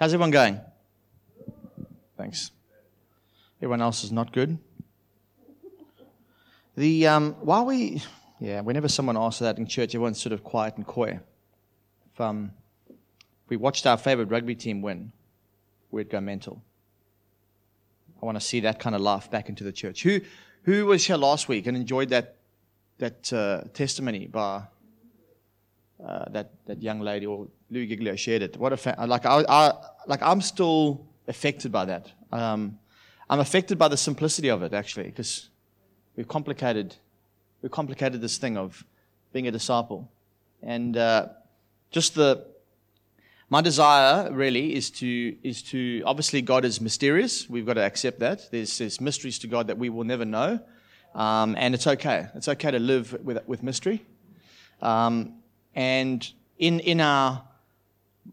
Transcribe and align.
How's 0.00 0.14
everyone 0.14 0.30
going? 0.30 0.58
Thanks. 2.16 2.52
Everyone 3.58 3.82
else 3.82 4.02
is 4.02 4.10
not 4.10 4.32
good. 4.32 4.56
The 6.74 7.06
um, 7.06 7.34
while 7.42 7.66
we, 7.66 8.02
yeah, 8.38 8.62
whenever 8.62 8.88
someone 8.88 9.18
asks 9.18 9.40
that 9.40 9.58
in 9.58 9.66
church, 9.66 9.90
everyone's 9.90 10.18
sort 10.18 10.32
of 10.32 10.42
quiet 10.42 10.78
and 10.78 10.86
coy. 10.86 11.20
If 12.14 12.18
um, 12.18 12.52
we 13.50 13.58
watched 13.58 13.86
our 13.86 13.98
favorite 13.98 14.30
rugby 14.30 14.54
team 14.54 14.80
win, 14.80 15.12
we'd 15.90 16.08
go 16.08 16.18
mental. 16.18 16.62
I 18.22 18.24
want 18.24 18.40
to 18.40 18.44
see 18.44 18.60
that 18.60 18.78
kind 18.78 18.96
of 18.96 19.02
life 19.02 19.30
back 19.30 19.50
into 19.50 19.64
the 19.64 19.72
church. 19.72 20.02
Who, 20.02 20.22
who 20.62 20.86
was 20.86 21.04
here 21.04 21.18
last 21.18 21.46
week 21.46 21.66
and 21.66 21.76
enjoyed 21.76 22.08
that, 22.08 22.36
that 22.96 23.30
uh, 23.34 23.64
testimony 23.74 24.28
by 24.28 24.62
uh, 26.02 26.24
that, 26.30 26.52
that 26.64 26.82
young 26.82 27.00
lady 27.00 27.26
or 27.26 27.48
Louie 27.70 27.86
Giglio 27.86 28.16
shared 28.16 28.40
it? 28.40 28.56
What 28.56 28.72
a 28.72 28.78
fa- 28.78 28.96
like 29.06 29.26
I, 29.26 29.44
I, 29.46 29.72
like 30.06 30.22
I'm 30.22 30.40
still 30.40 31.06
affected 31.28 31.72
by 31.72 31.84
that. 31.86 32.10
Um, 32.32 32.78
I'm 33.28 33.40
affected 33.40 33.78
by 33.78 33.88
the 33.88 33.96
simplicity 33.96 34.48
of 34.48 34.62
it 34.62 34.72
actually 34.72 35.04
because 35.04 35.48
we've 36.16 36.28
complicated 36.28 36.96
we've 37.62 37.70
complicated 37.70 38.20
this 38.20 38.38
thing 38.38 38.56
of 38.56 38.84
being 39.32 39.46
a 39.46 39.50
disciple, 39.50 40.10
and 40.62 40.96
uh, 40.96 41.28
just 41.90 42.14
the 42.14 42.46
my 43.48 43.60
desire 43.60 44.32
really 44.32 44.74
is 44.74 44.90
to 44.90 45.36
is 45.42 45.62
to 45.62 46.02
obviously 46.04 46.42
God 46.42 46.64
is 46.64 46.80
mysterious. 46.80 47.48
We've 47.48 47.66
got 47.66 47.74
to 47.74 47.82
accept 47.82 48.20
that. 48.20 48.50
There's, 48.50 48.78
there's 48.78 49.00
mysteries 49.00 49.38
to 49.40 49.48
God 49.48 49.66
that 49.66 49.78
we 49.78 49.90
will 49.90 50.04
never 50.04 50.24
know, 50.24 50.60
um, 51.14 51.56
and 51.58 51.74
it's 51.74 51.86
okay. 51.86 52.28
It's 52.34 52.48
okay 52.48 52.70
to 52.70 52.78
live 52.78 53.12
with 53.24 53.38
with 53.46 53.62
mystery. 53.62 54.04
Um, 54.80 55.34
and 55.74 56.28
in 56.58 56.80
in 56.80 57.00
our 57.00 57.42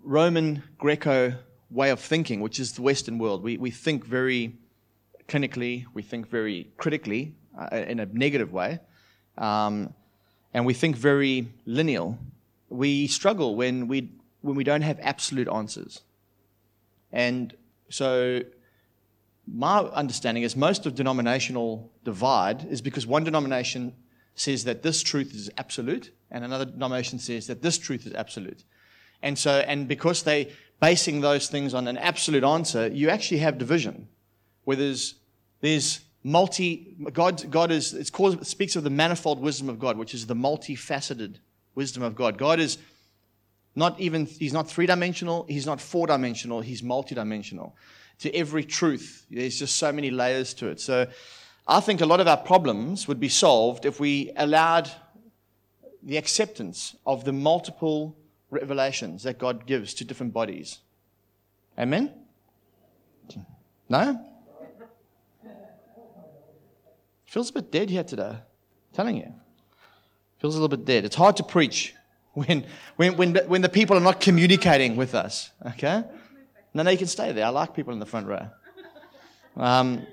Roman 0.03 0.63
Greco 0.77 1.33
way 1.69 1.89
of 1.89 1.99
thinking, 1.99 2.41
which 2.41 2.59
is 2.59 2.73
the 2.73 2.81
Western 2.81 3.17
world, 3.17 3.43
we 3.43 3.57
we 3.57 3.71
think 3.71 4.05
very 4.05 4.55
clinically. 5.27 5.85
We 5.93 6.01
think 6.01 6.29
very 6.29 6.71
critically 6.77 7.35
uh, 7.57 7.75
in 7.75 7.99
a 7.99 8.05
negative 8.05 8.51
way, 8.53 8.79
um, 9.37 9.93
and 10.53 10.65
we 10.65 10.73
think 10.73 10.95
very 10.95 11.49
lineal. 11.65 12.17
We 12.69 13.07
struggle 13.07 13.55
when 13.55 13.87
we 13.87 14.11
when 14.41 14.55
we 14.55 14.63
don't 14.63 14.81
have 14.81 14.99
absolute 15.01 15.47
answers. 15.47 16.01
And 17.11 17.55
so, 17.89 18.41
my 19.47 19.79
understanding 19.79 20.43
is 20.43 20.55
most 20.55 20.85
of 20.85 20.95
denominational 20.95 21.91
divide 22.03 22.65
is 22.69 22.81
because 22.81 23.07
one 23.07 23.23
denomination 23.23 23.93
says 24.35 24.65
that 24.65 24.83
this 24.83 25.01
truth 25.01 25.33
is 25.33 25.49
absolute, 25.57 26.11
and 26.31 26.43
another 26.43 26.65
denomination 26.65 27.19
says 27.19 27.47
that 27.47 27.61
this 27.61 27.77
truth 27.77 28.05
is 28.05 28.13
absolute. 28.13 28.63
And 29.21 29.37
so, 29.37 29.63
and 29.67 29.87
because 29.87 30.23
they 30.23 30.53
basing 30.79 31.21
those 31.21 31.47
things 31.47 31.73
on 31.73 31.87
an 31.87 31.97
absolute 31.97 32.43
answer, 32.43 32.87
you 32.87 33.09
actually 33.09 33.39
have 33.39 33.57
division, 33.57 34.07
where 34.63 34.77
there's 34.77 35.15
there's 35.61 36.01
multi 36.23 36.95
God. 37.13 37.49
God 37.49 37.71
is 37.71 37.93
it's 37.93 38.09
called, 38.09 38.41
it 38.41 38.47
speaks 38.47 38.75
of 38.75 38.83
the 38.83 38.89
manifold 38.89 39.39
wisdom 39.39 39.69
of 39.69 39.79
God, 39.79 39.97
which 39.97 40.13
is 40.13 40.27
the 40.27 40.35
multifaceted 40.35 41.37
wisdom 41.75 42.03
of 42.03 42.15
God. 42.15 42.37
God 42.37 42.59
is 42.59 42.77
not 43.75 43.99
even, 43.99 44.25
he's 44.25 44.53
not 44.53 44.67
three 44.67 44.87
dimensional, 44.87 45.45
he's 45.47 45.67
not 45.67 45.79
four 45.79 46.07
dimensional, 46.07 46.61
he's 46.61 46.81
multidimensional. 46.81 47.73
To 48.19 48.35
every 48.35 48.63
truth, 48.63 49.27
there's 49.29 49.59
just 49.59 49.75
so 49.75 49.91
many 49.91 50.09
layers 50.09 50.55
to 50.55 50.67
it. 50.67 50.81
So 50.81 51.05
I 51.67 51.79
think 51.79 52.01
a 52.01 52.05
lot 52.07 52.19
of 52.19 52.27
our 52.27 52.37
problems 52.37 53.07
would 53.07 53.19
be 53.19 53.29
solved 53.29 53.85
if 53.85 53.99
we 53.99 54.31
allowed 54.35 54.89
the 56.01 56.17
acceptance 56.17 56.95
of 57.05 57.23
the 57.23 57.33
multiple 57.33 58.17
revelations 58.49 59.23
that 59.23 59.37
God 59.37 59.65
gives 59.65 59.93
to 59.95 60.05
different 60.05 60.33
bodies. 60.33 60.79
Amen? 61.77 62.13
No? 63.89 64.23
Feels 67.25 67.49
a 67.49 67.53
bit 67.53 67.71
dead 67.71 67.89
here 67.89 68.03
today. 68.03 68.23
I'm 68.23 68.93
telling 68.93 69.17
you. 69.17 69.33
Feels 70.39 70.55
a 70.55 70.61
little 70.61 70.75
bit 70.75 70.85
dead. 70.85 71.05
It's 71.05 71.15
hard 71.15 71.37
to 71.37 71.43
preach 71.43 71.93
when, 72.33 72.65
when, 72.95 73.17
when, 73.17 73.35
when 73.35 73.61
the 73.61 73.69
people 73.69 73.97
are 73.97 74.01
not 74.01 74.21
communicating 74.21 74.95
with 74.95 75.13
us. 75.13 75.51
Okay? 75.65 76.03
No, 76.73 76.83
no, 76.83 76.91
you 76.91 76.97
can 76.97 77.07
stay 77.07 77.31
there. 77.31 77.45
I 77.45 77.49
like 77.49 77.75
people 77.75 77.93
in 77.93 77.99
the 77.99 78.05
front 78.05 78.27
row. 78.27 78.47
Um, 79.55 80.05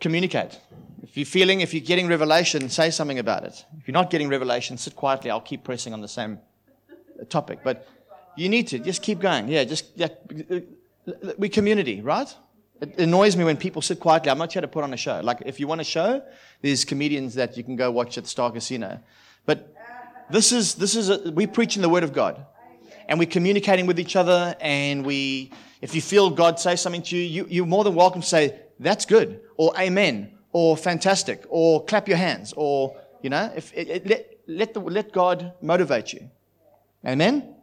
communicate. 0.00 0.60
If 1.02 1.16
you're 1.16 1.26
feeling, 1.26 1.60
if 1.60 1.72
you're 1.72 1.84
getting 1.84 2.06
revelation, 2.08 2.68
say 2.68 2.90
something 2.90 3.18
about 3.18 3.44
it. 3.44 3.64
If 3.78 3.88
you're 3.88 3.94
not 3.94 4.10
getting 4.10 4.28
revelation, 4.28 4.76
sit 4.76 4.94
quietly. 4.94 5.30
I'll 5.30 5.40
keep 5.40 5.64
pressing 5.64 5.92
on 5.92 6.00
the 6.00 6.08
same 6.08 6.38
topic. 7.28 7.60
But 7.64 7.88
you 8.36 8.48
need 8.48 8.68
to 8.68 8.78
just 8.78 9.02
keep 9.02 9.20
going. 9.20 9.48
Yeah, 9.48 9.64
just 9.64 9.86
yeah, 9.96 10.08
we 11.38 11.48
community, 11.48 12.00
right? 12.00 12.32
It 12.80 12.98
annoys 12.98 13.36
me 13.36 13.44
when 13.44 13.56
people 13.56 13.82
sit 13.82 13.98
quietly. 13.98 14.30
I'm 14.30 14.38
not 14.38 14.52
here 14.52 14.62
to 14.62 14.68
put 14.68 14.84
on 14.84 14.92
a 14.92 14.96
show. 14.96 15.20
Like 15.22 15.42
if 15.46 15.58
you 15.58 15.66
want 15.66 15.80
a 15.80 15.84
show, 15.84 16.22
there's 16.62 16.84
comedians 16.84 17.34
that 17.34 17.56
you 17.56 17.64
can 17.64 17.74
go 17.74 17.90
watch 17.90 18.18
at 18.18 18.24
the 18.24 18.30
Star 18.30 18.52
Casino. 18.52 19.00
But 19.46 19.74
this 20.30 20.52
is, 20.52 20.74
this 20.74 20.94
is 20.94 21.08
a, 21.08 21.32
we're 21.32 21.48
preaching 21.48 21.82
the 21.82 21.88
word 21.88 22.04
of 22.04 22.12
God. 22.12 22.44
And 23.08 23.18
we're 23.18 23.26
communicating 23.26 23.86
with 23.86 23.98
each 23.98 24.14
other. 24.14 24.54
And 24.60 25.04
we, 25.04 25.50
if 25.80 25.94
you 25.94 26.02
feel 26.02 26.30
God 26.30 26.60
say 26.60 26.76
something 26.76 27.02
to 27.02 27.16
you, 27.16 27.22
you 27.22 27.46
you're 27.48 27.66
more 27.66 27.82
than 27.82 27.94
welcome 27.94 28.20
to 28.20 28.26
say, 28.26 28.60
that's 28.78 29.06
good, 29.06 29.40
or 29.58 29.72
amen, 29.78 30.32
or 30.52 30.76
fantastic, 30.76 31.44
or 31.50 31.84
clap 31.84 32.08
your 32.08 32.16
hands, 32.16 32.54
or, 32.56 32.96
you 33.20 33.28
know, 33.28 33.52
if, 33.54 33.70
it, 33.74 33.88
it, 33.88 34.06
let, 34.06 34.38
let, 34.46 34.74
the, 34.74 34.80
let 34.80 35.12
God 35.12 35.52
motivate 35.60 36.14
you. 36.14 36.30
Amen? 37.04 37.54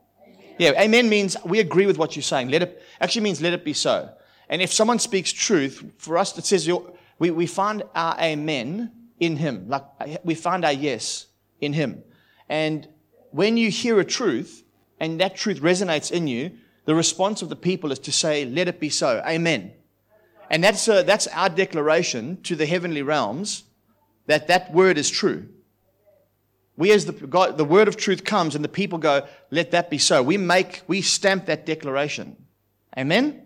Yeah, 0.60 0.80
amen 0.80 1.10
means 1.10 1.36
we 1.44 1.60
agree 1.60 1.88
with 1.88 1.98
what 1.98 2.16
you're 2.16 2.24
saying. 2.24 2.50
Let 2.50 2.62
it, 2.62 2.84
actually 3.02 3.24
means 3.24 3.42
let 3.42 3.54
it 3.54 3.66
be 3.66 3.74
so. 3.74 4.10
And 4.48 4.62
if 4.62 4.72
someone 4.72 5.00
speaks 5.00 5.34
truth, 5.34 5.84
for 5.98 6.18
us 6.18 6.38
it 6.38 6.46
says 6.46 6.70
we, 7.18 7.32
we 7.32 7.48
find 7.48 7.84
our 7.96 8.16
amen 8.20 8.92
in 9.20 9.38
him. 9.38 9.68
Like 9.68 9.84
we 10.24 10.36
find 10.36 10.64
our 10.64 10.72
yes 10.72 11.28
in 11.60 11.74
him. 11.74 12.04
And 12.48 12.88
when 13.32 13.58
you 13.58 13.70
hear 13.70 14.00
a 14.00 14.06
truth 14.06 14.64
and 15.00 15.20
that 15.20 15.36
truth 15.36 15.62
resonates 15.62 16.12
in 16.12 16.28
you, 16.28 16.52
the 16.86 16.96
response 16.96 17.42
of 17.42 17.50
the 17.50 17.56
people 17.56 17.92
is 17.92 18.00
to 18.00 18.12
say, 18.12 18.46
Let 18.46 18.68
it 18.68 18.80
be 18.80 18.90
so. 18.90 19.22
Amen. 19.26 19.74
And 20.50 20.64
that's, 20.64 20.88
a, 20.88 21.04
that's 21.04 21.28
our 21.28 21.50
declaration 21.50 22.42
to 22.44 22.56
the 22.56 22.66
heavenly 22.66 23.02
realms 23.02 23.64
that 24.28 24.48
that 24.48 24.74
word 24.74 24.98
is 24.98 25.10
true. 25.10 25.48
We, 26.78 26.92
as 26.92 27.06
the, 27.06 27.14
God, 27.14 27.58
the 27.58 27.66
word 27.66 27.88
of 27.88 27.96
truth 27.96 28.24
comes 28.24 28.56
and 28.56 28.64
the 28.64 28.70
people 28.70 29.00
go, 29.00 29.26
Let 29.50 29.72
that 29.72 29.90
be 29.90 29.98
so. 29.98 30.22
We 30.22 30.38
make, 30.38 30.82
we 30.88 31.02
stamp 31.02 31.46
that 31.46 31.66
declaration. 31.66 32.36
Amen? 32.98 33.46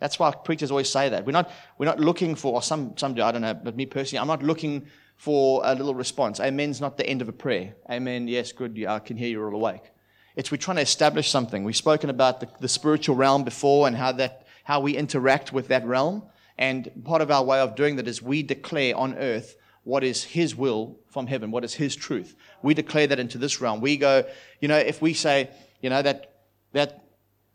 That's 0.00 0.18
why 0.18 0.32
preachers 0.32 0.70
always 0.70 0.90
say 0.90 1.08
that. 1.10 1.24
We're 1.24 1.32
not, 1.32 1.50
we're 1.78 1.86
not 1.86 2.00
looking 2.00 2.34
for, 2.34 2.54
or 2.54 2.62
some, 2.62 2.96
some 2.96 3.14
do, 3.14 3.22
I 3.22 3.32
don't 3.32 3.42
know, 3.42 3.54
but 3.54 3.76
me 3.76 3.86
personally, 3.86 4.20
I'm 4.20 4.26
not 4.26 4.42
looking 4.42 4.86
for 5.16 5.62
a 5.64 5.74
little 5.74 5.94
response. 5.94 6.40
Amen's 6.40 6.80
not 6.80 6.96
the 6.96 7.06
end 7.06 7.22
of 7.22 7.28
a 7.28 7.32
prayer. 7.32 7.74
Amen, 7.90 8.28
yes, 8.28 8.52
good, 8.52 8.84
I 8.86 8.98
can 8.98 9.16
hear 9.16 9.28
you're 9.28 9.48
all 9.48 9.54
awake. 9.54 9.90
It's 10.36 10.50
we're 10.50 10.58
trying 10.58 10.76
to 10.76 10.82
establish 10.82 11.30
something. 11.30 11.64
We've 11.64 11.76
spoken 11.76 12.10
about 12.10 12.40
the, 12.40 12.48
the 12.60 12.68
spiritual 12.68 13.16
realm 13.16 13.44
before 13.44 13.86
and 13.86 13.96
how, 13.96 14.12
that, 14.12 14.43
how 14.64 14.80
we 14.80 14.96
interact 14.96 15.52
with 15.52 15.68
that 15.68 15.86
realm. 15.86 16.24
And 16.58 16.90
part 17.04 17.22
of 17.22 17.30
our 17.30 17.44
way 17.44 17.60
of 17.60 17.76
doing 17.76 17.96
that 17.96 18.08
is 18.08 18.20
we 18.20 18.42
declare 18.42 18.96
on 18.96 19.14
earth 19.14 19.56
what 19.84 20.02
is 20.02 20.24
His 20.24 20.56
will 20.56 20.98
from 21.10 21.26
heaven, 21.26 21.50
what 21.50 21.64
is 21.64 21.74
His 21.74 21.94
truth. 21.94 22.34
We 22.62 22.74
declare 22.74 23.06
that 23.06 23.18
into 23.18 23.38
this 23.38 23.60
realm. 23.60 23.80
We 23.80 23.96
go, 23.96 24.24
you 24.60 24.68
know, 24.68 24.76
if 24.76 25.00
we 25.00 25.14
say, 25.14 25.50
you 25.80 25.90
know, 25.90 26.02
that, 26.02 26.32
that 26.72 27.04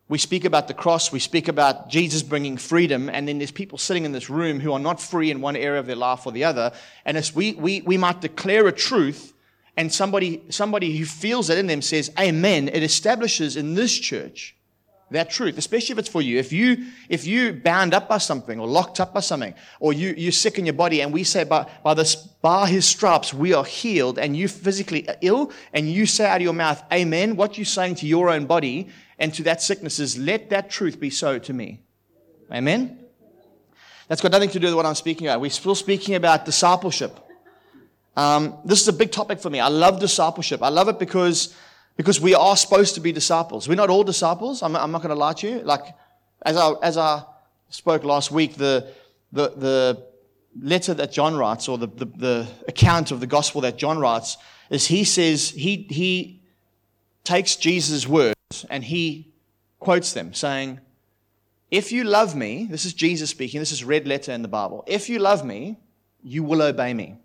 we 0.08 0.18
speak 0.18 0.46
about 0.46 0.68
the 0.68 0.74
cross, 0.74 1.12
we 1.12 1.20
speak 1.20 1.48
about 1.48 1.90
Jesus 1.90 2.24
bringing 2.24 2.58
freedom, 2.58 3.10
and 3.10 3.28
then 3.28 3.38
there's 3.40 3.52
people 3.52 3.78
sitting 3.78 4.06
in 4.06 4.12
this 4.12 4.30
room 4.30 4.60
who 4.60 4.74
are 4.74 4.80
not 4.80 5.02
free 5.02 5.32
in 5.32 5.42
one 5.42 5.56
area 5.56 5.80
of 5.80 5.86
their 5.86 5.96
life 5.96 6.26
or 6.26 6.32
the 6.32 6.44
other. 6.44 6.72
And 7.06 7.18
as 7.18 7.34
we, 7.34 7.54
we, 7.54 7.82
we 7.82 7.98
might 7.98 8.22
declare 8.22 8.68
a 8.68 8.72
truth, 8.72 9.34
and 9.78 9.94
somebody, 9.94 10.44
somebody 10.50 10.98
who 10.98 11.06
feels 11.06 11.50
it 11.50 11.58
in 11.58 11.68
them 11.68 11.82
says, 11.82 12.12
Amen, 12.20 12.68
it 12.68 12.84
establishes 12.84 13.56
in 13.56 13.76
this 13.76 13.98
church 13.98 14.56
that 15.12 15.30
truth, 15.30 15.58
especially 15.58 15.94
if 15.94 16.00
it's 16.00 16.10
for 16.10 16.22
you. 16.22 16.38
If 16.38 16.52
you 16.54 16.86
if 17.10 17.26
you 17.26 17.54
bound 17.54 17.94
up 17.94 18.08
by 18.08 18.20
something 18.20 18.60
or 18.60 18.68
locked 18.68 19.00
up 19.00 19.14
by 19.14 19.22
something, 19.22 19.54
or 19.80 19.94
you, 19.94 20.14
you're 20.18 20.32
sick 20.32 20.60
in 20.60 20.66
your 20.66 20.74
body, 20.74 21.02
and 21.02 21.12
we 21.12 21.24
say 21.24 21.44
by, 21.44 21.70
by 21.84 21.94
this 21.94 22.16
by 22.16 22.70
his 22.70 22.86
stripes 22.86 23.34
we 23.34 23.54
are 23.54 23.66
healed, 23.66 24.20
and 24.20 24.38
you 24.38 24.48
physically 24.48 25.08
ill, 25.22 25.52
and 25.74 25.90
you 25.90 26.06
say 26.06 26.26
out 26.26 26.38
of 26.38 26.42
your 26.42 26.54
mouth, 26.54 26.84
Amen, 26.92 27.36
what 27.36 27.58
you're 27.58 27.66
saying 27.66 27.96
to 27.96 28.08
your 28.08 28.30
own 28.30 28.46
body 28.46 28.90
and 29.20 29.34
to 29.34 29.44
that 29.44 29.62
sickness 29.62 30.00
is, 30.00 30.18
let 30.18 30.50
that 30.50 30.70
truth 30.70 31.00
be 31.00 31.10
so 31.10 31.38
to 31.40 31.54
me. 31.54 31.82
Amen? 32.52 33.00
That's 34.08 34.22
got 34.22 34.32
nothing 34.32 34.50
to 34.52 34.60
do 34.60 34.68
with 34.68 34.76
what 34.76 34.86
I'm 34.86 34.96
speaking 34.96 35.28
about. 35.28 35.42
We're 35.42 35.52
still 35.52 35.76
speaking 35.76 36.16
about 36.16 36.46
discipleship. 36.46 37.20
Um, 38.16 38.58
this 38.66 38.82
is 38.82 38.88
a 38.88 38.94
big 38.94 39.12
topic 39.12 39.40
for 39.40 39.50
me. 39.50 39.60
I 39.60 39.68
love 39.68 40.00
discipleship. 40.00 40.64
I 40.64 40.70
love 40.70 40.88
it 40.88 40.98
because, 40.98 41.54
because 42.00 42.22
we 42.22 42.34
are 42.34 42.56
supposed 42.56 42.96
to 42.96 43.02
be 43.02 43.12
disciples. 43.12 43.68
We're 43.68 43.76
not 43.76 43.90
all 43.90 44.06
disciples. 44.06 44.64
I'm, 44.64 44.74
I'm 44.78 44.90
not 44.90 45.00
going 45.00 45.10
to 45.10 45.20
lie 45.20 45.34
to 45.34 45.50
you. 45.50 45.60
Like, 45.60 45.84
as 46.46 46.56
I, 46.56 46.72
as 46.82 46.96
I 46.96 47.24
spoke 47.68 48.06
last 48.06 48.32
week, 48.32 48.56
the, 48.56 48.88
the, 49.34 49.50
the 49.50 50.08
letter 50.62 50.94
that 50.94 51.12
John 51.12 51.36
writes, 51.36 51.68
or 51.68 51.78
the, 51.78 51.88
the, 51.88 52.06
the 52.06 52.48
account 52.70 53.12
of 53.12 53.20
the 53.20 53.28
gospel 53.28 53.60
that 53.62 53.76
John 53.76 54.00
writes, 54.00 54.38
is 54.70 54.88
he 54.88 55.04
says 55.04 55.50
he, 55.50 55.88
he 55.90 56.42
takes 57.26 57.58
Jesus' 57.58 58.08
words 58.08 58.66
and 58.70 58.82
he 58.82 59.34
quotes 59.80 60.14
them 60.14 60.34
saying, 60.34 60.80
If 61.70 61.92
you 61.92 62.06
love 62.06 62.34
me, 62.34 62.66
this 62.72 62.86
is 62.86 62.94
Jesus 62.94 63.30
speaking, 63.30 63.60
this 63.60 63.74
is 63.74 63.84
red 63.84 64.08
letter 64.08 64.32
in 64.32 64.42
the 64.42 64.48
Bible. 64.48 64.86
If 64.88 65.10
you 65.10 65.20
love 65.20 65.44
me, 65.44 65.78
you 66.24 66.46
will 66.46 66.62
obey 66.62 66.94
me. 66.94 67.18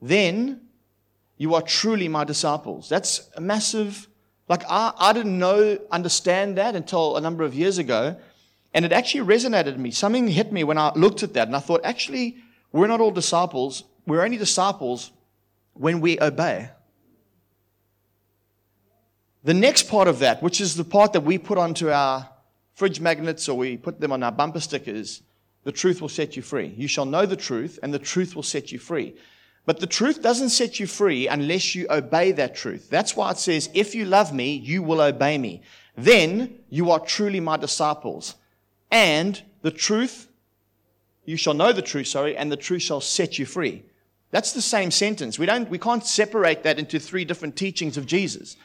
Then 0.00 0.62
you 1.36 1.54
are 1.54 1.62
truly 1.62 2.08
my 2.08 2.24
disciples. 2.24 2.88
That's 2.88 3.28
a 3.36 3.40
massive, 3.40 4.08
like, 4.48 4.62
I, 4.68 4.92
I 4.96 5.12
didn't 5.12 5.38
know, 5.38 5.78
understand 5.90 6.56
that 6.58 6.74
until 6.74 7.16
a 7.16 7.20
number 7.20 7.44
of 7.44 7.54
years 7.54 7.78
ago. 7.78 8.16
And 8.72 8.84
it 8.84 8.92
actually 8.92 9.26
resonated 9.26 9.66
with 9.66 9.78
me. 9.78 9.90
Something 9.90 10.28
hit 10.28 10.52
me 10.52 10.64
when 10.64 10.78
I 10.78 10.92
looked 10.94 11.22
at 11.22 11.34
that. 11.34 11.46
And 11.46 11.56
I 11.56 11.60
thought, 11.60 11.80
actually, 11.84 12.36
we're 12.72 12.86
not 12.86 13.00
all 13.00 13.10
disciples. 13.10 13.84
We're 14.06 14.22
only 14.22 14.36
disciples 14.36 15.12
when 15.72 16.00
we 16.00 16.20
obey. 16.20 16.70
The 19.44 19.54
next 19.54 19.88
part 19.88 20.08
of 20.08 20.18
that, 20.18 20.42
which 20.42 20.60
is 20.60 20.74
the 20.74 20.84
part 20.84 21.12
that 21.12 21.20
we 21.20 21.38
put 21.38 21.56
onto 21.56 21.90
our 21.90 22.28
fridge 22.74 23.00
magnets 23.00 23.48
or 23.48 23.56
we 23.56 23.76
put 23.76 24.00
them 24.00 24.12
on 24.12 24.22
our 24.22 24.32
bumper 24.32 24.60
stickers, 24.60 25.22
the 25.64 25.72
truth 25.72 26.00
will 26.00 26.08
set 26.08 26.36
you 26.36 26.42
free. 26.42 26.74
You 26.76 26.88
shall 26.88 27.06
know 27.06 27.26
the 27.26 27.36
truth, 27.36 27.78
and 27.82 27.92
the 27.92 27.98
truth 27.98 28.36
will 28.36 28.42
set 28.42 28.72
you 28.72 28.78
free. 28.78 29.16
But 29.66 29.80
the 29.80 29.86
truth 29.86 30.22
doesn't 30.22 30.50
set 30.50 30.78
you 30.78 30.86
free 30.86 31.26
unless 31.26 31.74
you 31.74 31.88
obey 31.90 32.30
that 32.32 32.54
truth. 32.54 32.88
That's 32.88 33.16
why 33.16 33.32
it 33.32 33.38
says, 33.38 33.68
If 33.74 33.94
you 33.94 34.04
love 34.04 34.32
me, 34.32 34.54
you 34.54 34.82
will 34.82 35.00
obey 35.00 35.36
me. 35.36 35.62
Then 35.96 36.60
you 36.70 36.92
are 36.92 37.00
truly 37.00 37.40
my 37.40 37.56
disciples. 37.56 38.36
And 38.92 39.42
the 39.62 39.72
truth, 39.72 40.28
you 41.24 41.36
shall 41.36 41.54
know 41.54 41.72
the 41.72 41.82
truth, 41.82 42.06
sorry, 42.06 42.36
and 42.36 42.50
the 42.50 42.56
truth 42.56 42.82
shall 42.82 43.00
set 43.00 43.40
you 43.40 43.44
free. 43.44 43.82
That's 44.30 44.52
the 44.52 44.62
same 44.62 44.92
sentence. 44.92 45.38
We, 45.38 45.46
don't, 45.46 45.68
we 45.68 45.78
can't 45.78 46.06
separate 46.06 46.62
that 46.62 46.78
into 46.78 47.00
three 47.00 47.24
different 47.24 47.56
teachings 47.56 47.96
of 47.96 48.06
Jesus. 48.06 48.56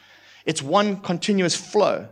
It's 0.44 0.62
one 0.62 1.00
continuous 1.00 1.56
flow. 1.56 2.08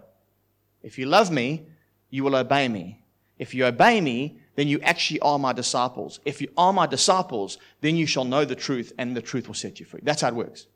If 0.82 0.98
you 0.98 1.06
love 1.06 1.30
me, 1.30 1.66
you 2.10 2.24
will 2.24 2.34
obey 2.34 2.66
me. 2.66 3.02
If 3.38 3.54
you 3.54 3.66
obey 3.66 4.00
me, 4.00 4.39
then 4.56 4.68
you 4.68 4.80
actually 4.80 5.20
are 5.20 5.38
my 5.38 5.52
disciples. 5.52 6.20
If 6.24 6.40
you 6.40 6.48
are 6.56 6.72
my 6.72 6.86
disciples, 6.86 7.58
then 7.80 7.96
you 7.96 8.06
shall 8.06 8.24
know 8.24 8.44
the 8.44 8.54
truth, 8.54 8.92
and 8.98 9.16
the 9.16 9.22
truth 9.22 9.46
will 9.46 9.54
set 9.54 9.80
you 9.80 9.86
free. 9.86 10.00
That's 10.02 10.22
how 10.22 10.28
it 10.28 10.34
works. 10.34 10.66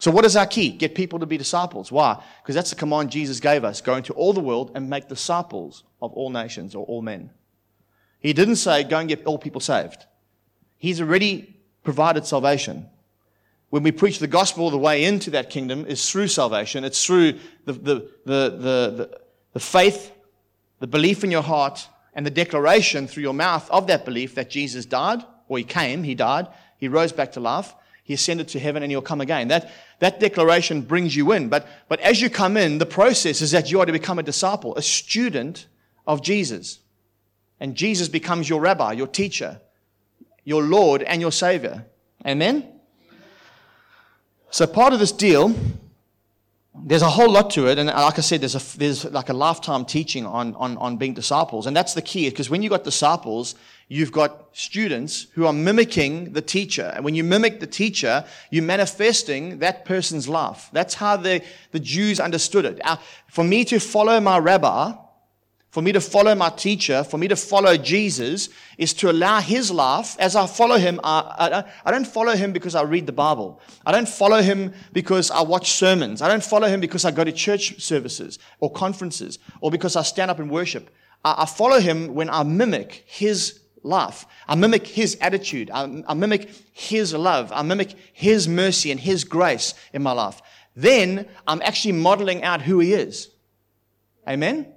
So, 0.00 0.12
what 0.12 0.24
is 0.24 0.36
our 0.36 0.46
key? 0.46 0.70
Get 0.70 0.94
people 0.94 1.18
to 1.18 1.26
be 1.26 1.36
disciples. 1.36 1.90
Why? 1.90 2.22
Because 2.42 2.54
that's 2.54 2.70
the 2.70 2.76
command 2.76 3.10
Jesus 3.10 3.40
gave 3.40 3.64
us 3.64 3.80
go 3.80 3.96
into 3.96 4.12
all 4.12 4.32
the 4.32 4.40
world 4.40 4.70
and 4.74 4.88
make 4.88 5.08
disciples 5.08 5.82
of 6.00 6.12
all 6.12 6.30
nations 6.30 6.74
or 6.74 6.84
all 6.86 7.02
men. 7.02 7.30
He 8.20 8.32
didn't 8.32 8.56
say 8.56 8.84
go 8.84 8.98
and 8.98 9.08
get 9.08 9.24
all 9.26 9.38
people 9.38 9.60
saved. 9.60 10.06
He's 10.76 11.00
already 11.00 11.56
provided 11.82 12.26
salvation 12.26 12.88
when 13.70 13.82
we 13.82 13.92
preach 13.92 14.18
the 14.18 14.26
gospel, 14.26 14.70
the 14.70 14.78
way 14.78 15.04
into 15.04 15.30
that 15.30 15.50
kingdom 15.50 15.84
is 15.86 16.10
through 16.10 16.28
salvation. 16.28 16.84
It's 16.84 17.04
through 17.04 17.32
the, 17.64 17.72
the, 17.72 17.94
the, 18.24 18.50
the, 18.50 19.20
the 19.52 19.60
faith, 19.60 20.12
the 20.80 20.86
belief 20.86 21.22
in 21.22 21.30
your 21.30 21.42
heart, 21.42 21.86
and 22.18 22.26
the 22.26 22.32
declaration 22.32 23.06
through 23.06 23.22
your 23.22 23.32
mouth 23.32 23.70
of 23.70 23.86
that 23.86 24.04
belief 24.04 24.34
that 24.34 24.50
Jesus 24.50 24.84
died, 24.84 25.22
or 25.46 25.56
he 25.56 25.62
came, 25.62 26.02
he 26.02 26.16
died, 26.16 26.48
he 26.76 26.88
rose 26.88 27.12
back 27.12 27.30
to 27.30 27.40
life, 27.40 27.72
he 28.02 28.12
ascended 28.12 28.48
to 28.48 28.58
heaven, 28.58 28.82
and 28.82 28.90
he'll 28.90 29.00
come 29.00 29.20
again. 29.20 29.46
That, 29.46 29.70
that 30.00 30.18
declaration 30.18 30.80
brings 30.82 31.14
you 31.14 31.30
in. 31.30 31.48
But, 31.48 31.68
but 31.88 32.00
as 32.00 32.20
you 32.20 32.28
come 32.28 32.56
in, 32.56 32.78
the 32.78 32.86
process 32.86 33.40
is 33.40 33.52
that 33.52 33.70
you 33.70 33.78
are 33.78 33.86
to 33.86 33.92
become 33.92 34.18
a 34.18 34.24
disciple, 34.24 34.74
a 34.74 34.82
student 34.82 35.68
of 36.08 36.20
Jesus. 36.20 36.80
And 37.60 37.76
Jesus 37.76 38.08
becomes 38.08 38.48
your 38.48 38.60
rabbi, 38.60 38.94
your 38.94 39.06
teacher, 39.06 39.60
your 40.42 40.64
Lord, 40.64 41.04
and 41.04 41.20
your 41.20 41.30
Savior. 41.30 41.86
Amen? 42.26 42.66
So 44.50 44.66
part 44.66 44.92
of 44.92 44.98
this 44.98 45.12
deal, 45.12 45.54
there's 46.74 47.02
a 47.02 47.08
whole 47.08 47.30
lot 47.30 47.50
to 47.50 47.66
it, 47.66 47.78
and 47.78 47.88
like 47.88 48.18
I 48.18 48.22
said, 48.22 48.40
there's 48.40 48.54
a, 48.54 48.78
there's 48.78 49.04
like 49.04 49.28
a 49.28 49.32
lifetime 49.32 49.84
teaching 49.84 50.26
on, 50.26 50.54
on, 50.54 50.76
on 50.78 50.96
being 50.96 51.14
disciples, 51.14 51.66
and 51.66 51.76
that's 51.76 51.94
the 51.94 52.02
key. 52.02 52.28
Because 52.28 52.50
when 52.50 52.62
you've 52.62 52.70
got 52.70 52.84
disciples, 52.84 53.54
you've 53.88 54.12
got 54.12 54.48
students 54.52 55.26
who 55.32 55.46
are 55.46 55.52
mimicking 55.52 56.32
the 56.32 56.42
teacher, 56.42 56.92
and 56.94 57.04
when 57.04 57.14
you 57.14 57.24
mimic 57.24 57.60
the 57.60 57.66
teacher, 57.66 58.24
you're 58.50 58.64
manifesting 58.64 59.58
that 59.58 59.84
person's 59.84 60.28
life. 60.28 60.68
That's 60.72 60.94
how 60.94 61.16
the 61.16 61.42
the 61.72 61.80
Jews 61.80 62.20
understood 62.20 62.64
it. 62.64 62.80
For 63.28 63.44
me 63.44 63.64
to 63.66 63.80
follow 63.80 64.20
my 64.20 64.38
rabbi, 64.38 64.92
for 65.78 65.82
me 65.82 65.92
to 65.92 66.00
follow 66.00 66.34
my 66.34 66.50
teacher, 66.50 67.04
for 67.04 67.18
me 67.18 67.28
to 67.28 67.36
follow 67.36 67.76
Jesus, 67.76 68.48
is 68.78 68.92
to 68.94 69.12
allow 69.12 69.40
his 69.40 69.70
life. 69.70 70.16
As 70.18 70.34
I 70.34 70.44
follow 70.48 70.76
him, 70.76 70.98
I, 71.04 71.20
I, 71.38 71.64
I, 71.84 71.90
don't 71.92 72.04
follow 72.04 72.34
him 72.34 72.52
because 72.52 72.74
I 72.74 72.82
read 72.82 73.06
the 73.06 73.12
Bible. 73.12 73.60
I 73.86 73.92
don't 73.92 74.08
follow 74.08 74.42
him 74.42 74.74
because 74.92 75.30
I 75.30 75.40
watch 75.42 75.70
sermons. 75.70 76.20
I 76.20 76.26
don't 76.26 76.42
follow 76.42 76.66
him 76.66 76.80
because 76.80 77.04
I 77.04 77.12
go 77.12 77.22
to 77.22 77.30
church 77.30 77.80
services 77.80 78.40
or 78.58 78.72
conferences 78.72 79.38
or 79.60 79.70
because 79.70 79.94
I 79.94 80.02
stand 80.02 80.32
up 80.32 80.40
and 80.40 80.50
worship. 80.50 80.90
I, 81.24 81.42
I 81.42 81.46
follow 81.46 81.78
him 81.78 82.12
when 82.12 82.28
I 82.28 82.42
mimic 82.42 83.04
his 83.06 83.60
life. 83.84 84.26
I 84.48 84.56
mimic 84.56 84.84
his 84.84 85.16
attitude. 85.20 85.70
I, 85.72 86.02
I 86.08 86.14
mimic 86.14 86.50
his 86.72 87.14
love. 87.14 87.52
I 87.52 87.62
mimic 87.62 87.94
his 88.12 88.48
mercy 88.48 88.90
and 88.90 88.98
his 88.98 89.22
grace 89.22 89.74
in 89.92 90.02
my 90.02 90.10
life. 90.10 90.42
Then 90.74 91.28
I'm 91.46 91.62
actually 91.62 91.92
modeling 91.92 92.42
out 92.42 92.62
who 92.62 92.80
he 92.80 92.94
is. 92.94 93.30
Amen? 94.26 94.74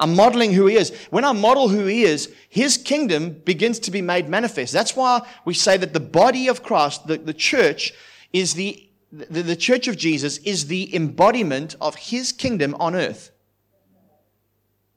I'm 0.00 0.16
modeling 0.16 0.52
who 0.52 0.66
he 0.66 0.76
is. 0.76 0.90
When 1.10 1.24
I 1.24 1.32
model 1.32 1.68
who 1.68 1.86
he 1.86 2.02
is, 2.02 2.32
his 2.48 2.76
kingdom 2.76 3.30
begins 3.44 3.78
to 3.80 3.90
be 3.90 4.02
made 4.02 4.28
manifest. 4.28 4.72
That's 4.72 4.96
why 4.96 5.22
we 5.44 5.54
say 5.54 5.76
that 5.76 5.92
the 5.92 6.00
body 6.00 6.48
of 6.48 6.62
Christ, 6.62 7.06
the, 7.06 7.16
the 7.16 7.34
church, 7.34 7.92
is 8.32 8.54
the, 8.54 8.88
the, 9.12 9.42
the 9.42 9.56
church 9.56 9.86
of 9.86 9.96
Jesus 9.96 10.38
is 10.38 10.66
the 10.66 10.94
embodiment 10.94 11.76
of 11.80 11.94
his 11.94 12.32
kingdom 12.32 12.74
on 12.80 12.96
earth. 12.96 13.30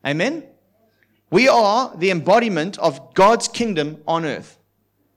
Amen? 0.05 0.43
We 1.29 1.47
are 1.47 1.95
the 1.95 2.09
embodiment 2.09 2.77
of 2.79 3.13
God's 3.13 3.47
kingdom 3.47 4.01
on 4.07 4.25
earth. 4.25 4.57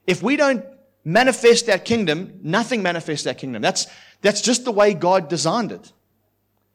If 0.07 0.23
we 0.23 0.37
don't 0.37 0.65
manifest 1.05 1.67
that 1.67 1.85
kingdom, 1.85 2.41
nothing 2.43 2.83
manifests 2.83 3.25
that 3.25 3.39
kingdom. 3.39 3.63
That's, 3.63 3.87
that's 4.21 4.41
just 4.41 4.65
the 4.65 4.73
way 4.73 4.93
God 4.93 5.29
designed 5.29 5.73
it. 5.73 5.93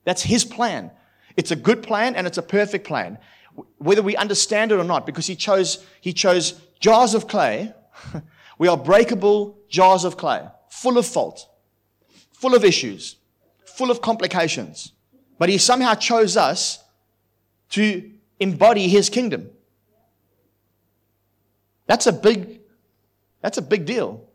That's 0.05 0.23
his 0.23 0.45
plan. 0.45 0.91
It's 1.37 1.51
a 1.51 1.55
good 1.55 1.83
plan 1.83 2.15
and 2.15 2.25
it's 2.25 2.37
a 2.37 2.43
perfect 2.43 2.87
plan, 2.87 3.17
whether 3.77 4.01
we 4.01 4.15
understand 4.15 4.71
it 4.71 4.79
or 4.79 4.83
not, 4.83 5.05
because 5.05 5.27
he 5.27 5.35
chose, 5.35 5.85
he 6.01 6.13
chose 6.13 6.61
jars 6.79 7.13
of 7.13 7.27
clay. 7.27 7.73
we 8.57 8.67
are 8.67 8.77
breakable 8.77 9.57
jars 9.69 10.03
of 10.03 10.17
clay, 10.17 10.47
full 10.69 10.97
of 10.97 11.05
fault, 11.05 11.47
full 12.33 12.55
of 12.55 12.63
issues, 12.63 13.17
full 13.65 13.91
of 13.91 14.01
complications. 14.01 14.93
But 15.37 15.49
he 15.49 15.57
somehow 15.57 15.95
chose 15.95 16.37
us 16.37 16.83
to 17.71 18.11
embody 18.39 18.87
his 18.87 19.09
kingdom. 19.09 19.49
That's 21.87 22.07
a 22.07 22.13
big, 22.13 22.61
that's 23.41 23.57
a 23.57 23.61
big 23.61 23.85
deal. 23.85 24.25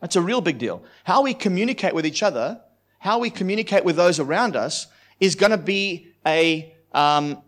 That's 0.00 0.16
a 0.16 0.22
real 0.22 0.40
big 0.40 0.58
deal. 0.58 0.82
How 1.04 1.22
we 1.22 1.34
communicate 1.34 1.94
with 1.94 2.06
each 2.06 2.22
other, 2.22 2.60
how 2.98 3.18
we 3.18 3.30
communicate 3.30 3.84
with 3.84 3.96
those 3.96 4.20
around 4.20 4.56
us, 4.56 4.86
is 5.20 5.34
going 5.34 5.50
to 5.50 5.58
be 5.58 6.08
a, 6.26 6.74
um, 6.92 7.42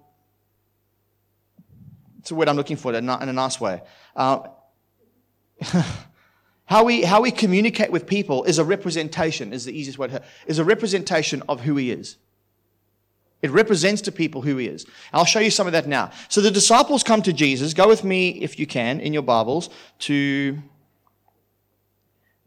it's 2.19 2.31
a 2.31 2.35
word 2.35 2.49
I'm 2.49 2.57
looking 2.57 2.77
for 2.77 2.95
in 2.95 3.09
a 3.09 3.33
nice 3.33 3.61
way. 3.61 3.83
Uh, 4.15 4.49
how 6.65 6.85
we, 6.85 7.03
how 7.03 7.21
we 7.21 7.31
communicate 7.31 7.91
with 7.91 8.07
people 8.07 8.45
is 8.45 8.59
a 8.59 8.65
representation, 8.65 9.53
is 9.53 9.65
the 9.65 9.73
easiest 9.73 9.99
word, 9.99 10.23
is 10.47 10.59
a 10.59 10.65
representation 10.65 11.43
of 11.49 11.61
who 11.61 11.77
he 11.77 11.91
is. 11.91 12.17
It 13.41 13.51
represents 13.51 14.03
to 14.03 14.13
people 14.13 14.43
who 14.43 14.57
he 14.57 14.67
is. 14.67 14.85
I'll 15.13 15.25
show 15.25 15.39
you 15.39 15.51
some 15.51 15.67
of 15.67 15.73
that 15.73 15.87
now. 15.87 16.11
So 16.29 16.41
the 16.41 16.51
disciples 16.51 17.05
come 17.05 17.23
to 17.23 17.33
Jesus. 17.33 17.73
Go 17.73 17.87
with 17.87 18.03
me, 18.03 18.31
if 18.31 18.59
you 18.59 18.67
can, 18.67 18.99
in 18.99 19.13
your 19.13 19.23
Bibles, 19.23 19.71
to 20.01 20.59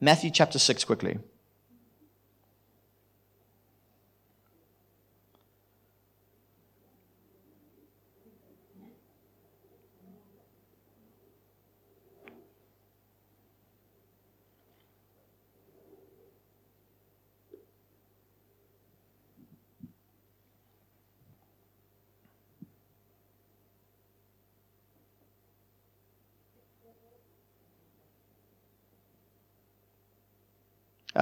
Matthew 0.02 0.32
chapter 0.32 0.60
6 0.60 0.84
quickly. 0.84 1.20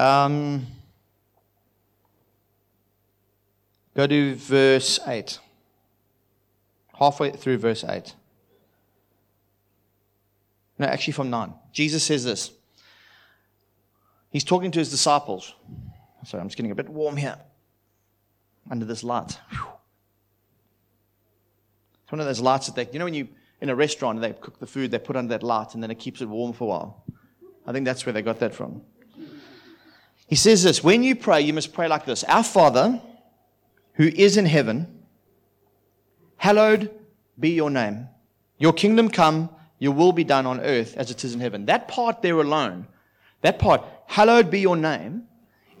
Um, 0.00 0.66
go 3.94 4.06
to 4.06 4.34
verse 4.34 4.98
8. 5.06 5.38
Halfway 6.98 7.32
through 7.32 7.58
verse 7.58 7.84
8. 7.84 8.14
No, 10.78 10.86
actually 10.86 11.12
from 11.12 11.28
9. 11.28 11.52
Jesus 11.72 12.02
says 12.02 12.24
this. 12.24 12.50
He's 14.30 14.44
talking 14.44 14.70
to 14.70 14.78
his 14.78 14.90
disciples. 14.90 15.54
Sorry, 16.24 16.40
I'm 16.40 16.48
just 16.48 16.56
getting 16.56 16.72
a 16.72 16.74
bit 16.74 16.88
warm 16.88 17.18
here 17.18 17.36
under 18.70 18.86
this 18.86 19.04
light. 19.04 19.38
Whew. 19.50 19.66
It's 22.04 22.12
one 22.12 22.20
of 22.20 22.26
those 22.26 22.40
lights 22.40 22.66
that 22.68 22.74
they, 22.74 22.88
you 22.90 22.98
know, 22.98 23.04
when 23.04 23.14
you 23.14 23.28
in 23.60 23.68
a 23.68 23.74
restaurant 23.74 24.16
and 24.16 24.24
they 24.24 24.32
cook 24.32 24.58
the 24.60 24.66
food, 24.66 24.92
they 24.92 24.98
put 24.98 25.16
under 25.16 25.34
that 25.34 25.42
light 25.42 25.74
and 25.74 25.82
then 25.82 25.90
it 25.90 25.98
keeps 25.98 26.22
it 26.22 26.28
warm 26.28 26.54
for 26.54 26.64
a 26.64 26.68
while. 26.68 27.04
I 27.66 27.72
think 27.72 27.84
that's 27.84 28.06
where 28.06 28.14
they 28.14 28.22
got 28.22 28.38
that 28.38 28.54
from. 28.54 28.80
He 30.30 30.36
says 30.36 30.62
this 30.62 30.82
when 30.82 31.02
you 31.02 31.16
pray, 31.16 31.40
you 31.40 31.52
must 31.52 31.74
pray 31.74 31.88
like 31.88 32.06
this 32.06 32.22
Our 32.24 32.44
Father, 32.44 33.02
who 33.94 34.06
is 34.06 34.36
in 34.36 34.46
heaven, 34.46 35.02
hallowed 36.36 36.90
be 37.38 37.50
your 37.50 37.68
name. 37.68 38.08
Your 38.56 38.72
kingdom 38.72 39.10
come, 39.10 39.50
your 39.80 39.92
will 39.92 40.12
be 40.12 40.22
done 40.22 40.46
on 40.46 40.60
earth 40.60 40.96
as 40.96 41.10
it 41.10 41.24
is 41.24 41.34
in 41.34 41.40
heaven. 41.40 41.66
That 41.66 41.88
part 41.88 42.22
there 42.22 42.40
alone, 42.40 42.86
that 43.42 43.58
part, 43.58 43.82
hallowed 44.06 44.52
be 44.52 44.60
your 44.60 44.76
name, 44.76 45.24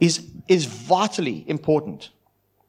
is, 0.00 0.26
is 0.48 0.64
vitally 0.64 1.44
important 1.46 2.10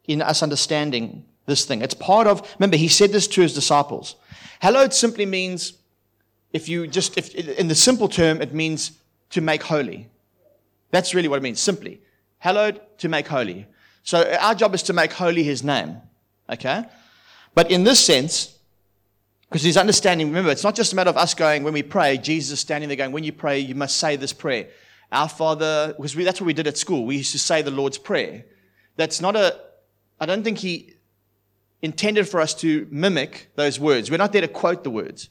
in 0.06 0.22
us 0.22 0.44
understanding 0.44 1.26
this 1.48 1.66
thing. 1.66 1.82
It's 1.82 1.96
part 1.96 2.28
of, 2.28 2.48
remember, 2.60 2.78
he 2.78 2.90
said 2.90 3.12
this 3.12 3.28
to 3.30 3.42
his 3.42 3.56
disciples. 3.56 4.18
Hallowed 4.60 4.94
simply 4.94 5.26
means, 5.26 5.74
if 6.54 6.70
you 6.70 6.86
just, 6.86 7.18
if, 7.18 7.34
in 7.34 7.70
the 7.70 7.76
simple 7.76 8.08
term, 8.08 8.40
it 8.40 8.54
means 8.54 8.92
to 9.32 9.42
make 9.42 9.64
holy. 9.64 10.11
That's 10.92 11.14
really 11.14 11.28
what 11.28 11.38
it 11.38 11.44
means, 11.44 11.60
simply. 11.60 12.02
Hallowed 12.38 12.82
to 13.00 13.10
make 13.10 13.28
holy. 13.28 13.68
So 14.04 14.32
our 14.40 14.56
job 14.56 14.76
is 14.76 14.84
to 14.84 14.94
make 14.94 15.14
holy 15.14 15.44
his 15.44 15.64
name. 15.64 15.98
Okay? 16.50 16.84
But 17.54 17.72
in 17.72 17.84
this 17.84 18.04
sense, 18.04 18.58
because 19.50 19.64
he's 19.64 19.78
understanding, 19.78 20.28
remember, 20.28 20.52
it's 20.52 20.64
not 20.64 20.76
just 20.76 20.94
a 20.94 20.96
matter 20.96 21.10
of 21.10 21.18
us 21.18 21.34
going, 21.34 21.64
when 21.64 21.74
we 21.74 21.84
pray, 21.84 22.18
Jesus 22.18 22.52
is 22.52 22.60
standing 22.60 22.88
there 22.88 22.96
going, 22.96 23.12
when 23.12 23.24
you 23.24 23.34
pray, 23.34 23.60
you 23.60 23.76
must 23.76 23.98
say 23.98 24.16
this 24.16 24.34
prayer. 24.34 24.68
Our 25.12 25.28
Father, 25.28 25.94
because 25.98 26.16
we, 26.16 26.24
that's 26.24 26.40
what 26.40 26.48
we 26.48 26.54
did 26.54 26.68
at 26.68 26.78
school. 26.78 27.06
We 27.06 27.18
used 27.18 27.34
to 27.34 27.40
say 27.40 27.62
the 27.62 27.72
Lord's 27.72 27.98
Prayer. 27.98 28.46
That's 28.96 29.20
not 29.20 29.36
a, 29.36 29.60
I 30.22 30.26
don't 30.26 30.44
think 30.44 30.60
he 30.60 30.94
intended 31.82 32.30
for 32.30 32.40
us 32.40 32.54
to 32.56 32.88
mimic 32.90 33.50
those 33.56 33.78
words. 33.80 34.10
We're 34.10 34.18
not 34.18 34.32
there 34.32 34.42
to 34.42 34.48
quote 34.48 34.86
the 34.86 34.90
words. 34.90 35.30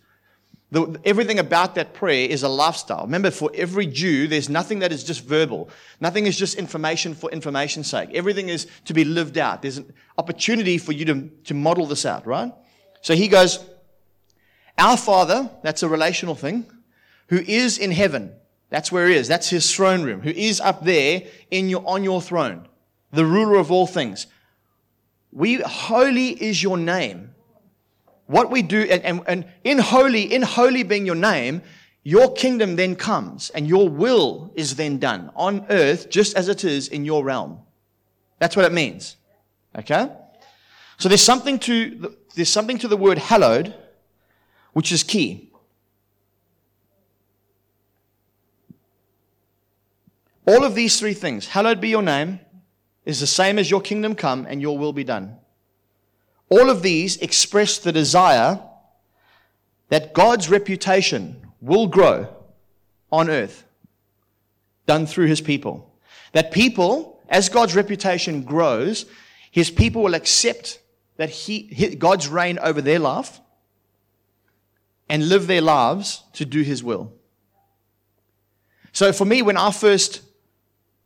The, 0.72 1.00
everything 1.04 1.40
about 1.40 1.74
that 1.74 1.94
prayer 1.94 2.28
is 2.28 2.44
a 2.44 2.48
lifestyle. 2.48 3.02
Remember, 3.02 3.32
for 3.32 3.50
every 3.54 3.86
Jew, 3.86 4.28
there's 4.28 4.48
nothing 4.48 4.78
that 4.80 4.92
is 4.92 5.02
just 5.02 5.24
verbal. 5.24 5.68
Nothing 6.00 6.26
is 6.26 6.38
just 6.38 6.56
information 6.56 7.14
for 7.14 7.28
information's 7.30 7.88
sake. 7.88 8.10
Everything 8.14 8.48
is 8.48 8.68
to 8.84 8.94
be 8.94 9.04
lived 9.04 9.36
out. 9.36 9.62
There's 9.62 9.78
an 9.78 9.92
opportunity 10.16 10.78
for 10.78 10.92
you 10.92 11.04
to, 11.06 11.28
to 11.44 11.54
model 11.54 11.86
this 11.86 12.06
out, 12.06 12.24
right? 12.24 12.52
So 13.00 13.16
he 13.16 13.26
goes, 13.26 13.58
our 14.78 14.96
Father, 14.96 15.50
that's 15.62 15.82
a 15.82 15.88
relational 15.88 16.36
thing, 16.36 16.66
who 17.28 17.38
is 17.38 17.76
in 17.76 17.90
heaven. 17.90 18.32
That's 18.68 18.92
where 18.92 19.08
he 19.08 19.14
is. 19.16 19.26
That's 19.26 19.50
his 19.50 19.74
throne 19.74 20.02
room, 20.04 20.20
who 20.20 20.30
is 20.30 20.60
up 20.60 20.84
there 20.84 21.22
in 21.50 21.68
your, 21.68 21.82
on 21.84 22.04
your 22.04 22.22
throne, 22.22 22.68
the 23.10 23.24
ruler 23.24 23.56
of 23.56 23.72
all 23.72 23.88
things. 23.88 24.28
We, 25.32 25.56
holy 25.56 26.28
is 26.28 26.62
your 26.62 26.76
name. 26.76 27.29
What 28.30 28.48
we 28.48 28.62
do, 28.62 28.82
and, 28.82 29.02
and, 29.02 29.22
and 29.26 29.44
in 29.64 29.78
holy, 29.78 30.32
in 30.32 30.42
holy 30.42 30.84
being 30.84 31.04
your 31.04 31.16
name, 31.16 31.62
your 32.04 32.32
kingdom 32.32 32.76
then 32.76 32.94
comes 32.94 33.50
and 33.50 33.66
your 33.66 33.88
will 33.88 34.52
is 34.54 34.76
then 34.76 34.98
done 34.98 35.32
on 35.34 35.66
earth 35.68 36.10
just 36.10 36.36
as 36.36 36.46
it 36.46 36.62
is 36.62 36.86
in 36.86 37.04
your 37.04 37.24
realm. 37.24 37.58
That's 38.38 38.54
what 38.54 38.64
it 38.64 38.72
means. 38.72 39.16
Okay? 39.76 40.08
So 40.96 41.08
there's 41.08 41.24
something 41.24 41.58
to, 41.58 42.14
there's 42.36 42.48
something 42.48 42.78
to 42.78 42.86
the 42.86 42.96
word 42.96 43.18
hallowed 43.18 43.74
which 44.74 44.92
is 44.92 45.02
key. 45.02 45.50
All 50.46 50.62
of 50.62 50.76
these 50.76 51.00
three 51.00 51.14
things, 51.14 51.48
hallowed 51.48 51.80
be 51.80 51.88
your 51.88 52.02
name, 52.02 52.38
is 53.04 53.18
the 53.18 53.26
same 53.26 53.58
as 53.58 53.68
your 53.68 53.80
kingdom 53.80 54.14
come 54.14 54.46
and 54.48 54.62
your 54.62 54.78
will 54.78 54.92
be 54.92 55.02
done. 55.02 55.39
All 56.50 56.68
of 56.68 56.82
these 56.82 57.16
express 57.18 57.78
the 57.78 57.92
desire 57.92 58.60
that 59.88 60.12
God's 60.12 60.50
reputation 60.50 61.40
will 61.60 61.86
grow 61.86 62.28
on 63.10 63.30
earth, 63.30 63.64
done 64.86 65.06
through 65.06 65.26
his 65.26 65.40
people. 65.40 65.94
That 66.32 66.52
people, 66.52 67.20
as 67.28 67.48
God's 67.48 67.74
reputation 67.74 68.42
grows, 68.42 69.06
his 69.50 69.70
people 69.70 70.02
will 70.02 70.14
accept 70.14 70.80
that 71.16 71.30
he, 71.30 71.94
God's 71.96 72.28
reign 72.28 72.58
over 72.60 72.80
their 72.80 72.98
life 72.98 73.40
and 75.10 75.28
live 75.28 75.48
their 75.48 75.60
lives 75.60 76.22
to 76.34 76.46
do 76.46 76.62
His 76.62 76.82
will. 76.82 77.12
So 78.92 79.12
for 79.12 79.24
me, 79.24 79.42
when 79.42 79.56
I 79.56 79.72
first 79.72 80.22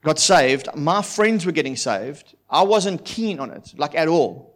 got 0.02 0.18
saved, 0.18 0.68
my 0.76 1.00
friends 1.02 1.46
were 1.46 1.52
getting 1.52 1.74
saved. 1.74 2.36
I 2.50 2.62
wasn't 2.62 3.04
keen 3.04 3.40
on 3.40 3.50
it, 3.50 3.72
like 3.76 3.94
at 3.94 4.06
all. 4.06 4.53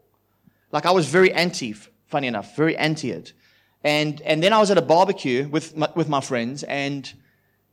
Like 0.72 0.86
I 0.86 0.90
was 0.90 1.06
very 1.06 1.32
anti, 1.32 1.74
funny 2.06 2.26
enough, 2.26 2.56
very 2.56 2.76
anti 2.76 3.10
it. 3.10 3.32
And, 3.84 4.20
and 4.22 4.42
then 4.42 4.52
I 4.52 4.58
was 4.58 4.70
at 4.70 4.78
a 4.78 4.82
barbecue 4.82 5.48
with 5.48 5.76
my, 5.76 5.88
with 5.94 6.08
my 6.08 6.20
friends 6.20 6.62
and 6.64 7.10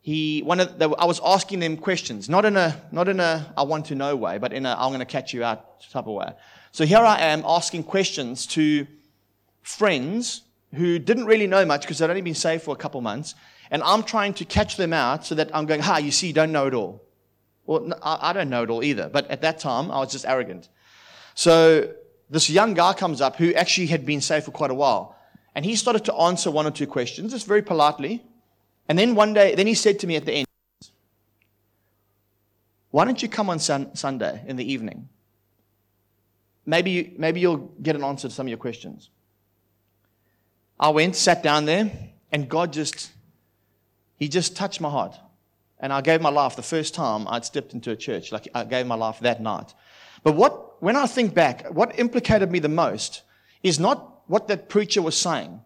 he, 0.01 0.43
one 0.43 0.59
of 0.59 0.77
the, 0.77 0.89
I 0.91 1.05
was 1.05 1.19
asking 1.25 1.59
them 1.59 1.77
questions, 1.77 2.29
not 2.29 2.45
in 2.45 2.55
a, 2.57 2.79
not 2.91 3.07
in 3.07 3.19
a, 3.19 3.51
I 3.57 3.63
want 3.63 3.85
to 3.87 3.95
know 3.95 4.15
way, 4.15 4.37
but 4.37 4.53
in 4.53 4.67
a, 4.67 4.75
I'm 4.77 4.89
going 4.89 4.99
to 4.99 5.05
catch 5.05 5.33
you 5.33 5.43
out 5.43 5.81
type 5.89 6.05
of 6.05 6.13
way. 6.13 6.31
So 6.71 6.85
here 6.85 6.99
I 6.99 7.19
am 7.21 7.43
asking 7.43 7.85
questions 7.85 8.45
to 8.47 8.85
friends 9.63 10.41
who 10.75 10.99
didn't 10.99 11.25
really 11.25 11.47
know 11.47 11.65
much 11.65 11.81
because 11.81 11.97
they'd 11.97 12.09
only 12.09 12.21
been 12.21 12.35
saved 12.35 12.63
for 12.63 12.75
a 12.75 12.77
couple 12.77 13.01
months, 13.01 13.33
and 13.71 13.81
I'm 13.81 14.03
trying 14.03 14.35
to 14.35 14.45
catch 14.45 14.77
them 14.77 14.93
out 14.93 15.25
so 15.25 15.33
that 15.35 15.49
I'm 15.55 15.65
going, 15.65 15.81
ha, 15.81 15.97
you 15.97 16.11
see, 16.11 16.27
you 16.27 16.33
don't 16.33 16.51
know 16.51 16.67
it 16.67 16.75
all. 16.75 17.01
Well, 17.65 17.97
I 18.03 18.31
don't 18.31 18.49
know 18.51 18.61
it 18.61 18.69
all 18.69 18.83
either, 18.83 19.09
but 19.09 19.29
at 19.31 19.41
that 19.41 19.57
time, 19.57 19.89
I 19.89 19.97
was 19.97 20.11
just 20.11 20.25
arrogant. 20.25 20.69
So 21.33 21.93
this 22.29 22.49
young 22.49 22.73
guy 22.73 22.93
comes 22.93 23.21
up 23.21 23.35
who 23.35 23.53
actually 23.53 23.87
had 23.87 24.05
been 24.05 24.21
saved 24.21 24.45
for 24.45 24.51
quite 24.51 24.71
a 24.71 24.75
while, 24.75 25.15
and 25.53 25.63
he 25.63 25.75
started 25.75 26.05
to 26.05 26.13
answer 26.15 26.51
one 26.51 26.65
or 26.65 26.71
two 26.71 26.87
questions, 26.87 27.31
just 27.31 27.47
very 27.47 27.61
politely. 27.61 28.23
And 28.89 28.97
then 28.99 29.15
one 29.15 29.33
day, 29.33 29.55
then 29.55 29.67
he 29.67 29.73
said 29.73 29.99
to 29.99 30.07
me 30.07 30.15
at 30.15 30.25
the 30.25 30.33
end, 30.33 30.47
why 32.91 33.03
don't 33.03 33.21
you 33.21 33.27
come 33.27 33.49
on 33.49 33.59
sun- 33.59 33.95
Sunday 33.95 34.43
in 34.47 34.55
the 34.55 34.71
evening? 34.71 35.09
Maybe, 36.65 37.13
maybe 37.17 37.41
you'll 37.41 37.73
get 37.81 37.95
an 37.95 38.03
answer 38.03 38.27
to 38.27 38.33
some 38.33 38.47
of 38.47 38.49
your 38.49 38.57
questions. 38.57 39.09
I 40.79 40.89
went, 40.89 41.15
sat 41.15 41.43
down 41.43 41.65
there, 41.65 41.91
and 42.31 42.49
God 42.49 42.73
just, 42.73 43.11
He 44.17 44.27
just 44.27 44.55
touched 44.55 44.81
my 44.81 44.89
heart. 44.89 45.15
And 45.79 45.91
I 45.91 46.01
gave 46.01 46.21
my 46.21 46.29
life 46.29 46.55
the 46.55 46.63
first 46.63 46.95
time 46.95 47.27
I'd 47.27 47.45
stepped 47.45 47.73
into 47.73 47.91
a 47.91 47.95
church. 47.95 48.31
Like 48.31 48.47
I 48.55 48.63
gave 48.63 48.87
my 48.87 48.95
life 48.95 49.19
that 49.19 49.41
night. 49.41 49.73
But 50.23 50.35
what, 50.35 50.74
when 50.85 50.95
I 50.95 51.07
think 51.07 51.33
back, 51.33 51.65
what 51.73 51.97
implicated 51.97 52.51
me 52.51 52.59
the 52.59 52.69
most 52.69 53.23
is 53.63 53.79
not 53.79 54.21
what 54.27 54.47
that 54.49 54.69
preacher 54.69 55.01
was 55.01 55.17
saying, 55.17 55.59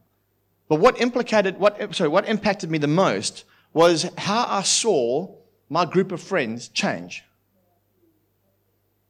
but 0.70 0.80
what 0.80 1.02
implicated, 1.02 1.58
what, 1.58 1.94
sorry, 1.94 2.10
what 2.10 2.26
impacted 2.30 2.72
me 2.72 2.78
the 2.78 2.88
most 2.88 3.44
was 3.74 4.10
how 4.18 4.46
I 4.48 4.62
saw 4.62 5.36
my 5.68 5.84
group 5.84 6.14
of 6.14 6.22
friends 6.22 6.70
change. 6.70 7.26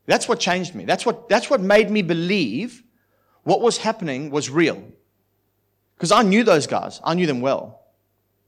That's 0.07 0.27
what 0.27 0.39
changed 0.39 0.73
me. 0.73 0.83
That's 0.83 1.05
what, 1.05 1.29
that's 1.29 1.47
what 1.47 1.61
made 1.61 1.91
me 1.91 2.01
believe 2.01 2.81
what 3.43 3.61
was 3.61 3.77
happening 3.77 4.31
was 4.31 4.49
real. 4.49 4.83
Because 5.95 6.11
I 6.11 6.23
knew 6.23 6.43
those 6.43 6.65
guys. 6.65 6.99
I 7.03 7.13
knew 7.13 7.27
them 7.27 7.39
well. 7.39 7.83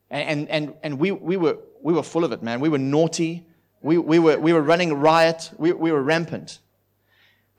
And, 0.10 0.50
and, 0.50 0.74
and 0.82 0.98
we, 0.98 1.12
we, 1.12 1.38
were, 1.38 1.60
we 1.80 1.94
were 1.94 2.02
full 2.02 2.26
of 2.26 2.32
it, 2.32 2.42
man. 2.42 2.60
We 2.60 2.70
were 2.70 2.80
naughty. 2.80 3.46
We, 3.84 4.00
we, 4.00 4.18
were, 4.18 4.40
we 4.40 4.52
were 4.52 4.64
running 4.64 4.96
riot. 4.96 5.52
We, 5.60 5.74
we 5.74 5.92
were 5.92 6.02
rampant. 6.02 6.58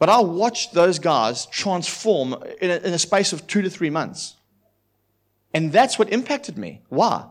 But 0.03 0.09
I 0.09 0.19
watched 0.19 0.75
those 0.75 0.99
guys 0.99 1.47
transform 1.47 2.35
in 2.61 2.73
a, 2.73 2.77
in 2.79 2.93
a 2.93 2.99
space 2.99 3.33
of 3.33 3.47
two 3.47 3.63
to 3.63 3.71
three 3.71 3.89
months. 3.89 4.35
And 5.55 5.71
that's 5.71 5.97
what 5.97 6.13
impacted 6.13 6.59
me. 6.59 6.83
Why? 6.89 7.27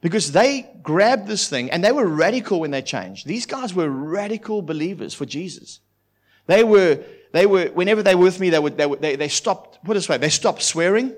Because 0.00 0.32
they 0.32 0.68
grabbed 0.82 1.28
this 1.28 1.48
thing 1.48 1.70
and 1.70 1.84
they 1.84 1.92
were 1.92 2.04
radical 2.04 2.58
when 2.58 2.72
they 2.72 2.82
changed. 2.82 3.28
These 3.28 3.46
guys 3.46 3.72
were 3.72 3.88
radical 3.88 4.62
believers 4.62 5.14
for 5.14 5.26
Jesus. 5.26 5.78
They 6.48 6.64
were, 6.64 7.04
they 7.30 7.46
were, 7.46 7.66
whenever 7.66 8.02
they 8.02 8.16
were 8.16 8.24
with 8.24 8.40
me, 8.40 8.50
they 8.50 8.58
would, 8.58 8.76
they, 8.76 8.86
would, 8.86 9.00
they, 9.00 9.14
they 9.14 9.28
stopped, 9.28 9.78
put 9.84 9.92
it 9.92 9.98
this 9.98 10.08
way, 10.08 10.18
they 10.18 10.28
stopped 10.28 10.62
swearing. 10.62 11.14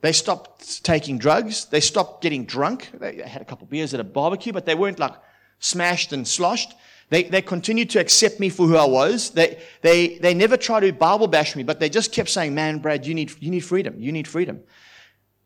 They 0.00 0.10
stopped 0.10 0.82
taking 0.82 1.18
drugs. 1.18 1.66
They 1.66 1.78
stopped 1.78 2.20
getting 2.20 2.46
drunk. 2.46 2.90
They 2.94 3.18
had 3.18 3.42
a 3.42 3.44
couple 3.44 3.68
beers 3.68 3.94
at 3.94 4.00
a 4.00 4.04
barbecue, 4.18 4.52
but 4.52 4.66
they 4.66 4.74
weren't 4.74 4.98
like 4.98 5.14
smashed 5.60 6.12
and 6.12 6.26
sloshed. 6.26 6.74
They, 7.12 7.24
they 7.24 7.42
continued 7.42 7.90
to 7.90 8.00
accept 8.00 8.40
me 8.40 8.48
for 8.48 8.66
who 8.66 8.74
I 8.74 8.86
was. 8.86 9.28
They, 9.32 9.58
they, 9.82 10.16
they 10.16 10.32
never 10.32 10.56
tried 10.56 10.80
to 10.80 10.92
Bible 10.94 11.26
bash 11.26 11.54
me, 11.54 11.62
but 11.62 11.78
they 11.78 11.90
just 11.90 12.10
kept 12.10 12.30
saying, 12.30 12.54
man, 12.54 12.78
Brad, 12.78 13.04
you 13.04 13.14
need, 13.14 13.34
you 13.38 13.50
need 13.50 13.60
freedom. 13.60 14.00
You 14.00 14.12
need 14.12 14.26
freedom. 14.26 14.62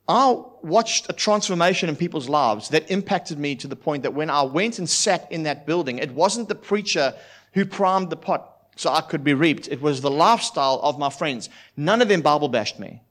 I 0.07 0.41
watched 0.63 1.07
a 1.09 1.13
transformation 1.13 1.89
in 1.89 1.97
people's 1.97 2.29
lives 2.29 2.69
that 2.69 2.89
impacted 2.89 3.41
me 3.41 3.57
to 3.57 3.67
the 3.67 3.75
point 3.75 4.05
that 4.05 4.15
when 4.15 4.31
I 4.31 4.43
went 4.43 4.79
and 4.79 4.89
sat 4.89 5.27
in 5.33 5.43
that 5.43 5.67
building, 5.67 5.99
it 5.99 6.13
wasn't 6.13 6.49
the 6.49 6.55
preacher 6.55 7.13
who 7.55 7.65
primed 7.65 8.11
the 8.11 8.17
pot 8.17 8.69
so 8.77 8.93
I 8.93 9.01
could 9.01 9.25
be 9.25 9.35
reaped. 9.35 9.67
It 9.67 9.83
was 9.83 10.01
the 10.01 10.09
lifestyle 10.09 10.79
of 10.85 11.01
my 11.01 11.11
friends. 11.11 11.49
None 11.77 12.01
of 12.01 12.07
them 12.07 12.21
Bible 12.21 12.49
bashed 12.49 12.79
me. 12.79 13.03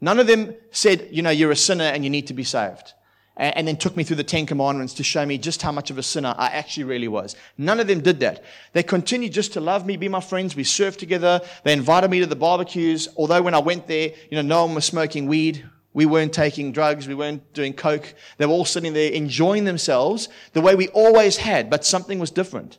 None 0.00 0.20
of 0.20 0.28
them 0.28 0.54
said, 0.70 1.08
you 1.10 1.22
know, 1.22 1.30
you're 1.30 1.50
a 1.50 1.56
sinner 1.56 1.82
and 1.82 2.04
you 2.04 2.10
need 2.10 2.28
to 2.28 2.34
be 2.34 2.44
saved. 2.44 2.92
And 3.40 3.66
then 3.66 3.76
took 3.76 3.96
me 3.96 4.04
through 4.04 4.16
the 4.16 4.24
Ten 4.24 4.44
Commandments 4.44 4.92
to 4.94 5.02
show 5.02 5.24
me 5.24 5.38
just 5.38 5.62
how 5.62 5.72
much 5.72 5.90
of 5.90 5.96
a 5.96 6.02
sinner 6.02 6.34
I 6.36 6.48
actually 6.48 6.84
really 6.84 7.08
was. 7.08 7.34
None 7.56 7.80
of 7.80 7.86
them 7.86 8.02
did 8.02 8.20
that. 8.20 8.44
They 8.74 8.82
continued 8.82 9.32
just 9.32 9.54
to 9.54 9.60
love 9.60 9.86
me, 9.86 9.96
be 9.96 10.08
my 10.08 10.20
friends. 10.20 10.54
We 10.54 10.62
surfed 10.62 10.98
together. 10.98 11.40
They 11.64 11.72
invited 11.72 12.10
me 12.10 12.20
to 12.20 12.26
the 12.26 12.36
barbecues. 12.36 13.08
Although 13.16 13.40
when 13.40 13.54
I 13.54 13.58
went 13.58 13.86
there, 13.86 14.12
you 14.30 14.36
know, 14.36 14.42
no 14.42 14.66
one 14.66 14.74
was 14.74 14.84
smoking 14.84 15.26
weed. 15.26 15.64
We 15.94 16.04
weren't 16.04 16.34
taking 16.34 16.70
drugs. 16.70 17.08
We 17.08 17.14
weren't 17.14 17.52
doing 17.54 17.72
coke. 17.72 18.14
They 18.36 18.44
were 18.44 18.52
all 18.52 18.66
sitting 18.66 18.92
there 18.92 19.10
enjoying 19.10 19.64
themselves 19.64 20.28
the 20.52 20.60
way 20.60 20.74
we 20.74 20.88
always 20.88 21.38
had, 21.38 21.70
but 21.70 21.84
something 21.84 22.18
was 22.18 22.30
different. 22.30 22.76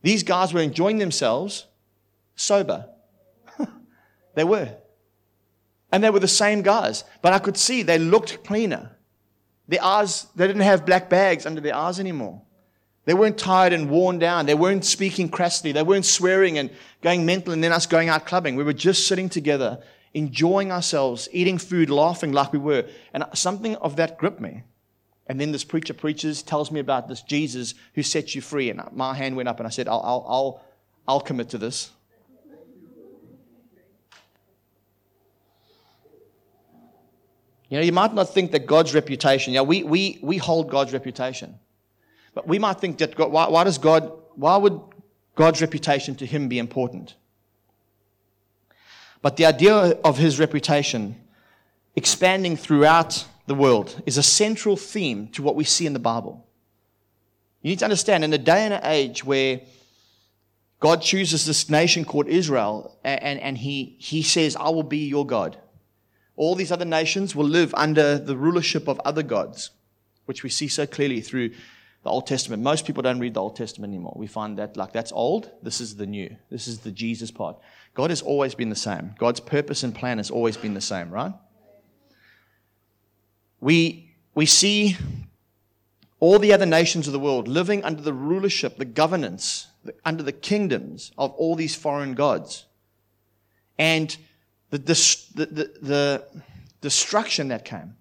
These 0.00 0.22
guys 0.22 0.54
were 0.54 0.60
enjoying 0.60 0.98
themselves 0.98 1.66
sober. 2.34 2.88
they 4.34 4.44
were. 4.44 4.74
And 5.92 6.02
they 6.02 6.08
were 6.08 6.20
the 6.20 6.28
same 6.28 6.62
guys, 6.62 7.04
but 7.20 7.34
I 7.34 7.38
could 7.38 7.58
see 7.58 7.82
they 7.82 7.98
looked 7.98 8.42
cleaner. 8.42 8.96
Their 9.70 9.84
eyes, 9.84 10.26
they 10.34 10.48
didn't 10.48 10.62
have 10.62 10.84
black 10.84 11.08
bags 11.08 11.46
under 11.46 11.60
their 11.60 11.76
eyes 11.76 12.00
anymore. 12.00 12.42
They 13.04 13.14
weren't 13.14 13.38
tired 13.38 13.72
and 13.72 13.88
worn 13.88 14.18
down. 14.18 14.46
They 14.46 14.54
weren't 14.54 14.84
speaking 14.84 15.28
crassly. 15.28 15.70
They 15.70 15.84
weren't 15.84 16.04
swearing 16.04 16.58
and 16.58 16.70
going 17.02 17.24
mental 17.24 17.52
and 17.52 17.62
then 17.62 17.70
us 17.70 17.86
going 17.86 18.08
out 18.08 18.26
clubbing. 18.26 18.56
We 18.56 18.64
were 18.64 18.72
just 18.72 19.06
sitting 19.06 19.28
together, 19.28 19.80
enjoying 20.12 20.72
ourselves, 20.72 21.28
eating 21.30 21.56
food, 21.56 21.88
laughing 21.88 22.32
like 22.32 22.52
we 22.52 22.58
were. 22.58 22.84
And 23.14 23.24
something 23.34 23.76
of 23.76 23.94
that 23.94 24.18
gripped 24.18 24.40
me. 24.40 24.64
And 25.28 25.40
then 25.40 25.52
this 25.52 25.62
preacher 25.62 25.94
preaches, 25.94 26.42
tells 26.42 26.72
me 26.72 26.80
about 26.80 27.06
this 27.06 27.22
Jesus 27.22 27.74
who 27.94 28.02
sets 28.02 28.34
you 28.34 28.40
free. 28.40 28.70
And 28.70 28.82
my 28.92 29.14
hand 29.14 29.36
went 29.36 29.48
up 29.48 29.60
and 29.60 29.68
I 29.68 29.70
said, 29.70 29.86
I'll, 29.86 30.02
I'll, 30.04 30.26
I'll, 30.28 30.64
I'll 31.06 31.20
commit 31.20 31.48
to 31.50 31.58
this. 31.58 31.90
You 37.70 37.78
know, 37.78 37.84
you 37.84 37.92
might 37.92 38.12
not 38.12 38.34
think 38.34 38.50
that 38.50 38.66
God's 38.66 38.94
reputation, 38.94 39.52
yeah, 39.52 39.62
we, 39.62 39.84
we, 39.84 40.18
we 40.22 40.36
hold 40.36 40.68
God's 40.68 40.92
reputation. 40.92 41.54
But 42.34 42.46
we 42.46 42.58
might 42.58 42.80
think 42.80 42.98
that 42.98 43.14
God, 43.14 43.30
why, 43.30 43.48
why 43.48 43.64
does 43.64 43.78
God, 43.78 44.12
why 44.34 44.56
would 44.56 44.78
God's 45.36 45.60
reputation 45.60 46.16
to 46.16 46.26
him 46.26 46.48
be 46.48 46.58
important? 46.58 47.14
But 49.22 49.36
the 49.36 49.46
idea 49.46 49.72
of 50.04 50.18
his 50.18 50.40
reputation 50.40 51.14
expanding 51.94 52.56
throughout 52.56 53.24
the 53.46 53.54
world 53.54 54.02
is 54.04 54.18
a 54.18 54.22
central 54.22 54.76
theme 54.76 55.28
to 55.28 55.42
what 55.42 55.54
we 55.54 55.64
see 55.64 55.86
in 55.86 55.92
the 55.92 55.98
Bible. 56.00 56.46
You 57.62 57.70
need 57.70 57.78
to 57.80 57.84
understand, 57.84 58.24
in 58.24 58.32
a 58.32 58.38
day 58.38 58.64
and 58.64 58.74
an 58.74 58.80
age 58.84 59.24
where 59.24 59.60
God 60.80 61.02
chooses 61.02 61.46
this 61.46 61.68
nation 61.68 62.04
called 62.04 62.26
Israel 62.26 62.98
and, 63.04 63.38
and 63.38 63.58
he, 63.58 63.96
he 63.98 64.22
says, 64.22 64.56
I 64.56 64.70
will 64.70 64.82
be 64.82 65.06
your 65.06 65.26
God. 65.26 65.58
All 66.40 66.54
these 66.54 66.72
other 66.72 66.86
nations 66.86 67.36
will 67.36 67.44
live 67.44 67.74
under 67.74 68.16
the 68.16 68.34
rulership 68.34 68.88
of 68.88 68.98
other 69.00 69.22
gods, 69.22 69.72
which 70.24 70.42
we 70.42 70.48
see 70.48 70.68
so 70.68 70.86
clearly 70.86 71.20
through 71.20 71.50
the 71.50 72.08
Old 72.08 72.26
Testament. 72.26 72.62
Most 72.62 72.86
people 72.86 73.02
don't 73.02 73.18
read 73.18 73.34
the 73.34 73.42
Old 73.42 73.56
Testament 73.56 73.92
anymore. 73.92 74.14
We 74.16 74.26
find 74.26 74.56
that 74.56 74.74
like 74.74 74.94
that's 74.94 75.12
old. 75.12 75.50
This 75.62 75.82
is 75.82 75.96
the 75.96 76.06
new. 76.06 76.34
This 76.50 76.66
is 76.66 76.78
the 76.78 76.92
Jesus 76.92 77.30
part. 77.30 77.58
God 77.92 78.08
has 78.08 78.22
always 78.22 78.54
been 78.54 78.70
the 78.70 78.74
same. 78.74 79.14
God's 79.18 79.40
purpose 79.40 79.82
and 79.82 79.94
plan 79.94 80.16
has 80.16 80.30
always 80.30 80.56
been 80.56 80.72
the 80.72 80.80
same, 80.80 81.10
right? 81.10 81.34
We, 83.60 84.14
we 84.34 84.46
see 84.46 84.96
all 86.20 86.38
the 86.38 86.54
other 86.54 86.64
nations 86.64 87.06
of 87.06 87.12
the 87.12 87.20
world 87.20 87.48
living 87.48 87.84
under 87.84 88.00
the 88.00 88.14
rulership, 88.14 88.78
the 88.78 88.86
governance, 88.86 89.66
the, 89.84 89.94
under 90.06 90.22
the 90.22 90.32
kingdoms 90.32 91.12
of 91.18 91.32
all 91.32 91.54
these 91.54 91.74
foreign 91.74 92.14
gods. 92.14 92.64
And 93.78 94.16
the, 94.70 94.78
the, 95.34 95.46
the, 95.80 96.24
destruction 96.80 97.48
that 97.48 97.64
came. 97.64 97.94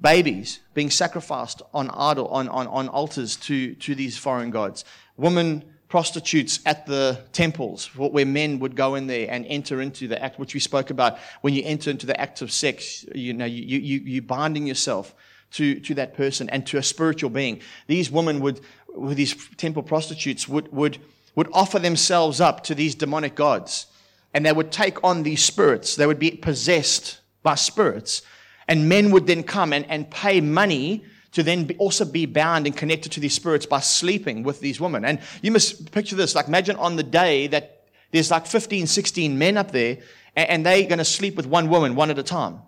Babies 0.00 0.60
being 0.74 0.90
sacrificed 0.90 1.60
on, 1.74 1.90
idol, 1.90 2.28
on, 2.28 2.48
on, 2.48 2.66
on 2.68 2.88
altars 2.88 3.36
to, 3.36 3.74
to 3.74 3.94
these 3.94 4.16
foreign 4.16 4.50
gods. 4.50 4.84
Women 5.16 5.64
prostitutes 5.88 6.60
at 6.66 6.86
the 6.86 7.24
temples 7.32 7.86
where 7.96 8.26
men 8.26 8.58
would 8.58 8.76
go 8.76 8.94
in 8.94 9.06
there 9.06 9.26
and 9.30 9.44
enter 9.46 9.80
into 9.80 10.06
the 10.06 10.22
act 10.22 10.38
which 10.38 10.54
we 10.54 10.60
spoke 10.60 10.90
about 10.90 11.18
when 11.40 11.54
you 11.54 11.62
enter 11.64 11.90
into 11.90 12.06
the 12.06 12.18
act 12.20 12.42
of 12.42 12.52
sex 12.52 13.06
you 13.14 13.32
know 13.32 13.46
you, 13.46 13.78
you, 13.78 13.98
you 14.00 14.20
binding 14.20 14.66
yourself 14.66 15.14
to, 15.50 15.80
to 15.80 15.94
that 15.94 16.14
person 16.14 16.46
and 16.50 16.66
to 16.66 16.76
a 16.76 16.82
spiritual 16.82 17.30
being 17.30 17.62
these 17.86 18.10
women 18.10 18.40
would 18.40 18.60
these 18.98 19.34
temple 19.56 19.82
prostitutes 19.82 20.46
would, 20.46 20.70
would, 20.72 20.98
would 21.34 21.48
offer 21.54 21.78
themselves 21.78 22.38
up 22.38 22.64
to 22.64 22.74
these 22.74 22.94
demonic 22.94 23.34
gods 23.34 23.86
and 24.34 24.44
they 24.44 24.52
would 24.52 24.70
take 24.70 25.02
on 25.02 25.22
these 25.22 25.44
spirits. 25.44 25.96
They 25.96 26.06
would 26.06 26.18
be 26.18 26.30
possessed 26.30 27.20
by 27.42 27.54
spirits. 27.54 28.22
And 28.66 28.88
men 28.88 29.10
would 29.10 29.26
then 29.26 29.42
come 29.42 29.72
and, 29.72 29.86
and 29.88 30.10
pay 30.10 30.40
money 30.40 31.04
to 31.32 31.42
then 31.42 31.64
be, 31.64 31.76
also 31.76 32.04
be 32.04 32.26
bound 32.26 32.66
and 32.66 32.76
connected 32.76 33.12
to 33.12 33.20
these 33.20 33.34
spirits 33.34 33.66
by 33.66 33.80
sleeping 33.80 34.42
with 34.42 34.60
these 34.60 34.80
women. 34.80 35.04
And 35.04 35.20
you 35.42 35.50
must 35.50 35.90
picture 35.92 36.16
this 36.16 36.34
like, 36.34 36.48
imagine 36.48 36.76
on 36.76 36.96
the 36.96 37.02
day 37.02 37.46
that 37.48 37.86
there's 38.10 38.30
like 38.30 38.46
15, 38.46 38.86
16 38.86 39.38
men 39.38 39.56
up 39.56 39.70
there, 39.70 39.98
and, 40.36 40.48
and 40.50 40.66
they're 40.66 40.86
going 40.86 40.98
to 40.98 41.04
sleep 41.04 41.36
with 41.36 41.46
one 41.46 41.68
woman, 41.68 41.94
one 41.94 42.10
at 42.10 42.18
a 42.18 42.22
time, 42.22 42.60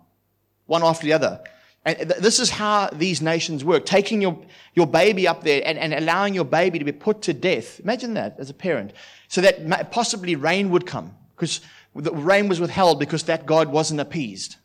one 0.65 0.83
after 0.83 1.05
the 1.05 1.13
other. 1.13 1.41
And 1.83 2.11
this 2.11 2.39
is 2.39 2.51
how 2.51 2.89
these 2.93 3.23
nations 3.23 3.65
work. 3.65 3.85
Taking 3.85 4.21
your, 4.21 4.39
your 4.75 4.85
baby 4.85 5.27
up 5.27 5.43
there 5.43 5.63
and, 5.65 5.79
and 5.79 5.95
allowing 5.95 6.35
your 6.35 6.45
baby 6.45 6.77
to 6.77 6.85
be 6.85 6.91
put 6.91 7.23
to 7.23 7.33
death. 7.33 7.79
Imagine 7.79 8.13
that 8.13 8.35
as 8.37 8.51
a 8.51 8.53
parent. 8.53 8.93
So 9.27 9.41
that 9.41 9.91
possibly 9.91 10.35
rain 10.35 10.69
would 10.69 10.85
come 10.85 11.15
because 11.41 11.59
the 11.95 12.11
rain 12.11 12.47
was 12.47 12.59
withheld 12.59 12.99
because 12.99 13.23
that 13.23 13.47
God 13.47 13.69
wasn't 13.69 13.99
appeased. 13.99 14.57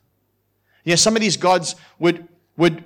Yeah, 0.83 0.93
some 0.93 1.15
of 1.15 1.21
these 1.21 1.35
gods 1.35 1.75
would, 1.97 2.27
would, 2.55 2.83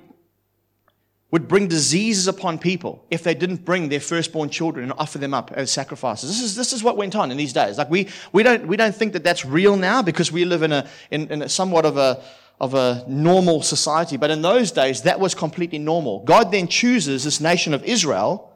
would 1.30 1.46
bring 1.46 1.68
diseases 1.68 2.26
upon 2.26 2.58
people 2.58 3.04
if 3.10 3.22
they 3.22 3.34
didn't 3.34 3.66
bring 3.66 3.90
their 3.90 4.00
firstborn 4.00 4.48
children 4.48 4.84
and 4.84 4.94
offer 4.98 5.18
them 5.18 5.34
up 5.34 5.52
as 5.52 5.70
sacrifices. 5.70 6.30
This 6.30 6.40
is, 6.40 6.56
this 6.56 6.72
is 6.72 6.82
what 6.82 6.96
went 6.96 7.14
on 7.14 7.30
in 7.30 7.36
these 7.36 7.52
days. 7.52 7.76
Like 7.76 7.90
we, 7.90 8.08
we, 8.32 8.42
don't, 8.42 8.66
we 8.66 8.78
don't 8.78 8.94
think 8.94 9.12
that 9.12 9.24
that's 9.24 9.44
real 9.44 9.76
now 9.76 10.00
because 10.00 10.32
we 10.32 10.46
live 10.46 10.62
in 10.62 10.72
a, 10.72 10.88
in, 11.10 11.28
in 11.30 11.42
a 11.42 11.48
somewhat 11.50 11.84
of 11.84 11.98
a, 11.98 12.22
of 12.62 12.72
a 12.72 13.04
normal 13.06 13.60
society. 13.60 14.16
But 14.16 14.30
in 14.30 14.40
those 14.40 14.72
days, 14.72 15.02
that 15.02 15.20
was 15.20 15.34
completely 15.34 15.78
normal. 15.78 16.24
God 16.24 16.50
then 16.50 16.66
chooses 16.66 17.24
this 17.24 17.42
nation 17.42 17.74
of 17.74 17.84
Israel 17.84 18.54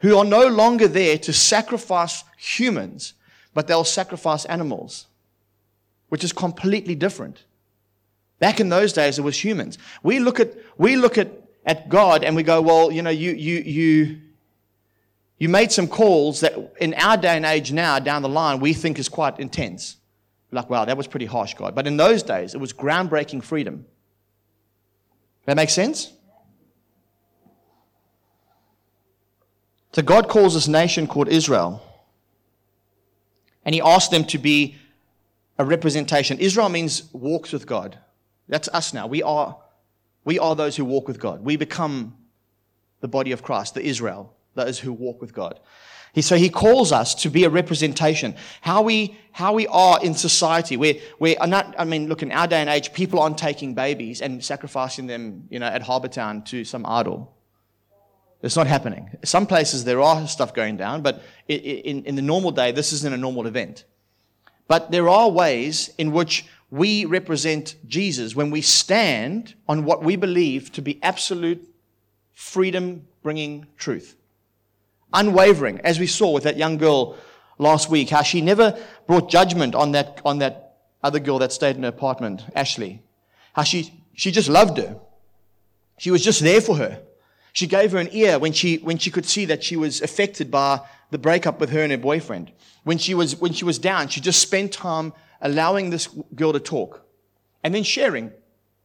who 0.00 0.16
are 0.16 0.24
no 0.24 0.46
longer 0.46 0.88
there 0.88 1.18
to 1.18 1.34
sacrifice 1.34 2.24
humans, 2.38 3.12
but 3.54 3.66
they'll 3.66 3.84
sacrifice 3.84 4.44
animals, 4.44 5.06
which 6.08 6.24
is 6.24 6.32
completely 6.32 6.94
different. 6.94 7.44
Back 8.38 8.60
in 8.60 8.68
those 8.68 8.92
days, 8.92 9.18
it 9.18 9.22
was 9.22 9.42
humans. 9.42 9.78
We 10.02 10.18
look 10.18 10.40
at, 10.40 10.54
we 10.78 10.96
look 10.96 11.18
at, 11.18 11.30
at 11.66 11.88
God 11.88 12.24
and 12.24 12.34
we 12.34 12.42
go, 12.42 12.62
well, 12.62 12.90
you 12.90 13.02
know, 13.02 13.10
you, 13.10 13.32
you, 13.32 13.58
you, 13.58 14.20
you 15.38 15.48
made 15.48 15.72
some 15.72 15.88
calls 15.88 16.40
that 16.40 16.54
in 16.80 16.94
our 16.94 17.16
day 17.16 17.36
and 17.36 17.44
age 17.44 17.72
now, 17.72 17.98
down 17.98 18.22
the 18.22 18.28
line, 18.28 18.60
we 18.60 18.72
think 18.72 18.98
is 18.98 19.08
quite 19.08 19.38
intense. 19.38 19.96
Like, 20.52 20.68
wow, 20.68 20.84
that 20.84 20.96
was 20.96 21.06
pretty 21.06 21.26
harsh, 21.26 21.54
God. 21.54 21.74
But 21.74 21.86
in 21.86 21.96
those 21.96 22.22
days, 22.22 22.54
it 22.54 22.58
was 22.60 22.72
groundbreaking 22.72 23.44
freedom. 23.44 23.86
That 25.44 25.56
makes 25.56 25.72
sense? 25.72 26.12
So 29.92 30.02
God 30.02 30.28
calls 30.28 30.54
this 30.54 30.68
nation 30.68 31.06
called 31.06 31.28
Israel. 31.28 31.82
And 33.64 33.74
he 33.74 33.80
asked 33.80 34.10
them 34.10 34.24
to 34.26 34.38
be 34.38 34.76
a 35.58 35.64
representation. 35.64 36.38
Israel 36.38 36.68
means 36.68 37.12
walks 37.12 37.52
with 37.52 37.66
God. 37.66 37.98
That's 38.48 38.68
us 38.68 38.94
now. 38.94 39.06
We 39.06 39.22
are, 39.22 39.58
we 40.24 40.38
are 40.38 40.56
those 40.56 40.76
who 40.76 40.84
walk 40.84 41.06
with 41.06 41.20
God. 41.20 41.44
We 41.44 41.56
become 41.56 42.16
the 43.00 43.08
body 43.08 43.32
of 43.32 43.42
Christ, 43.42 43.74
the 43.74 43.82
Israel, 43.82 44.34
those 44.54 44.78
who 44.78 44.92
walk 44.92 45.20
with 45.20 45.34
God. 45.34 45.60
He, 46.12 46.22
so 46.22 46.36
he 46.36 46.50
calls 46.50 46.90
us 46.90 47.14
to 47.16 47.30
be 47.30 47.44
a 47.44 47.50
representation. 47.50 48.34
How 48.62 48.82
we, 48.82 49.16
how 49.32 49.54
we 49.54 49.66
are 49.68 50.02
in 50.02 50.14
society, 50.14 50.76
where, 50.76 50.94
where 51.18 51.36
not, 51.46 51.74
I 51.78 51.84
mean, 51.84 52.08
look, 52.08 52.22
in 52.22 52.32
our 52.32 52.48
day 52.48 52.60
and 52.60 52.68
age, 52.68 52.92
people 52.92 53.20
aren't 53.20 53.38
taking 53.38 53.74
babies 53.74 54.20
and 54.20 54.44
sacrificing 54.44 55.06
them, 55.06 55.46
you 55.50 55.60
know, 55.60 55.66
at 55.66 55.82
Harbour 55.82 56.08
Town 56.08 56.42
to 56.44 56.64
some 56.64 56.84
idol. 56.84 57.32
It's 58.42 58.56
not 58.56 58.66
happening. 58.66 59.10
Some 59.22 59.46
places 59.46 59.84
there 59.84 60.00
are 60.00 60.26
stuff 60.26 60.54
going 60.54 60.76
down, 60.76 61.02
but 61.02 61.22
in, 61.46 62.04
in 62.04 62.16
the 62.16 62.22
normal 62.22 62.50
day, 62.52 62.72
this 62.72 62.92
isn't 62.92 63.12
a 63.12 63.18
normal 63.18 63.46
event. 63.46 63.84
But 64.66 64.90
there 64.90 65.08
are 65.08 65.28
ways 65.28 65.90
in 65.98 66.12
which 66.12 66.46
we 66.70 67.04
represent 67.04 67.74
Jesus 67.86 68.34
when 68.36 68.50
we 68.50 68.62
stand 68.62 69.54
on 69.68 69.84
what 69.84 70.02
we 70.02 70.16
believe 70.16 70.72
to 70.72 70.82
be 70.82 71.02
absolute 71.02 71.68
freedom 72.32 73.06
bringing 73.22 73.66
truth. 73.76 74.16
Unwavering, 75.12 75.80
as 75.80 75.98
we 75.98 76.06
saw 76.06 76.30
with 76.30 76.44
that 76.44 76.56
young 76.56 76.78
girl 76.78 77.18
last 77.58 77.90
week, 77.90 78.10
how 78.10 78.22
she 78.22 78.40
never 78.40 78.78
brought 79.06 79.28
judgment 79.28 79.74
on 79.74 79.92
that, 79.92 80.22
on 80.24 80.38
that 80.38 80.78
other 81.02 81.18
girl 81.18 81.40
that 81.40 81.52
stayed 81.52 81.76
in 81.76 81.82
her 81.82 81.88
apartment, 81.88 82.44
Ashley. 82.54 83.02
How 83.52 83.64
she, 83.64 83.92
she 84.14 84.30
just 84.30 84.48
loved 84.48 84.78
her. 84.78 84.98
She 85.98 86.10
was 86.10 86.24
just 86.24 86.40
there 86.40 86.60
for 86.60 86.76
her. 86.76 87.02
She 87.52 87.66
gave 87.66 87.92
her 87.92 87.98
an 87.98 88.08
ear 88.12 88.38
when 88.38 88.52
she, 88.52 88.76
when 88.78 88.98
she 88.98 89.10
could 89.10 89.26
see 89.26 89.44
that 89.46 89.64
she 89.64 89.76
was 89.76 90.00
affected 90.00 90.50
by 90.50 90.80
the 91.10 91.18
breakup 91.18 91.60
with 91.60 91.70
her 91.70 91.80
and 91.80 91.92
her 91.92 91.98
boyfriend. 91.98 92.52
When 92.84 92.98
she 92.98 93.14
was, 93.14 93.36
when 93.36 93.52
she 93.52 93.64
was 93.64 93.78
down, 93.78 94.08
she 94.08 94.20
just 94.20 94.40
spent 94.40 94.72
time 94.72 95.12
allowing 95.40 95.90
this 95.90 96.08
girl 96.34 96.52
to 96.52 96.60
talk 96.60 97.04
and 97.62 97.74
then 97.74 97.82
sharing 97.82 98.32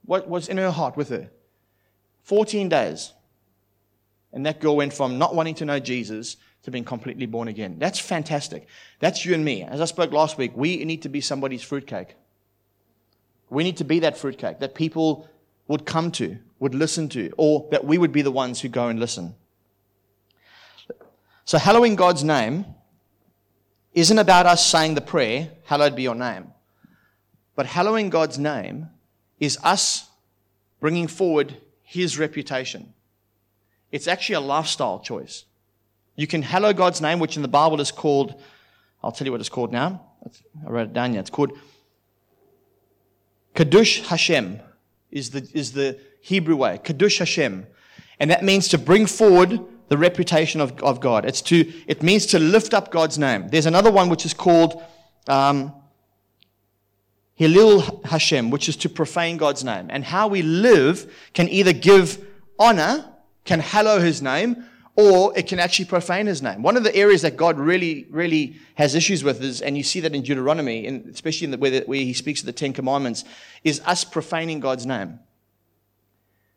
what 0.05 0.27
was 0.27 0.47
in 0.47 0.57
her 0.57 0.71
heart 0.71 0.97
with 0.97 1.09
her. 1.09 1.29
14 2.23 2.69
days. 2.69 3.13
And 4.33 4.45
that 4.45 4.59
girl 4.59 4.75
went 4.75 4.93
from 4.93 5.17
not 5.17 5.35
wanting 5.35 5.55
to 5.55 5.65
know 5.65 5.79
Jesus 5.79 6.37
to 6.63 6.71
being 6.71 6.83
completely 6.83 7.25
born 7.25 7.47
again. 7.47 7.77
That's 7.77 7.99
fantastic. 7.99 8.67
That's 8.99 9.23
you 9.23 9.33
and 9.33 9.45
me. 9.45 9.63
As 9.63 9.79
I 9.79 9.85
spoke 9.85 10.11
last 10.11 10.37
week, 10.37 10.51
we 10.55 10.83
need 10.83 11.03
to 11.03 11.09
be 11.09 11.21
somebody's 11.21 11.61
fruitcake. 11.61 12.15
We 13.49 13.63
need 13.63 13.77
to 13.77 13.83
be 13.83 13.99
that 13.99 14.17
fruitcake 14.17 14.59
that 14.59 14.73
people 14.73 15.29
would 15.67 15.85
come 15.85 16.11
to, 16.11 16.37
would 16.59 16.75
listen 16.75 17.09
to, 17.09 17.33
or 17.37 17.67
that 17.71 17.85
we 17.85 17.97
would 17.97 18.11
be 18.11 18.21
the 18.21 18.31
ones 18.31 18.61
who 18.61 18.69
go 18.69 18.87
and 18.87 18.99
listen. 18.99 19.35
So, 21.45 21.57
hallowing 21.57 21.95
God's 21.95 22.23
name 22.23 22.65
isn't 23.93 24.17
about 24.17 24.45
us 24.45 24.65
saying 24.65 24.95
the 24.95 25.01
prayer, 25.01 25.49
Hallowed 25.65 25.95
be 25.95 26.03
your 26.03 26.15
name. 26.15 26.51
But 27.55 27.65
hallowing 27.65 28.09
God's 28.09 28.37
name 28.37 28.89
is 29.39 29.57
us 29.63 30.09
bringing 30.79 31.07
forward 31.07 31.55
His 31.83 32.19
reputation. 32.19 32.93
It's 33.91 34.07
actually 34.07 34.35
a 34.35 34.41
lifestyle 34.41 34.99
choice. 34.99 35.45
You 36.15 36.27
can 36.27 36.41
hallow 36.41 36.73
God's 36.73 37.01
name, 37.01 37.19
which 37.19 37.35
in 37.35 37.41
the 37.41 37.47
Bible 37.47 37.79
is 37.79 37.91
called, 37.91 38.41
I'll 39.03 39.11
tell 39.11 39.25
you 39.25 39.31
what 39.31 39.39
it's 39.39 39.49
called 39.49 39.71
now. 39.71 40.01
I 40.65 40.69
wrote 40.69 40.89
it 40.89 40.93
down 40.93 41.11
here. 41.11 41.19
It's 41.19 41.29
called 41.29 41.57
Kiddush 43.53 44.01
Hashem, 44.01 44.59
is 45.11 45.31
the, 45.31 45.47
is 45.53 45.73
the 45.73 45.99
Hebrew 46.21 46.55
way. 46.55 46.79
Kiddush 46.83 47.19
Hashem. 47.19 47.67
And 48.19 48.31
that 48.31 48.43
means 48.43 48.67
to 48.69 48.77
bring 48.77 49.05
forward 49.05 49.59
the 49.87 49.97
reputation 49.97 50.61
of, 50.61 50.81
of 50.81 50.99
God. 50.99 51.25
It's 51.25 51.41
to, 51.43 51.71
it 51.87 52.01
means 52.01 52.25
to 52.27 52.39
lift 52.39 52.73
up 52.73 52.91
God's 52.91 53.17
name. 53.17 53.49
There's 53.49 53.65
another 53.65 53.91
one 53.91 54.09
which 54.09 54.25
is 54.25 54.33
called 54.33 54.81
um, 55.27 55.73
Hashem, 57.37 58.49
which 58.49 58.69
is 58.69 58.75
to 58.77 58.89
profane 58.89 59.37
God's 59.37 59.63
name. 59.63 59.87
And 59.89 60.03
how 60.03 60.27
we 60.27 60.41
live 60.41 61.13
can 61.33 61.49
either 61.49 61.73
give 61.73 62.25
honor, 62.57 63.05
can 63.43 63.59
hallow 63.59 63.99
his 63.99 64.21
name, 64.21 64.65
or 64.95 65.37
it 65.37 65.47
can 65.47 65.59
actually 65.59 65.85
profane 65.85 66.25
his 66.25 66.41
name. 66.41 66.61
One 66.63 66.77
of 66.77 66.83
the 66.83 66.95
areas 66.95 67.21
that 67.23 67.35
God 67.35 67.59
really, 67.59 68.07
really 68.09 68.55
has 68.75 68.95
issues 68.95 69.23
with 69.23 69.43
is, 69.43 69.61
and 69.61 69.75
you 69.75 69.83
see 69.83 69.99
that 69.99 70.15
in 70.15 70.21
Deuteronomy, 70.21 70.87
and 70.87 71.05
especially 71.07 71.45
in 71.45 71.51
the, 71.51 71.57
where, 71.57 71.81
where 71.81 71.99
he 71.99 72.13
speaks 72.13 72.39
of 72.39 72.45
the 72.45 72.53
Ten 72.53 72.71
Commandments, 72.71 73.25
is 73.63 73.81
us 73.85 74.05
profaning 74.05 74.61
God's 74.61 74.85
name. 74.85 75.19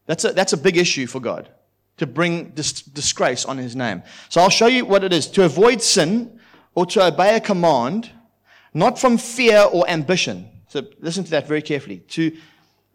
That's 0.06 0.24
a, 0.24 0.32
that's 0.32 0.52
a 0.52 0.56
big 0.56 0.76
issue 0.76 1.06
for 1.06 1.20
God, 1.20 1.48
to 1.96 2.06
bring 2.06 2.50
dis- 2.50 2.82
disgrace 2.82 3.44
on 3.44 3.58
his 3.58 3.74
name. 3.74 4.04
So 4.28 4.40
I'll 4.40 4.50
show 4.50 4.68
you 4.68 4.84
what 4.84 5.02
it 5.02 5.12
is. 5.12 5.26
To 5.28 5.44
avoid 5.44 5.82
sin 5.82 6.38
or 6.74 6.86
to 6.86 7.06
obey 7.06 7.34
a 7.34 7.40
command, 7.40 8.12
not 8.72 8.98
from 8.98 9.18
fear 9.18 9.66
or 9.72 9.88
ambition. 9.88 10.48
So 10.68 10.82
listen 11.00 11.24
to 11.24 11.30
that 11.32 11.48
very 11.48 11.62
carefully. 11.62 11.98
To, 12.10 12.36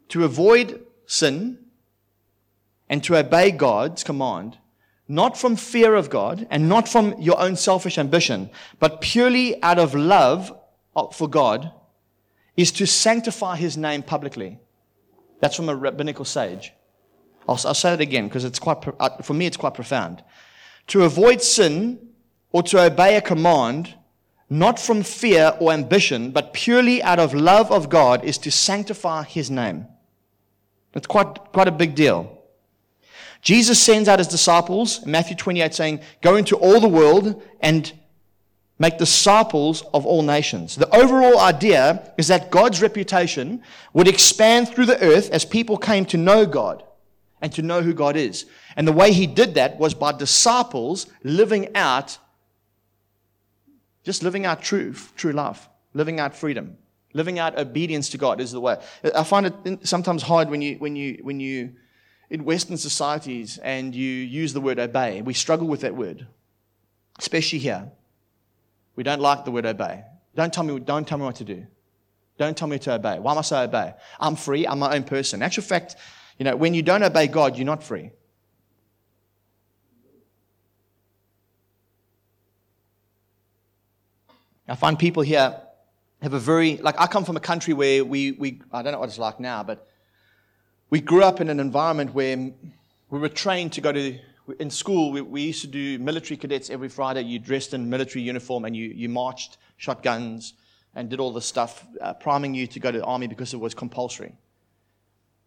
to 0.10 0.23
avoid 0.23 0.86
sin 1.06 1.58
and 2.88 3.03
to 3.03 3.17
obey 3.17 3.51
God's 3.51 4.03
command, 4.03 4.58
not 5.08 5.38
from 5.38 5.56
fear 5.56 5.96
of 5.96 6.10
God 6.10 6.48
and 6.50 6.70
not 6.70 6.88
from 6.88 7.16
your 7.20 7.39
own 7.39 7.56
selfish 7.56 7.98
ambition, 7.98 8.50
but 8.80 9.02
purely 9.02 9.62
out 9.62 9.80
of 9.80 9.94
love 9.94 10.58
for 11.12 11.28
God, 11.28 11.72
is 12.56 12.72
to 12.74 12.86
sanctify 12.86 13.56
his 13.56 13.78
name 13.78 14.04
publicly. 14.04 14.60
That's 15.39 15.56
from 15.56 15.70
a 15.70 15.76
rabbinical 15.76 16.26
sage. 16.26 16.72
I'll, 17.48 17.60
I'll 17.66 17.74
say 17.74 17.89
that 17.89 18.02
again 18.02 18.28
because 18.28 18.46
it's 18.46 18.60
quite, 18.60 18.78
uh, 19.00 19.22
for 19.22 19.34
me, 19.34 19.46
it's 19.46 19.58
quite 19.58 19.74
profound. 19.74 20.24
To 20.88 21.04
avoid 21.04 21.42
sin 21.42 22.00
or 22.52 22.63
to 22.63 22.86
obey 22.86 23.16
a 23.18 23.22
command, 23.22 23.96
not 24.50 24.80
from 24.80 25.04
fear 25.04 25.58
or 25.60 25.74
ambition, 25.74 26.32
but 26.32 26.54
purely 26.54 27.02
out 27.02 27.20
of 27.20 27.34
love 27.34 27.72
of 27.72 27.89
God, 27.89 28.24
is 28.24 28.38
to 28.39 28.52
sanctify 28.52 29.24
his 29.24 29.50
name. 29.50 29.88
It's 30.94 31.08
quite, 31.08 31.36
quite 31.52 31.68
a 31.68 31.72
big 31.72 31.96
deal. 31.96 32.33
Jesus 33.43 33.79
sends 33.79 34.08
out 34.08 34.19
his 34.19 34.27
disciples 34.27 35.06
Matthew 35.06 35.36
28 35.36 35.73
saying, 35.73 35.99
Go 36.21 36.38
into 36.38 36.56
all 36.56 36.79
the 36.79 36.88
world 36.88 37.43
and 37.60 37.91
make 38.79 38.97
disciples 38.97 39.84
of 39.93 40.06
all 40.06 40.23
nations. 40.23 40.75
The 40.75 40.93
overall 40.95 41.39
idea 41.39 42.13
is 42.17 42.29
that 42.29 42.49
God's 42.49 42.82
reputation 42.82 43.62
would 43.93 44.08
expand 44.08 44.69
through 44.69 44.88
the 44.88 45.01
earth 45.01 45.29
as 45.29 45.45
people 45.45 45.77
came 45.77 46.06
to 46.08 46.17
know 46.17 46.45
God 46.45 46.84
and 47.41 47.51
to 47.53 47.62
know 47.62 47.82
who 47.82 47.93
God 47.93 48.15
is. 48.15 48.45
And 48.75 48.88
the 48.88 48.93
way 48.93 49.12
he 49.12 49.27
did 49.27 49.56
that 49.56 49.77
was 49.77 49.93
by 49.93 50.13
disciples 50.13 51.08
living 51.23 51.75
out, 51.75 52.17
just 54.03 54.23
living 54.23 54.45
out 54.45 54.62
true, 54.62 54.93
true 55.17 55.34
love, 55.34 55.67
living 55.93 56.19
out 56.19 56.36
freedom, 56.36 56.77
living 57.13 57.39
out 57.39 57.60
obedience 57.60 58.10
to 58.10 58.17
God 58.17 58.39
is 58.39 58.53
the 58.53 58.62
way. 58.62 58.77
I 59.13 59.23
find 59.23 59.47
it 59.47 59.88
sometimes 59.88 60.23
hard 60.23 60.49
when 60.49 60.62
you, 60.62 60.77
when 60.77 60.95
you, 60.95 61.19
when 61.21 61.39
you, 61.41 61.73
in 62.34 62.43
Western 62.46 62.78
societies 62.78 63.60
and 63.60 63.93
you 63.93 64.10
use 64.10 64.54
the 64.54 64.60
word 64.60 64.80
obey, 64.80 65.22
we 65.22 65.36
struggle 65.36 65.67
with 65.67 65.82
that 65.82 65.96
word, 65.96 66.26
especially 67.19 67.60
here. 67.60 67.91
We 68.96 69.04
don't 69.04 69.22
like 69.22 69.46
the 69.46 69.52
word 69.52 69.67
obey. 69.67 70.04
Don't 70.36 70.52
tell 70.52 70.63
me, 70.63 70.80
don't 70.80 71.08
tell 71.08 71.19
me 71.19 71.26
what 71.26 71.36
to 71.36 71.43
do. 71.43 71.67
Don't 72.39 72.58
tell 72.58 72.67
me 72.67 72.80
to 72.80 72.96
obey. 72.96 73.19
Why 73.19 73.36
must 73.36 73.54
I 73.54 73.65
obey? 73.65 73.93
I'm 74.19 74.36
free. 74.36 74.65
I'm 74.65 74.80
my 74.80 74.96
own 74.96 75.04
person. 75.04 75.39
In 75.39 75.43
actual 75.43 75.62
fact, 75.62 75.96
you 76.39 76.46
know, 76.46 76.56
when 76.56 76.74
you 76.74 76.82
don't 76.82 77.04
obey 77.04 77.28
God, 77.28 77.56
you're 77.56 77.67
not 77.67 77.84
free. 77.84 78.10
I 84.67 84.74
find 84.74 84.98
people 84.98 85.22
here 85.22 85.56
have 86.24 86.34
a 86.34 86.39
very, 86.39 86.78
like, 86.78 87.00
I 87.00 87.06
come 87.06 87.26
from 87.26 87.38
a 87.38 87.41
country 87.41 87.76
where 87.76 88.04
we, 88.04 88.32
we 88.32 88.60
I 88.72 88.82
don't 88.82 88.93
know 88.93 89.00
what 89.00 89.10
it's 89.10 89.19
like 89.19 89.39
now, 89.39 89.62
but 89.62 89.88
we 90.93 91.01
grew 91.01 91.23
up 91.23 91.41
in 91.41 91.49
an 91.49 91.60
environment 91.60 92.13
where 92.13 92.38
we 93.10 93.17
were 93.17 93.27
trained 93.27 93.73
to 93.73 93.82
go 93.82 93.91
to, 93.91 94.15
in 94.60 94.69
school, 94.69 95.12
we, 95.12 95.21
we 95.21 95.41
used 95.41 95.62
to 95.62 95.67
do 95.67 95.97
military 95.97 96.38
cadets 96.38 96.69
every 96.69 96.88
Friday. 96.88 97.23
You 97.23 97.39
dressed 97.39 97.73
in 97.73 97.89
military 97.89 98.21
uniform 98.21 98.63
and 98.63 98.77
you, 98.77 98.89
you 98.89 99.10
marched 99.10 99.58
shotguns 99.77 100.53
and 100.93 101.10
did 101.10 101.19
all 101.19 101.34
the 101.34 101.41
stuff, 101.41 101.84
uh, 101.99 102.13
priming 102.13 102.53
you 102.53 102.67
to 102.67 102.79
go 102.79 102.91
to 102.91 102.99
the 102.99 103.06
army 103.06 103.25
because 103.25 103.56
it 103.56 103.58
was 103.58 103.73
compulsory. 103.73 104.36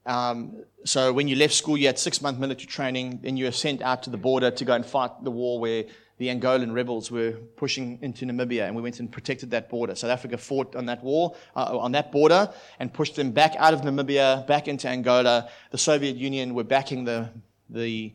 Um, 0.05 0.65
so 0.85 1.13
when 1.13 1.29
you 1.29 1.37
left 1.37 1.55
school, 1.55 1.77
you 1.77 1.87
had 1.87 2.01
six 2.01 2.21
month 2.21 2.41
military 2.41 2.67
training, 2.67 3.21
then 3.23 3.37
you 3.37 3.45
were 3.45 3.53
sent 3.53 3.83
out 3.83 4.03
to 4.03 4.11
the 4.11 4.17
border 4.17 4.51
to 4.51 4.65
go 4.65 4.73
and 4.73 4.85
fight 4.85 5.13
the 5.23 5.31
war 5.31 5.61
where 5.61 5.85
the 6.19 6.29
Angolan 6.29 6.73
rebels 6.73 7.11
were 7.11 7.33
pushing 7.57 7.99
into 8.01 8.25
Namibia, 8.25 8.67
and 8.67 8.75
we 8.75 8.81
went 8.81 9.01
and 9.01 9.13
protected 9.13 9.51
that 9.51 9.69
border. 9.69 9.95
South 9.95 10.11
Africa 10.11 10.39
fought 10.39 10.75
on 10.75 10.87
that 10.87 11.05
war, 11.05 11.37
uh, 11.55 11.79
on 11.79 11.93
that 11.93 12.11
border, 12.11 12.51
and 12.81 12.93
pushed 12.93 13.17
them 13.17 13.33
back 13.33 13.55
out 13.59 13.75
of 13.75 13.83
Namibia, 13.83 14.47
back 14.47 14.67
into 14.67 14.89
Angola. 14.89 15.51
The 15.71 15.79
Soviet 15.79 16.17
Union 16.17 16.55
were 16.55 16.65
backing 16.65 17.05
the, 17.05 17.29
the 17.69 18.15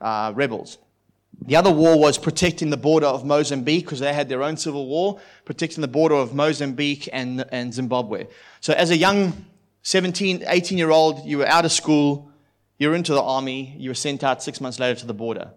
uh, 0.00 0.32
rebels. 0.34 0.78
The 1.46 1.54
other 1.54 1.70
war 1.70 1.98
was 1.98 2.18
protecting 2.18 2.70
the 2.70 2.76
border 2.76 3.06
of 3.06 3.24
Mozambique 3.24 3.84
because 3.84 4.00
they 4.00 4.12
had 4.12 4.28
their 4.28 4.42
own 4.42 4.56
civil 4.56 4.86
war, 4.88 5.20
protecting 5.44 5.82
the 5.82 5.88
border 5.88 6.16
of 6.16 6.34
Mozambique 6.34 7.08
and, 7.12 7.44
and 7.52 7.72
Zimbabwe. 7.72 8.26
So, 8.60 8.74
as 8.74 8.90
a 8.90 8.96
young 8.96 9.46
17, 9.82 10.44
18 10.46 10.76
year 10.76 10.90
old, 10.90 11.24
you 11.24 11.38
were 11.38 11.46
out 11.46 11.64
of 11.64 11.72
school, 11.72 12.30
you 12.76 12.88
were 12.88 12.96
into 12.96 13.14
the 13.14 13.22
army, 13.22 13.74
you 13.78 13.90
were 13.90 13.94
sent 13.94 14.24
out 14.24 14.42
six 14.42 14.60
months 14.60 14.80
later 14.80 14.98
to 15.00 15.06
the 15.06 15.14
border 15.14 15.52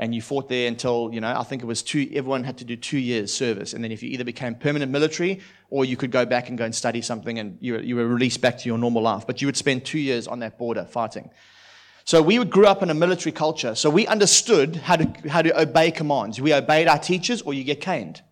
and 0.00 0.14
you 0.14 0.22
fought 0.22 0.48
there 0.48 0.66
until, 0.66 1.10
you 1.12 1.20
know, 1.20 1.28
I 1.28 1.42
think 1.42 1.62
it 1.62 1.66
was 1.66 1.82
two, 1.82 2.10
everyone 2.14 2.42
had 2.42 2.56
to 2.58 2.64
do 2.64 2.74
two 2.74 2.96
years 2.96 3.30
service. 3.30 3.74
And 3.74 3.84
then 3.84 3.92
if 3.92 4.02
you 4.02 4.08
either 4.08 4.24
became 4.24 4.54
permanent 4.54 4.90
military 4.90 5.40
or 5.68 5.84
you 5.84 5.98
could 5.98 6.10
go 6.10 6.24
back 6.24 6.48
and 6.48 6.56
go 6.56 6.64
and 6.64 6.74
study 6.74 7.02
something 7.02 7.38
and 7.38 7.58
you 7.60 7.74
were, 7.74 7.80
you 7.80 7.96
were 7.96 8.06
released 8.06 8.40
back 8.40 8.56
to 8.60 8.68
your 8.70 8.78
normal 8.78 9.02
life. 9.02 9.26
But 9.26 9.42
you 9.42 9.46
would 9.46 9.58
spend 9.58 9.84
two 9.84 9.98
years 9.98 10.26
on 10.26 10.38
that 10.38 10.56
border 10.56 10.86
fighting. 10.86 11.28
So 12.04 12.22
we 12.22 12.42
grew 12.46 12.66
up 12.66 12.82
in 12.82 12.88
a 12.88 12.94
military 12.94 13.30
culture. 13.30 13.74
So 13.74 13.90
we 13.90 14.06
understood 14.06 14.76
how 14.76 14.96
to, 14.96 15.28
how 15.28 15.42
to 15.42 15.60
obey 15.60 15.90
commands. 15.90 16.40
We 16.40 16.54
obeyed 16.54 16.88
our 16.88 16.98
teachers 16.98 17.42
or 17.42 17.52
you 17.52 17.62
get 17.62 17.82
caned. 17.82 18.22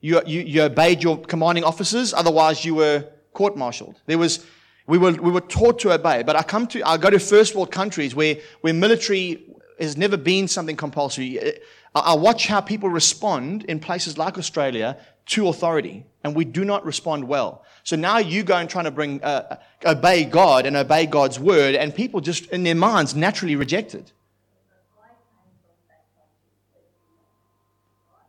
You, 0.00 0.22
you, 0.24 0.40
you 0.40 0.62
obeyed 0.62 1.02
your 1.02 1.18
commanding 1.18 1.64
officers, 1.64 2.14
otherwise 2.14 2.64
you 2.64 2.76
were 2.76 3.04
court-martialed. 3.34 4.00
There 4.06 4.16
was, 4.16 4.46
we 4.86 4.96
were, 4.96 5.12
we 5.12 5.30
were 5.30 5.42
taught 5.42 5.80
to 5.80 5.92
obey. 5.92 6.22
But 6.22 6.34
I 6.36 6.42
come 6.42 6.66
to, 6.68 6.82
I 6.88 6.96
go 6.96 7.10
to 7.10 7.18
first 7.18 7.54
world 7.54 7.70
countries 7.70 8.14
where, 8.14 8.38
where 8.62 8.72
military 8.72 9.44
has 9.82 9.96
never 9.96 10.16
been 10.16 10.48
something 10.48 10.76
compulsory. 10.76 11.58
I 11.94 12.14
watch 12.14 12.46
how 12.46 12.60
people 12.60 12.88
respond 12.88 13.64
in 13.64 13.80
places 13.80 14.16
like 14.16 14.38
Australia 14.38 14.96
to 15.26 15.48
authority, 15.48 16.04
and 16.24 16.34
we 16.34 16.44
do 16.44 16.64
not 16.64 16.84
respond 16.84 17.28
well. 17.28 17.64
So 17.84 17.96
now 17.96 18.18
you 18.18 18.42
go 18.42 18.56
and 18.56 18.68
trying 18.68 18.86
to 18.86 18.90
bring, 18.90 19.22
uh, 19.22 19.56
obey 19.84 20.24
God 20.24 20.66
and 20.66 20.76
obey 20.76 21.06
God's 21.06 21.38
word, 21.38 21.74
and 21.74 21.94
people 21.94 22.20
just 22.20 22.46
in 22.46 22.62
their 22.62 22.74
minds 22.74 23.14
naturally 23.14 23.56
reject 23.56 23.94
it. 23.94 24.12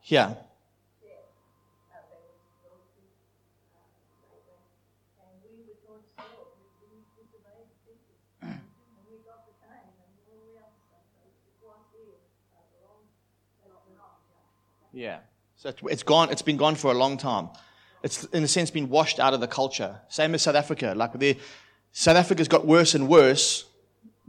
Yeah. 0.06 0.36
Yeah. 14.94 15.20
So 15.58 15.74
it's 15.90 16.04
gone. 16.04 16.30
It's 16.32 16.42
been 16.42 16.58
gone 16.58 16.76
for 16.76 16.92
a 16.92 16.94
long 16.94 17.18
time. 17.18 17.50
It's 18.04 18.26
in 18.26 18.44
a 18.44 18.48
sense 18.48 18.70
been 18.70 18.90
washed 18.90 19.20
out 19.20 19.34
of 19.34 19.40
the 19.40 19.48
culture. 19.48 20.00
Same 20.10 20.36
as 20.36 20.44
South 20.44 20.56
Africa. 20.56 20.94
Like 20.96 21.14
the 21.14 21.38
South 21.92 22.18
Africa's 22.18 22.48
got 22.48 22.66
worse 22.66 22.96
and 22.96 23.08
worse 23.08 23.66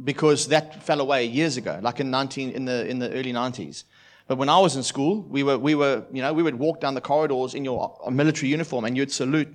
because 0.03 0.49
that 0.49 0.83
fell 0.83 1.01
away 1.01 1.27
years 1.27 1.57
ago, 1.57 1.79
like 1.83 2.01
in 2.01 2.11
19 2.11 2.51
in 2.51 2.65
the 2.65 2.87
in 2.87 2.99
the 2.99 3.11
early 3.13 3.33
90s. 3.33 3.85
But 4.27 4.39
when 4.39 4.49
I 4.49 4.59
was 4.59 4.77
in 4.77 4.83
school, 4.83 5.23
we 5.23 5.43
were 5.43 5.59
we 5.59 5.75
were 5.75 6.05
you 6.13 6.23
know 6.23 6.33
we 6.33 6.43
would 6.43 6.59
walk 6.59 6.81
down 6.81 6.95
the 6.95 7.01
corridors 7.01 7.55
in 7.55 7.65
your 7.65 7.99
military 8.11 8.49
uniform, 8.49 8.85
and 8.85 8.97
you'd 8.97 9.13
salute 9.13 9.49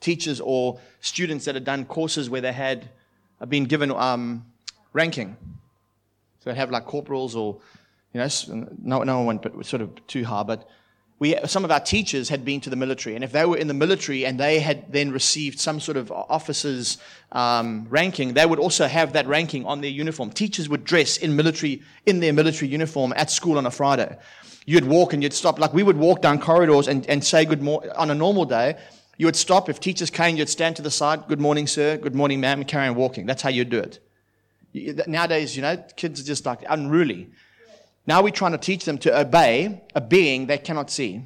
teachers 0.00 0.40
or 0.40 0.78
students 1.00 1.44
that 1.44 1.54
had 1.54 1.64
done 1.64 1.84
courses 1.84 2.30
where 2.30 2.40
they 2.40 2.52
had 2.52 2.88
been 3.48 3.64
given 3.64 3.90
um, 3.90 4.46
ranking. 4.92 5.36
So 6.40 6.50
they'd 6.50 6.56
have 6.56 6.70
like 6.70 6.86
corporals 6.86 7.34
or 7.34 7.58
you 8.12 8.20
know 8.20 8.28
no 8.82 9.02
no 9.02 9.18
one 9.18 9.26
went 9.26 9.42
but 9.42 9.66
sort 9.66 9.82
of 9.82 10.06
too 10.06 10.24
hard, 10.24 10.46
but 10.46 10.68
we, 11.20 11.34
some 11.46 11.64
of 11.64 11.70
our 11.72 11.80
teachers 11.80 12.28
had 12.28 12.44
been 12.44 12.60
to 12.60 12.70
the 12.70 12.76
military, 12.76 13.16
and 13.16 13.24
if 13.24 13.32
they 13.32 13.44
were 13.44 13.56
in 13.56 13.66
the 13.66 13.74
military 13.74 14.24
and 14.24 14.38
they 14.38 14.60
had 14.60 14.92
then 14.92 15.10
received 15.10 15.58
some 15.58 15.80
sort 15.80 15.96
of 15.96 16.12
officer's 16.12 16.98
um, 17.32 17.86
ranking, 17.90 18.34
they 18.34 18.46
would 18.46 18.60
also 18.60 18.86
have 18.86 19.14
that 19.14 19.26
ranking 19.26 19.66
on 19.66 19.80
their 19.80 19.90
uniform. 19.90 20.30
Teachers 20.30 20.68
would 20.68 20.84
dress 20.84 21.16
in 21.16 21.34
military 21.34 21.82
in 22.06 22.20
their 22.20 22.32
military 22.32 22.70
uniform 22.70 23.12
at 23.16 23.30
school 23.30 23.58
on 23.58 23.66
a 23.66 23.70
Friday. 23.70 24.16
You'd 24.64 24.84
walk 24.84 25.12
and 25.12 25.22
you'd 25.22 25.32
stop, 25.32 25.58
like 25.58 25.72
we 25.72 25.82
would 25.82 25.96
walk 25.96 26.22
down 26.22 26.38
corridors 26.40 26.86
and, 26.86 27.04
and 27.08 27.24
say 27.24 27.44
good 27.44 27.62
morning 27.62 27.90
on 27.96 28.10
a 28.10 28.14
normal 28.14 28.44
day. 28.44 28.76
You 29.16 29.26
would 29.26 29.34
stop 29.34 29.68
if 29.68 29.80
teachers 29.80 30.10
came. 30.10 30.36
You'd 30.36 30.48
stand 30.48 30.76
to 30.76 30.82
the 30.82 30.90
side. 30.90 31.26
Good 31.26 31.40
morning, 31.40 31.66
sir. 31.66 31.96
Good 31.96 32.14
morning, 32.14 32.40
ma'am. 32.40 32.60
And 32.60 32.68
carry 32.68 32.86
on 32.86 32.94
walking. 32.94 33.26
That's 33.26 33.42
how 33.42 33.48
you'd 33.48 33.70
do 33.70 33.80
it. 33.80 33.98
Nowadays, 35.08 35.56
you 35.56 35.62
know, 35.62 35.76
kids 35.96 36.20
are 36.20 36.24
just 36.24 36.46
like 36.46 36.60
unruly. 36.68 37.30
Now 38.08 38.22
we're 38.22 38.30
trying 38.30 38.52
to 38.52 38.58
teach 38.58 38.86
them 38.86 38.96
to 39.00 39.20
obey 39.20 39.82
a 39.94 40.00
being 40.00 40.46
they 40.46 40.56
cannot 40.56 40.90
see. 40.90 41.22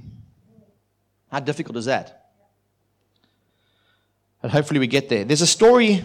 How 1.31 1.39
difficult 1.39 1.77
is 1.77 1.85
that? 1.85 2.31
But 4.41 4.51
hopefully 4.51 4.81
we 4.81 4.89
get 4.89 5.09
there. 5.09 5.25
There's 5.25 5.43
a 5.43 5.47
story, 5.47 6.03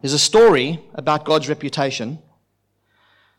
there's 0.00 0.12
a 0.12 0.18
story 0.20 0.78
about 0.94 1.24
God's 1.24 1.48
reputation 1.48 2.20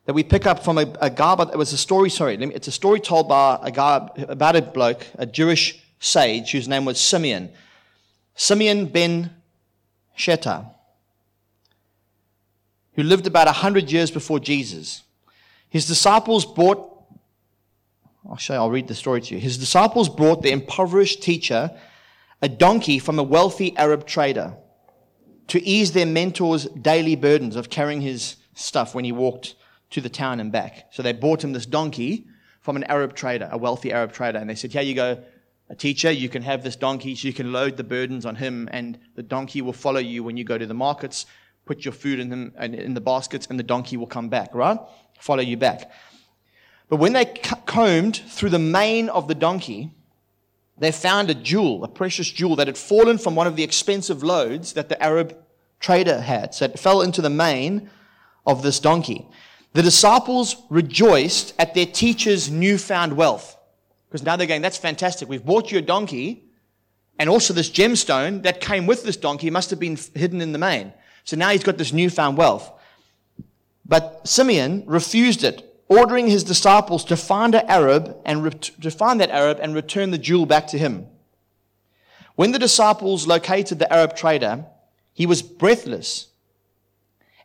that 0.04 0.12
we 0.12 0.24
pick 0.24 0.46
up 0.46 0.62
from 0.62 0.78
a, 0.78 0.94
a 1.00 1.10
guy, 1.10 1.36
but 1.36 1.54
it 1.54 1.58
was 1.58 1.72
a 1.72 1.78
story, 1.78 2.10
sorry, 2.10 2.36
it's 2.36 2.68
a 2.68 2.72
story 2.72 3.00
told 3.00 3.30
by 3.30 3.58
a 3.62 3.72
guy 3.72 4.06
about 4.28 4.58
a 4.58 4.62
bloke, 4.62 5.08
a 5.18 5.26
Jewish 5.26 5.82
sage 6.02 6.52
whose 6.52 6.68
name 6.68 6.84
was 6.84 7.00
Simeon. 7.00 7.50
Simeon 8.36 8.88
ben 8.88 9.34
Shetach, 10.18 10.70
who 12.96 13.04
lived 13.04 13.26
about 13.26 13.48
100 13.48 13.90
years 13.90 14.12
before 14.12 14.42
Jesus. 14.42 15.05
His 15.70 15.88
disciples 15.88 16.46
brought, 16.46 16.92
I'll 18.30 18.38
show 18.38 18.54
you, 18.54 18.60
I'll 18.60 18.72
read 18.72 18.88
the 18.88 18.96
story 18.96 19.22
to 19.22 19.36
you. 19.36 19.40
His 19.40 19.58
disciples 19.58 20.10
brought 20.10 20.42
the 20.42 20.52
impoverished 20.52 21.22
teacher 21.22 21.72
a 22.42 22.50
donkey 22.50 23.00
from 23.00 23.18
a 23.18 23.24
wealthy 23.24 23.76
Arab 23.78 24.06
trader 24.06 24.56
to 25.48 25.64
ease 25.64 25.94
their 25.94 26.06
mentor's 26.06 26.66
daily 26.66 27.16
burdens 27.16 27.56
of 27.56 27.70
carrying 27.70 28.02
his 28.02 28.36
stuff 28.54 28.96
when 28.96 29.06
he 29.06 29.12
walked 29.12 29.56
to 29.92 30.02
the 30.02 30.10
town 30.10 30.40
and 30.40 30.52
back. 30.52 30.88
So 30.92 31.02
they 31.04 31.14
bought 31.14 31.44
him 31.44 31.54
this 31.54 31.66
donkey 31.66 32.28
from 32.62 32.76
an 32.76 32.84
Arab 32.86 33.16
trader, 33.16 33.48
a 33.52 33.58
wealthy 33.58 33.92
Arab 33.92 34.12
trader, 34.12 34.40
and 34.40 34.50
they 34.50 34.56
said, 34.56 34.74
Here 34.74 34.82
you 34.82 34.96
go, 34.96 35.24
a 35.70 35.76
teacher, 35.76 36.12
you 36.12 36.30
can 36.30 36.42
have 36.42 36.64
this 36.64 36.76
donkey, 36.76 37.16
so 37.16 37.28
you 37.28 37.34
can 37.34 37.52
load 37.52 37.78
the 37.78 37.84
burdens 37.84 38.26
on 38.26 38.36
him, 38.36 38.70
and 38.72 39.00
the 39.16 39.24
donkey 39.24 39.62
will 39.62 39.74
follow 39.74 40.00
you 40.00 40.24
when 40.24 40.38
you 40.38 40.44
go 40.44 40.58
to 40.58 40.66
the 40.66 40.74
markets, 40.74 41.26
put 41.66 41.86
your 41.86 41.92
food 41.92 42.20
in, 42.20 42.30
them, 42.30 42.54
in 42.60 42.94
the 42.94 43.02
baskets, 43.02 43.48
and 43.50 43.58
the 43.58 43.64
donkey 43.64 43.98
will 43.98 44.08
come 44.08 44.30
back, 44.30 44.54
right? 44.54 44.78
Follow 45.26 45.42
you 45.42 45.58
back. 45.58 45.92
But 46.88 46.98
when 46.98 47.14
they 47.14 47.26
combed 47.26 48.18
through 48.18 48.52
the 48.52 48.60
mane 48.60 49.10
of 49.10 49.28
the 49.28 49.34
donkey, 49.34 49.92
they 50.78 50.92
found 50.92 51.32
a 51.32 51.34
jewel, 51.34 51.84
a 51.84 51.88
precious 51.88 52.30
jewel 52.30 52.56
that 52.58 52.68
had 52.68 52.78
fallen 52.78 53.18
from 53.18 53.34
one 53.34 53.48
of 53.48 53.56
the 53.56 53.64
expensive 53.64 54.22
loads 54.22 54.74
that 54.74 54.88
the 54.88 55.02
Arab 55.02 55.36
trader 55.80 56.22
had. 56.22 56.54
So 56.54 56.66
it 56.66 56.78
fell 56.78 57.02
into 57.02 57.24
the 57.24 57.30
mane 57.32 57.90
of 58.46 58.62
this 58.62 58.80
donkey. 58.80 59.26
The 59.74 59.82
disciples 59.82 60.58
rejoiced 60.70 61.56
at 61.58 61.74
their 61.74 61.88
teacher's 61.88 62.52
newfound 62.52 63.18
wealth. 63.18 63.58
Because 64.08 64.24
now 64.24 64.36
they're 64.36 64.46
going, 64.46 64.62
that's 64.62 64.78
fantastic. 64.78 65.28
We've 65.28 65.44
bought 65.44 65.72
you 65.72 65.80
a 65.80 65.82
donkey, 65.82 66.44
and 67.18 67.32
also 67.32 67.52
this 67.52 67.72
gemstone 67.72 68.44
that 68.44 68.62
came 68.62 68.86
with 68.86 69.04
this 69.04 69.18
donkey 69.18 69.50
must 69.50 69.72
have 69.72 69.80
been 69.80 69.98
hidden 70.14 70.40
in 70.40 70.52
the 70.52 70.60
mane. 70.60 70.94
So 71.24 71.36
now 71.36 71.50
he's 71.50 71.64
got 71.64 71.80
this 71.80 71.92
newfound 71.92 72.38
wealth. 72.38 72.72
But 73.86 74.28
Simeon 74.28 74.84
refused 74.88 75.44
it, 75.44 75.64
ordering 75.88 76.28
his 76.28 76.44
disciples 76.44 77.06
to 77.06 77.18
find 77.18 77.54
an 77.54 77.66
Arab 77.68 78.18
and 78.26 78.44
ret- 78.44 78.72
to 78.82 78.90
find 78.90 79.22
that 79.22 79.30
Arab 79.30 79.60
and 79.62 79.76
return 79.76 80.12
the 80.12 80.18
jewel 80.18 80.46
back 80.46 80.68
to 80.68 80.78
him. 80.78 81.08
When 82.36 82.52
the 82.52 82.60
disciples 82.60 83.28
located 83.28 83.80
the 83.80 83.92
Arab 83.92 84.16
trader, 84.16 84.66
he 85.14 85.26
was 85.26 85.42
breathless 85.42 86.28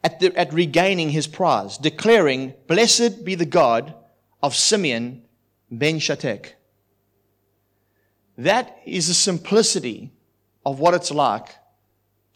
at, 0.02 0.18
the, 0.18 0.36
at 0.36 0.52
regaining 0.52 1.10
his 1.10 1.26
prize, 1.26 1.76
declaring, 1.78 2.54
Blessed 2.66 3.24
be 3.24 3.34
the 3.34 3.44
God 3.44 3.94
of 4.42 4.56
Simeon 4.56 5.22
ben 5.70 5.98
Shetach. 5.98 6.54
That 8.38 8.78
is 8.86 9.08
the 9.08 9.14
simplicity 9.14 10.10
of 10.64 10.80
what 10.80 10.94
it's 10.94 11.10
like 11.10 11.56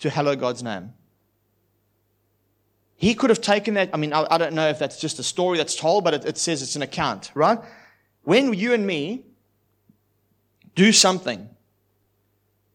to 0.01 0.11
hallow 0.11 0.37
God's 0.37 0.63
name. 0.63 0.93
He 2.97 3.15
could 3.15 3.31
have 3.31 3.41
taken 3.41 3.75
that. 3.75 3.91
I 3.93 3.97
mean, 3.97 4.13
I, 4.13 4.27
I 4.31 4.39
don't 4.39 4.55
know 4.55 4.69
if 4.69 4.79
that's 4.79 5.01
just 5.01 5.19
a 5.19 5.23
story 5.23 5.59
that's 5.59 5.77
told, 5.77 6.05
but 6.05 6.15
it, 6.15 6.25
it 6.25 6.39
says 6.39 6.63
it's 6.63 6.77
an 6.77 6.83
account, 6.83 7.31
right? 7.35 7.59
When 8.23 8.55
you 8.55 8.73
and 8.73 8.87
me 8.87 9.25
do 10.75 10.93
something 10.93 11.49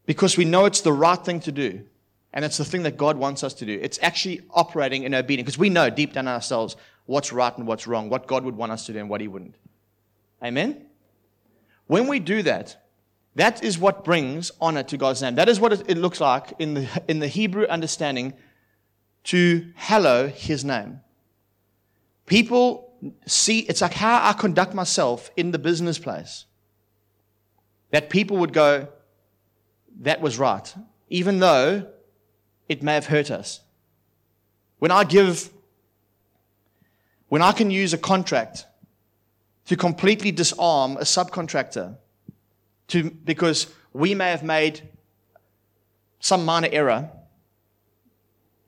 because 0.05 0.37
we 0.37 0.45
know 0.45 0.65
it's 0.65 0.81
the 0.81 0.93
right 0.93 1.23
thing 1.23 1.39
to 1.41 1.51
do, 1.51 1.85
and 2.33 2.45
it's 2.45 2.57
the 2.57 2.65
thing 2.65 2.83
that 2.83 2.97
God 2.97 3.17
wants 3.17 3.43
us 3.43 3.53
to 3.55 3.65
do, 3.65 3.79
it's 3.81 3.99
actually 4.01 4.41
operating 4.51 5.03
in 5.03 5.15
obedience 5.15 5.47
because 5.47 5.57
we 5.57 5.69
know 5.69 5.89
deep 5.89 6.13
down 6.13 6.27
in 6.27 6.33
ourselves 6.33 6.75
what's 7.05 7.33
right 7.33 7.57
and 7.57 7.65
what's 7.65 7.87
wrong, 7.87 8.09
what 8.09 8.27
God 8.27 8.43
would 8.43 8.55
want 8.55 8.71
us 8.71 8.85
to 8.85 8.93
do 8.93 8.99
and 8.99 9.09
what 9.09 9.21
He 9.21 9.27
wouldn't. 9.27 9.55
Amen? 10.43 10.85
When 11.87 12.07
we 12.07 12.19
do 12.19 12.43
that, 12.43 12.77
that 13.35 13.63
is 13.63 13.79
what 13.79 14.03
brings 14.03 14.51
honor 14.61 14.83
to 14.83 14.97
God's 14.97 15.21
name. 15.21 15.35
That 15.35 15.49
is 15.49 15.59
what 15.59 15.73
it 15.73 15.97
looks 15.97 16.21
like 16.21 16.53
in 16.59 16.75
the, 16.75 17.03
in 17.07 17.19
the 17.19 17.27
Hebrew 17.27 17.65
understanding 17.65 18.33
to 19.25 19.71
hallow 19.75 20.27
his 20.27 20.63
name. 20.63 21.01
People 22.25 22.93
see, 23.25 23.59
it's 23.61 23.81
like 23.81 23.93
how 23.93 24.27
I 24.27 24.33
conduct 24.33 24.73
myself 24.73 25.31
in 25.35 25.51
the 25.51 25.59
business 25.59 25.97
place. 25.97 26.45
That 27.91 28.09
people 28.09 28.37
would 28.37 28.53
go, 28.53 28.87
that 30.01 30.21
was 30.21 30.37
right, 30.37 30.73
even 31.09 31.39
though 31.39 31.87
it 32.67 32.83
may 32.83 32.93
have 32.93 33.07
hurt 33.07 33.31
us. 33.31 33.61
When 34.77 34.91
I 34.91 35.03
give, 35.03 35.49
when 37.27 37.41
I 37.41 37.51
can 37.51 37.71
use 37.71 37.93
a 37.93 37.97
contract 37.97 38.65
to 39.65 39.75
completely 39.75 40.31
disarm 40.31 40.97
a 40.97 41.01
subcontractor 41.01 41.97
to, 42.87 43.09
because 43.09 43.67
we 43.93 44.15
may 44.15 44.31
have 44.31 44.43
made 44.43 44.87
some 46.19 46.45
minor 46.45 46.69
error 46.71 47.11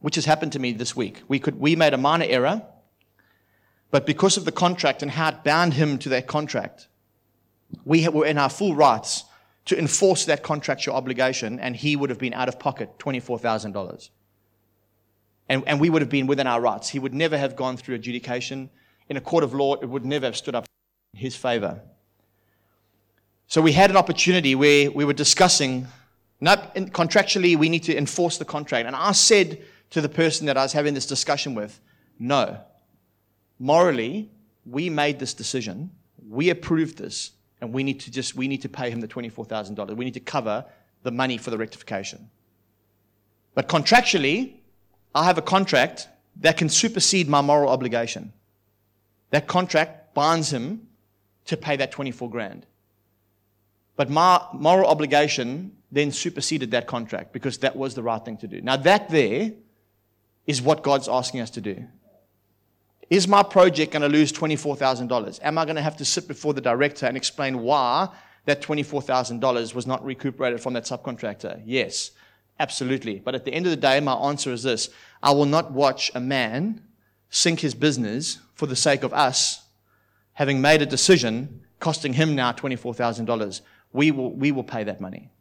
which 0.01 0.15
has 0.15 0.25
happened 0.25 0.51
to 0.53 0.59
me 0.59 0.73
this 0.73 0.95
week. 0.95 1.21
We, 1.27 1.39
could, 1.39 1.59
we 1.59 1.75
made 1.75 1.93
a 1.93 1.97
minor 1.97 2.25
error, 2.27 2.63
but 3.91 4.05
because 4.05 4.37
of 4.37 4.45
the 4.45 4.51
contract 4.51 5.01
and 5.01 5.11
how 5.11 5.29
it 5.29 5.43
bound 5.43 5.73
him 5.73 5.97
to 5.99 6.09
that 6.09 6.27
contract, 6.27 6.87
we 7.85 8.07
were 8.09 8.25
in 8.25 8.37
our 8.37 8.49
full 8.49 8.75
rights 8.75 9.23
to 9.65 9.77
enforce 9.77 10.25
that 10.25 10.43
contractual 10.43 10.95
obligation, 10.95 11.59
and 11.59 11.75
he 11.75 11.95
would 11.95 12.09
have 12.09 12.19
been 12.19 12.33
out 12.33 12.47
of 12.47 12.59
pocket 12.59 12.97
$24,000. 12.97 14.09
And, 15.49 15.63
and 15.67 15.79
we 15.79 15.89
would 15.89 16.01
have 16.01 16.09
been 16.09 16.27
within 16.27 16.47
our 16.47 16.59
rights. 16.59 16.89
He 16.89 16.99
would 16.99 17.13
never 17.13 17.37
have 17.37 17.55
gone 17.55 17.77
through 17.77 17.95
adjudication. 17.95 18.69
In 19.09 19.17
a 19.17 19.21
court 19.21 19.43
of 19.43 19.53
law, 19.53 19.75
it 19.75 19.85
would 19.85 20.05
never 20.05 20.25
have 20.25 20.37
stood 20.37 20.55
up 20.55 20.65
in 21.13 21.19
his 21.19 21.35
favor. 21.35 21.81
So 23.47 23.61
we 23.61 23.73
had 23.73 23.89
an 23.89 23.97
opportunity 23.97 24.55
where 24.55 24.89
we 24.89 25.03
were 25.03 25.13
discussing, 25.13 25.87
not 26.39 26.73
contractually, 26.75 27.57
we 27.57 27.67
need 27.67 27.83
to 27.83 27.95
enforce 27.95 28.37
the 28.37 28.45
contract. 28.45 28.87
And 28.87 28.95
I 28.95 29.11
said 29.11 29.61
to 29.91 30.01
the 30.01 30.09
person 30.09 30.47
that 30.47 30.57
I 30.57 30.63
was 30.63 30.73
having 30.73 30.93
this 30.93 31.05
discussion 31.05 31.53
with, 31.53 31.79
no. 32.17 32.59
Morally, 33.59 34.31
we 34.65 34.89
made 34.89 35.19
this 35.19 35.33
decision, 35.33 35.91
we 36.27 36.49
approved 36.49 36.97
this, 36.97 37.31
and 37.59 37.71
we 37.71 37.83
need 37.83 37.99
to 38.01 38.11
just 38.11 38.35
we 38.35 38.47
need 38.47 38.61
to 38.63 38.69
pay 38.69 38.89
him 38.89 39.01
the 39.01 39.07
$24,000. 39.07 39.95
We 39.95 40.05
need 40.05 40.15
to 40.15 40.19
cover 40.19 40.65
the 41.03 41.11
money 41.11 41.37
for 41.37 41.51
the 41.51 41.57
rectification. 41.57 42.29
But 43.53 43.67
contractually, 43.67 44.55
I 45.13 45.25
have 45.25 45.37
a 45.37 45.41
contract 45.41 46.07
that 46.37 46.57
can 46.57 46.69
supersede 46.69 47.27
my 47.27 47.41
moral 47.41 47.69
obligation. 47.69 48.33
That 49.29 49.47
contract 49.47 50.13
binds 50.13 50.51
him 50.51 50.87
to 51.45 51.57
pay 51.57 51.75
that 51.77 51.91
24 51.91 52.29
grand. 52.29 52.65
But 53.95 54.09
my 54.09 54.41
moral 54.53 54.89
obligation 54.89 55.75
then 55.91 56.11
superseded 56.11 56.71
that 56.71 56.87
contract 56.87 57.33
because 57.33 57.57
that 57.59 57.75
was 57.75 57.93
the 57.93 58.01
right 58.01 58.23
thing 58.23 58.37
to 58.37 58.47
do. 58.47 58.61
Now, 58.61 58.77
that 58.77 59.09
there 59.09 59.51
is 60.47 60.61
what 60.61 60.83
God's 60.83 61.07
asking 61.07 61.41
us 61.41 61.49
to 61.51 61.61
do. 61.61 61.85
Is 63.09 63.27
my 63.27 63.43
project 63.43 63.91
going 63.91 64.01
to 64.01 64.09
lose 64.09 64.31
$24,000? 64.31 65.39
Am 65.43 65.57
I 65.57 65.65
going 65.65 65.75
to 65.75 65.81
have 65.81 65.97
to 65.97 66.05
sit 66.05 66.27
before 66.27 66.53
the 66.53 66.61
director 66.61 67.05
and 67.05 67.17
explain 67.17 67.59
why 67.59 68.09
that 68.45 68.61
$24,000 68.61 69.75
was 69.75 69.85
not 69.85 70.03
recuperated 70.03 70.61
from 70.61 70.73
that 70.73 70.83
subcontractor? 70.83 71.61
Yes. 71.65 72.11
Absolutely. 72.61 73.17
But 73.17 73.33
at 73.33 73.43
the 73.43 73.51
end 73.51 73.65
of 73.65 73.71
the 73.71 73.75
day, 73.75 73.99
my 73.99 74.13
answer 74.13 74.51
is 74.51 74.61
this 74.61 74.89
I 75.23 75.31
will 75.31 75.45
not 75.45 75.71
watch 75.71 76.11
a 76.13 76.19
man 76.19 76.83
sink 77.31 77.61
his 77.61 77.73
business 77.73 78.37
for 78.53 78.67
the 78.67 78.75
sake 78.75 79.01
of 79.01 79.11
us 79.13 79.63
having 80.33 80.61
made 80.61 80.81
a 80.81 80.85
decision 80.85 81.61
costing 81.79 82.13
him 82.13 82.35
now 82.35 82.51
$24,000. 82.51 83.61
We 83.93 84.11
will, 84.11 84.31
we 84.31 84.51
will 84.51 84.63
pay 84.63 84.83
that 84.83 85.01
money. 85.01 85.31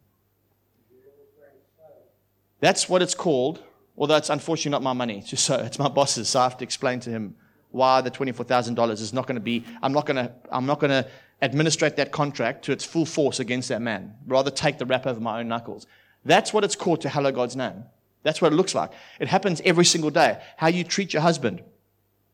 That's 2.59 2.89
what 2.89 3.01
it's 3.03 3.15
called, 3.15 3.61
although 4.01 4.17
it's 4.17 4.31
unfortunately 4.31 4.71
not 4.71 4.81
my 4.81 4.93
money 4.93 5.21
to 5.27 5.37
sow. 5.37 5.59
It's 5.59 5.79
my 5.79 5.87
boss's, 5.87 6.27
so 6.27 6.41
I 6.41 6.43
have 6.43 6.57
to 6.57 6.65
explain 6.65 6.99
to 7.01 7.09
him 7.09 7.35
why 7.69 8.01
the 8.01 8.11
$24,000 8.11 8.91
is 8.91 9.13
not 9.13 9.27
going 9.27 9.35
to 9.35 9.41
be, 9.41 9.63
I'm 9.81 9.93
not 9.93 10.05
going 10.05 10.17
to, 10.17 10.33
I'm 10.51 10.65
not 10.65 10.79
going 10.79 10.89
to 10.89 11.07
administrate 11.41 11.95
that 11.95 12.11
contract 12.11 12.65
to 12.65 12.73
its 12.73 12.83
full 12.83 13.05
force 13.05 13.39
against 13.39 13.69
that 13.69 13.81
man. 13.81 14.15
Rather 14.27 14.51
take 14.51 14.77
the 14.77 14.85
rap 14.85 15.07
over 15.07 15.21
my 15.21 15.39
own 15.39 15.47
knuckles. 15.47 15.87
That's 16.25 16.51
what 16.51 16.63
it's 16.65 16.75
called 16.75 17.01
to 17.01 17.09
hallow 17.09 17.31
God's 17.31 17.55
name. 17.55 17.85
That's 18.23 18.41
what 18.41 18.51
it 18.51 18.55
looks 18.55 18.75
like. 18.75 18.91
It 19.19 19.27
happens 19.27 19.61
every 19.63 19.85
single 19.85 20.09
day. 20.09 20.41
How 20.57 20.67
you 20.67 20.83
treat 20.83 21.13
your 21.13 21.21
husband, 21.21 21.63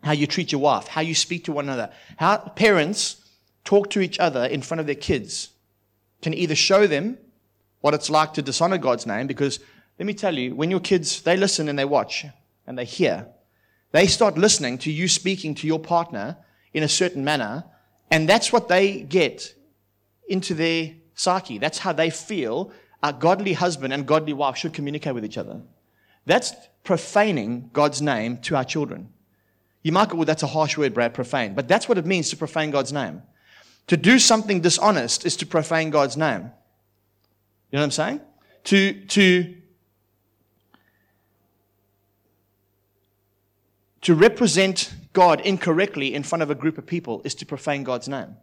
how 0.04 0.14
you 0.14 0.26
treat 0.26 0.52
your 0.52 0.60
wife, 0.60 0.88
how 0.88 1.02
you 1.02 1.16
speak 1.16 1.44
to 1.46 1.52
one 1.52 1.66
another, 1.66 1.92
how 2.18 2.38
parents 2.38 3.30
talk 3.64 3.90
to 3.92 4.02
each 4.02 4.20
other 4.20 4.46
in 4.46 4.62
front 4.62 4.80
of 4.80 4.86
their 4.86 4.96
kids 4.96 5.50
can 6.22 6.34
either 6.34 6.56
show 6.56 6.88
them 6.88 7.18
what 7.82 7.94
it's 7.94 8.10
like 8.10 8.34
to 8.34 8.42
dishonor 8.42 8.78
God's 8.78 9.06
name, 9.06 9.28
because 9.28 9.60
let 10.00 10.06
me 10.06 10.14
tell 10.14 10.38
you, 10.38 10.56
when 10.56 10.70
your 10.70 10.80
kids, 10.80 11.22
they 11.22 11.38
listen 11.38 11.70
and 11.70 11.78
they 11.78 11.86
watch 11.86 12.26
and 12.66 12.78
they 12.78 12.86
hear, 12.86 13.28
they 13.92 14.08
start 14.08 14.38
listening 14.38 14.78
to 14.80 14.92
you 14.92 15.08
speaking 15.08 15.56
to 15.56 15.68
your 15.68 15.80
partner 15.80 16.38
in 16.74 16.84
a 16.84 16.90
certain 16.90 17.24
manner, 17.24 17.64
and 18.12 18.30
that's 18.30 18.54
what 18.54 18.68
they 18.68 19.02
get 19.02 19.56
into 20.28 20.54
their 20.54 20.94
psyche. 21.16 21.58
That's 21.58 21.80
how 21.80 21.94
they 21.94 22.10
feel 22.10 22.72
a 23.02 23.14
godly 23.14 23.54
husband 23.54 23.94
and 23.94 24.06
godly 24.06 24.34
wife 24.34 24.58
should 24.58 24.74
communicate 24.74 25.16
with 25.16 25.26
each 25.26 25.38
other. 25.38 25.62
That's 26.26 26.54
profaning 26.84 27.70
God's 27.74 28.02
name 28.02 28.38
to 28.40 28.56
our 28.56 28.66
children. 28.66 29.10
You 29.84 29.92
might 29.92 30.10
go, 30.10 30.18
well, 30.18 30.26
that's 30.26 30.44
a 30.44 30.48
harsh 30.48 30.78
word, 30.78 30.94
Brad, 30.94 31.14
profane. 31.14 31.54
But 31.54 31.68
that's 31.68 31.88
what 31.88 31.98
it 31.98 32.06
means 32.06 32.30
to 32.30 32.38
profane 32.38 32.72
God's 32.72 32.92
name. 32.92 33.24
To 33.88 33.98
do 33.98 34.20
something 34.20 34.62
dishonest 34.62 35.26
is 35.26 35.38
to 35.38 35.46
profane 35.46 35.90
God's 35.90 36.18
name. 36.18 36.52
You 37.72 37.78
know 37.78 37.80
what 37.80 37.84
I'm 37.84 37.92
saying? 37.92 38.22
To, 38.66 39.06
to, 39.06 39.56
to 44.08 44.16
represent 44.16 44.94
God 45.12 45.42
incorrectly 45.42 46.14
in 46.14 46.24
front 46.24 46.42
of 46.42 46.50
a 46.50 46.56
group 46.56 46.78
of 46.78 46.86
people 46.86 47.22
is 47.26 47.36
to 47.36 47.46
profane 47.46 47.84
God's 47.84 48.08
name. 48.08 48.38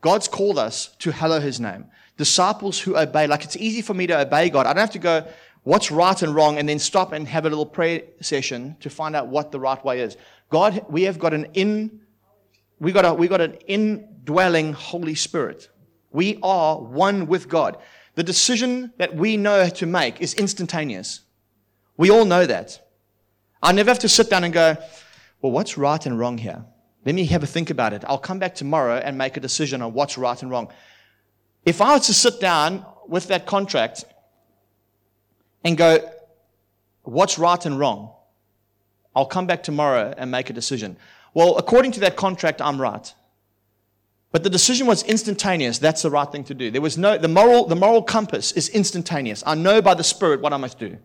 God's 0.00 0.28
called 0.28 0.60
us 0.60 0.94
to 1.00 1.10
hallow 1.10 1.40
his 1.40 1.58
name. 1.58 1.86
Disciples 2.16 2.78
who 2.78 2.96
obey, 2.96 3.26
like 3.26 3.42
it's 3.42 3.56
easy 3.56 3.82
for 3.82 3.94
me 3.94 4.06
to 4.06 4.20
obey 4.20 4.48
God. 4.48 4.64
I 4.64 4.72
don't 4.72 4.82
have 4.82 4.92
to 4.92 5.00
go, 5.00 5.26
what's 5.64 5.90
right 5.90 6.22
and 6.22 6.32
wrong, 6.32 6.58
and 6.58 6.68
then 6.68 6.78
stop 6.78 7.10
and 7.10 7.26
have 7.26 7.46
a 7.46 7.48
little 7.48 7.66
prayer 7.66 8.02
session 8.20 8.76
to 8.78 8.88
find 8.88 9.16
out 9.16 9.26
what 9.26 9.50
the 9.50 9.58
right 9.58 9.84
way 9.84 10.02
is. 10.02 10.16
God, 10.50 10.86
we 10.88 11.02
have 11.02 11.18
got 11.18 11.34
an 11.34 11.46
in, 11.54 12.02
we 12.78 12.92
got 12.92 13.04
a, 13.04 13.12
we 13.12 13.26
got 13.26 13.40
an 13.40 13.54
indwelling 13.66 14.72
Holy 14.72 15.16
Spirit. 15.16 15.68
We 16.12 16.38
are 16.44 16.78
one 16.80 17.26
with 17.26 17.48
God. 17.48 17.78
The 18.14 18.22
decision 18.22 18.92
that 18.98 19.16
we 19.16 19.36
know 19.36 19.68
to 19.68 19.84
make 19.84 20.20
is 20.20 20.34
instantaneous. 20.34 21.22
We 21.96 22.08
all 22.08 22.24
know 22.24 22.46
that. 22.46 22.85
I 23.66 23.72
never 23.72 23.90
have 23.90 23.98
to 23.98 24.08
sit 24.08 24.30
down 24.30 24.44
and 24.44 24.54
go, 24.54 24.76
well, 25.42 25.50
what's 25.50 25.76
right 25.76 26.06
and 26.06 26.16
wrong 26.16 26.38
here? 26.38 26.64
Let 27.04 27.16
me 27.16 27.24
have 27.26 27.42
a 27.42 27.48
think 27.48 27.68
about 27.70 27.92
it. 27.92 28.04
I'll 28.06 28.16
come 28.16 28.38
back 28.38 28.54
tomorrow 28.54 28.94
and 28.94 29.18
make 29.18 29.36
a 29.36 29.40
decision 29.40 29.82
on 29.82 29.92
what's 29.92 30.16
right 30.16 30.40
and 30.40 30.52
wrong. 30.52 30.72
If 31.64 31.80
I 31.80 31.94
was 31.94 32.06
to 32.06 32.14
sit 32.14 32.40
down 32.40 32.86
with 33.08 33.26
that 33.26 33.44
contract 33.44 34.04
and 35.64 35.76
go, 35.76 35.98
what's 37.02 37.40
right 37.40 37.66
and 37.66 37.76
wrong? 37.76 38.12
I'll 39.16 39.26
come 39.26 39.48
back 39.48 39.64
tomorrow 39.64 40.14
and 40.16 40.30
make 40.30 40.48
a 40.48 40.52
decision. 40.52 40.96
Well, 41.34 41.56
according 41.56 41.90
to 41.92 42.00
that 42.00 42.14
contract, 42.14 42.62
I'm 42.62 42.80
right. 42.80 43.12
But 44.30 44.44
the 44.44 44.50
decision 44.50 44.86
was 44.86 45.02
instantaneous. 45.02 45.78
That's 45.78 46.02
the 46.02 46.10
right 46.10 46.30
thing 46.30 46.44
to 46.44 46.54
do. 46.54 46.70
There 46.70 46.80
was 46.80 46.96
no, 46.96 47.18
the 47.18 47.26
moral, 47.26 47.66
the 47.66 47.74
moral 47.74 48.02
compass 48.04 48.52
is 48.52 48.68
instantaneous. 48.68 49.42
I 49.44 49.56
know 49.56 49.82
by 49.82 49.94
the 49.94 50.04
Spirit 50.04 50.40
what 50.40 50.52
I 50.52 50.56
must 50.56 50.78
do. 50.78 50.98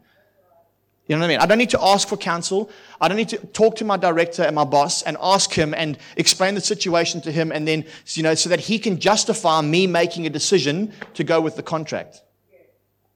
You 1.11 1.17
know 1.17 1.23
what 1.23 1.25
I 1.25 1.33
mean? 1.33 1.39
I 1.41 1.45
don't 1.45 1.57
need 1.57 1.71
to 1.71 1.83
ask 1.83 2.07
for 2.07 2.15
counsel. 2.15 2.69
I 3.01 3.09
don't 3.09 3.17
need 3.17 3.27
to 3.27 3.37
talk 3.47 3.75
to 3.75 3.83
my 3.83 3.97
director 3.97 4.43
and 4.43 4.55
my 4.55 4.63
boss 4.63 5.01
and 5.01 5.17
ask 5.19 5.51
him 5.51 5.73
and 5.73 5.97
explain 6.15 6.55
the 6.55 6.61
situation 6.61 7.19
to 7.23 7.33
him 7.33 7.51
and 7.51 7.67
then, 7.67 7.83
you 8.13 8.23
know, 8.23 8.33
so 8.33 8.47
that 8.47 8.61
he 8.61 8.79
can 8.79 8.97
justify 8.97 9.59
me 9.59 9.87
making 9.87 10.25
a 10.25 10.29
decision 10.29 10.93
to 11.15 11.25
go 11.25 11.41
with 11.41 11.57
the 11.57 11.63
contract. 11.63 12.21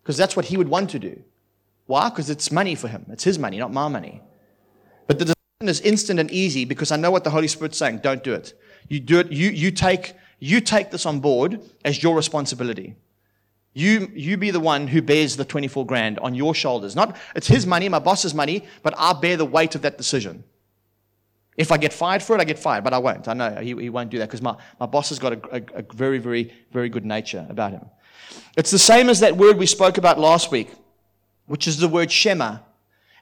Because 0.04 0.18
that's 0.18 0.36
what 0.36 0.44
he 0.44 0.58
would 0.58 0.68
want 0.68 0.90
to 0.90 1.00
do. 1.00 1.24
Why? 1.86 2.10
Because 2.10 2.30
it's 2.30 2.52
money 2.52 2.76
for 2.76 2.90
him. 2.90 3.06
It's 3.12 3.24
his 3.24 3.40
money, 3.40 3.60
not 3.60 3.72
my 3.72 3.88
money. 3.88 4.22
But 5.08 5.18
the 5.18 5.26
decision 5.28 5.70
is 5.70 5.80
instant 5.80 6.20
and 6.20 6.30
easy 6.32 6.66
because 6.66 6.92
I 6.92 6.98
know 6.98 7.12
what 7.12 7.24
the 7.24 7.30
Holy 7.30 7.48
Spirit's 7.48 7.78
saying. 7.78 8.00
Don't 8.00 8.26
do 8.26 8.34
it. 8.34 8.60
You 8.90 9.00
do 9.00 9.20
it. 9.20 9.32
You, 9.32 9.52
you 9.52 9.72
take, 9.72 10.16
you 10.40 10.60
take 10.60 10.92
this 10.92 11.06
on 11.06 11.22
board 11.22 11.62
as 11.86 12.04
your 12.04 12.14
responsibility. 12.14 12.98
You, 13.78 14.10
you 14.16 14.38
be 14.38 14.52
the 14.52 14.60
one 14.62 14.88
who 14.88 15.02
bears 15.02 15.36
the 15.36 15.44
24 15.44 15.86
grand 15.86 16.18
on 16.20 16.34
your 16.34 16.56
shoulders. 16.56 16.96
Not, 16.96 17.18
it's 17.36 17.48
his 17.48 17.68
money, 17.68 17.90
my 17.90 18.00
boss's 18.00 18.34
money, 18.34 18.64
but 18.82 18.94
I 18.98 19.12
bear 19.12 19.36
the 19.36 19.46
weight 19.46 19.76
of 19.76 19.82
that 19.82 19.98
decision. 19.98 20.46
If 21.58 21.74
I 21.74 21.78
get 21.78 21.92
fired 21.92 22.24
for 22.24 22.38
it, 22.38 22.42
I 22.42 22.46
get 22.46 22.58
fired, 22.58 22.86
but 22.86 22.94
I 22.94 23.00
won't. 23.00 23.28
I 23.28 23.34
know 23.34 23.54
he, 23.58 23.76
he 23.76 23.90
won't 23.90 24.12
do 24.12 24.18
that 24.20 24.30
because 24.30 24.42
my, 24.42 24.56
my 24.80 24.86
boss 24.86 25.10
has 25.10 25.20
got 25.20 25.34
a, 25.34 25.58
a, 25.58 25.80
a 25.80 25.84
very, 25.94 26.20
very, 26.20 26.54
very 26.72 26.88
good 26.88 27.06
nature 27.06 27.46
about 27.50 27.74
him. 27.74 27.86
It's 28.56 28.72
the 28.72 28.80
same 28.80 29.10
as 29.10 29.20
that 29.20 29.36
word 29.36 29.58
we 29.58 29.66
spoke 29.66 29.98
about 29.98 30.18
last 30.18 30.52
week, 30.52 30.72
which 31.46 31.68
is 31.68 31.78
the 31.78 31.90
word 31.90 32.10
Shema, 32.10 32.60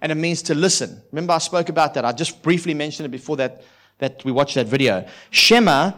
and 0.02 0.12
it 0.12 0.16
means 0.16 0.44
to 0.44 0.54
listen. 0.54 1.02
Remember, 1.12 1.34
I 1.34 1.40
spoke 1.40 1.70
about 1.70 1.96
that. 1.96 2.06
I 2.06 2.12
just 2.12 2.44
briefly 2.44 2.76
mentioned 2.76 3.08
it 3.08 3.10
before 3.10 3.38
that, 3.38 3.64
that 3.98 4.24
we 4.24 4.32
watched 4.32 4.54
that 4.54 4.68
video. 4.68 5.08
Shema 5.32 5.94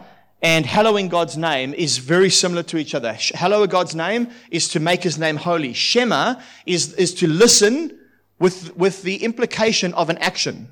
and 0.46 0.64
hallowing 0.64 1.08
God's 1.08 1.36
name 1.36 1.74
is 1.74 1.98
very 1.98 2.30
similar 2.30 2.62
to 2.62 2.78
each 2.78 2.94
other. 2.94 3.18
Hallow 3.34 3.66
God's 3.66 3.96
name 3.96 4.30
is 4.52 4.68
to 4.70 4.80
make 4.80 5.02
his 5.02 5.18
name 5.18 5.38
holy. 5.38 5.74
Shema 5.74 6.36
is, 6.68 6.94
is 6.94 7.16
to 7.16 7.28
listen 7.28 7.98
with, 8.38 8.78
with 8.78 9.02
the 9.02 9.24
implication 9.24 9.92
of 9.96 10.12
an 10.12 10.20
action. 10.20 10.70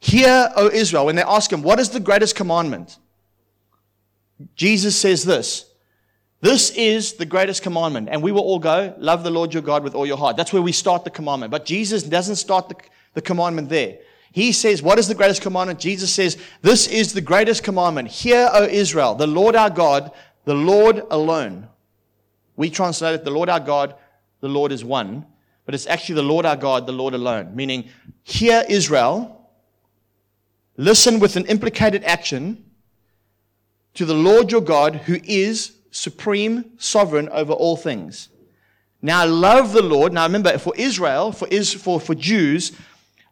Hear, 0.00 0.50
O 0.56 0.68
Israel, 0.68 1.06
when 1.06 1.14
they 1.14 1.22
ask 1.22 1.52
him, 1.52 1.62
what 1.62 1.78
is 1.78 1.90
the 1.90 2.00
greatest 2.00 2.34
commandment? 2.34 2.98
Jesus 4.56 4.96
says 4.96 5.22
this. 5.22 5.70
This 6.40 6.70
is 6.70 7.12
the 7.12 7.24
greatest 7.24 7.62
commandment. 7.62 8.08
And 8.10 8.20
we 8.20 8.32
will 8.32 8.42
all 8.42 8.58
go, 8.58 8.96
love 8.98 9.22
the 9.22 9.30
Lord 9.30 9.54
your 9.54 9.62
God 9.62 9.84
with 9.84 9.94
all 9.94 10.06
your 10.06 10.18
heart. 10.18 10.36
That's 10.36 10.52
where 10.52 10.60
we 10.60 10.72
start 10.72 11.04
the 11.04 11.10
commandment. 11.10 11.52
But 11.52 11.66
Jesus 11.66 12.02
doesn't 12.02 12.34
start 12.34 12.68
the, 12.68 12.74
the 13.14 13.22
commandment 13.22 13.68
there. 13.68 13.98
He 14.36 14.52
says, 14.52 14.82
What 14.82 14.98
is 14.98 15.08
the 15.08 15.14
greatest 15.14 15.40
commandment? 15.40 15.78
Jesus 15.78 16.12
says, 16.12 16.36
This 16.60 16.86
is 16.88 17.14
the 17.14 17.22
greatest 17.22 17.64
commandment. 17.64 18.08
Hear, 18.08 18.50
O 18.52 18.64
Israel, 18.64 19.14
the 19.14 19.26
Lord 19.26 19.56
our 19.56 19.70
God, 19.70 20.12
the 20.44 20.52
Lord 20.52 21.02
alone. 21.10 21.68
We 22.54 22.68
translate 22.68 23.14
it, 23.14 23.24
the 23.24 23.30
Lord 23.30 23.48
our 23.48 23.60
God, 23.60 23.94
the 24.42 24.50
Lord 24.50 24.72
is 24.72 24.84
one. 24.84 25.24
But 25.64 25.74
it's 25.74 25.86
actually 25.86 26.16
the 26.16 26.22
Lord 26.24 26.44
our 26.44 26.54
God, 26.54 26.84
the 26.84 26.92
Lord 26.92 27.14
alone. 27.14 27.56
Meaning, 27.56 27.88
hear 28.24 28.62
Israel, 28.68 29.48
listen 30.76 31.18
with 31.18 31.36
an 31.36 31.46
implicated 31.46 32.04
action 32.04 32.62
to 33.94 34.04
the 34.04 34.12
Lord 34.12 34.52
your 34.52 34.60
God, 34.60 34.96
who 34.96 35.18
is 35.24 35.76
supreme, 35.90 36.72
sovereign 36.76 37.30
over 37.30 37.54
all 37.54 37.78
things. 37.78 38.28
Now, 39.00 39.24
love 39.24 39.72
the 39.72 39.80
Lord. 39.80 40.12
Now, 40.12 40.24
remember, 40.26 40.58
for 40.58 40.76
Israel, 40.76 41.32
for, 41.32 41.48
is, 41.48 41.72
for, 41.72 41.98
for 41.98 42.14
Jews, 42.14 42.72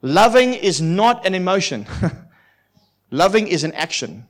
Loving 0.04 0.52
is 0.52 0.82
not 0.82 1.24
an 1.24 1.34
emotion. 1.34 1.86
Loving 3.10 3.48
is 3.48 3.64
an 3.64 3.72
action. 3.72 4.26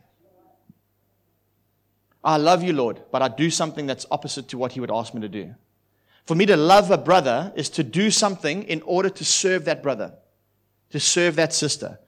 I 2.23 2.37
love 2.37 2.63
you, 2.63 2.73
Lord, 2.73 3.03
but 3.11 3.23
I 3.23 3.29
do 3.29 3.51
something 3.51 3.85
that's 3.85 4.07
opposite 4.09 4.47
to 4.51 4.59
what 4.59 4.71
He 4.71 4.79
would 4.79 4.93
ask 4.93 5.15
me 5.15 5.21
to 5.23 5.29
do. 5.29 5.53
For 6.27 6.37
me 6.37 6.47
to 6.47 6.57
love 6.57 6.93
a 6.93 6.97
brother 6.97 7.53
is 7.57 7.69
to 7.71 7.83
do 7.83 8.13
something 8.13 8.63
in 8.63 8.83
order 8.83 9.11
to 9.11 9.25
serve 9.25 9.65
that 9.65 9.83
brother, 9.83 10.15
to 10.91 11.01
serve 11.01 11.35
that 11.37 11.53
sister. 11.53 11.99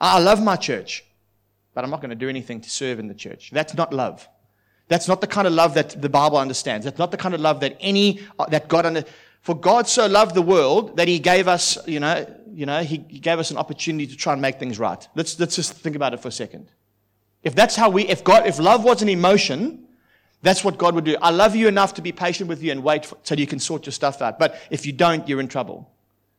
I 0.00 0.20
love 0.20 0.40
my 0.40 0.54
church, 0.54 1.04
but 1.74 1.82
I'm 1.82 1.90
not 1.90 2.00
going 2.00 2.10
to 2.10 2.14
do 2.14 2.28
anything 2.28 2.60
to 2.60 2.70
serve 2.70 3.00
in 3.00 3.08
the 3.08 3.14
church. 3.14 3.50
That's 3.52 3.74
not 3.74 3.92
love. 3.92 4.28
That's 4.86 5.08
not 5.08 5.20
the 5.20 5.26
kind 5.26 5.48
of 5.48 5.52
love 5.52 5.74
that 5.74 6.00
the 6.00 6.08
Bible 6.08 6.38
understands. 6.38 6.84
That's 6.84 7.00
not 7.00 7.10
the 7.10 7.16
kind 7.16 7.34
of 7.34 7.40
love 7.40 7.58
that 7.58 7.76
any, 7.80 8.20
uh, 8.38 8.46
that 8.46 8.68
God 8.68 8.86
under, 8.86 9.02
for 9.42 9.58
God 9.58 9.88
so 9.88 10.06
loved 10.06 10.36
the 10.36 10.42
world 10.42 10.96
that 10.96 11.08
he 11.08 11.18
gave 11.18 11.48
us, 11.48 11.76
you 11.88 11.98
know, 11.98 12.24
you 12.56 12.64
know, 12.64 12.82
he, 12.82 12.96
gave 12.96 13.38
us 13.38 13.50
an 13.50 13.58
opportunity 13.58 14.06
to 14.06 14.16
try 14.16 14.32
and 14.32 14.40
make 14.40 14.58
things 14.58 14.78
right. 14.78 15.06
Let's, 15.14 15.38
let's 15.38 15.56
just 15.56 15.74
think 15.74 15.94
about 15.94 16.14
it 16.14 16.20
for 16.20 16.28
a 16.28 16.32
second. 16.32 16.70
If 17.42 17.54
that's 17.54 17.76
how 17.76 17.90
we, 17.90 18.08
if 18.08 18.24
God, 18.24 18.46
if 18.46 18.58
love 18.58 18.82
was 18.82 19.02
an 19.02 19.10
emotion, 19.10 19.86
that's 20.40 20.64
what 20.64 20.78
God 20.78 20.94
would 20.94 21.04
do. 21.04 21.18
I 21.20 21.30
love 21.30 21.54
you 21.54 21.68
enough 21.68 21.92
to 21.94 22.02
be 22.02 22.12
patient 22.12 22.48
with 22.48 22.62
you 22.62 22.72
and 22.72 22.82
wait 22.82 23.04
for, 23.04 23.18
till 23.24 23.38
you 23.38 23.46
can 23.46 23.58
sort 23.58 23.84
your 23.84 23.92
stuff 23.92 24.22
out. 24.22 24.38
But 24.38 24.58
if 24.70 24.86
you 24.86 24.92
don't, 24.94 25.28
you're 25.28 25.40
in 25.40 25.48
trouble. 25.48 25.92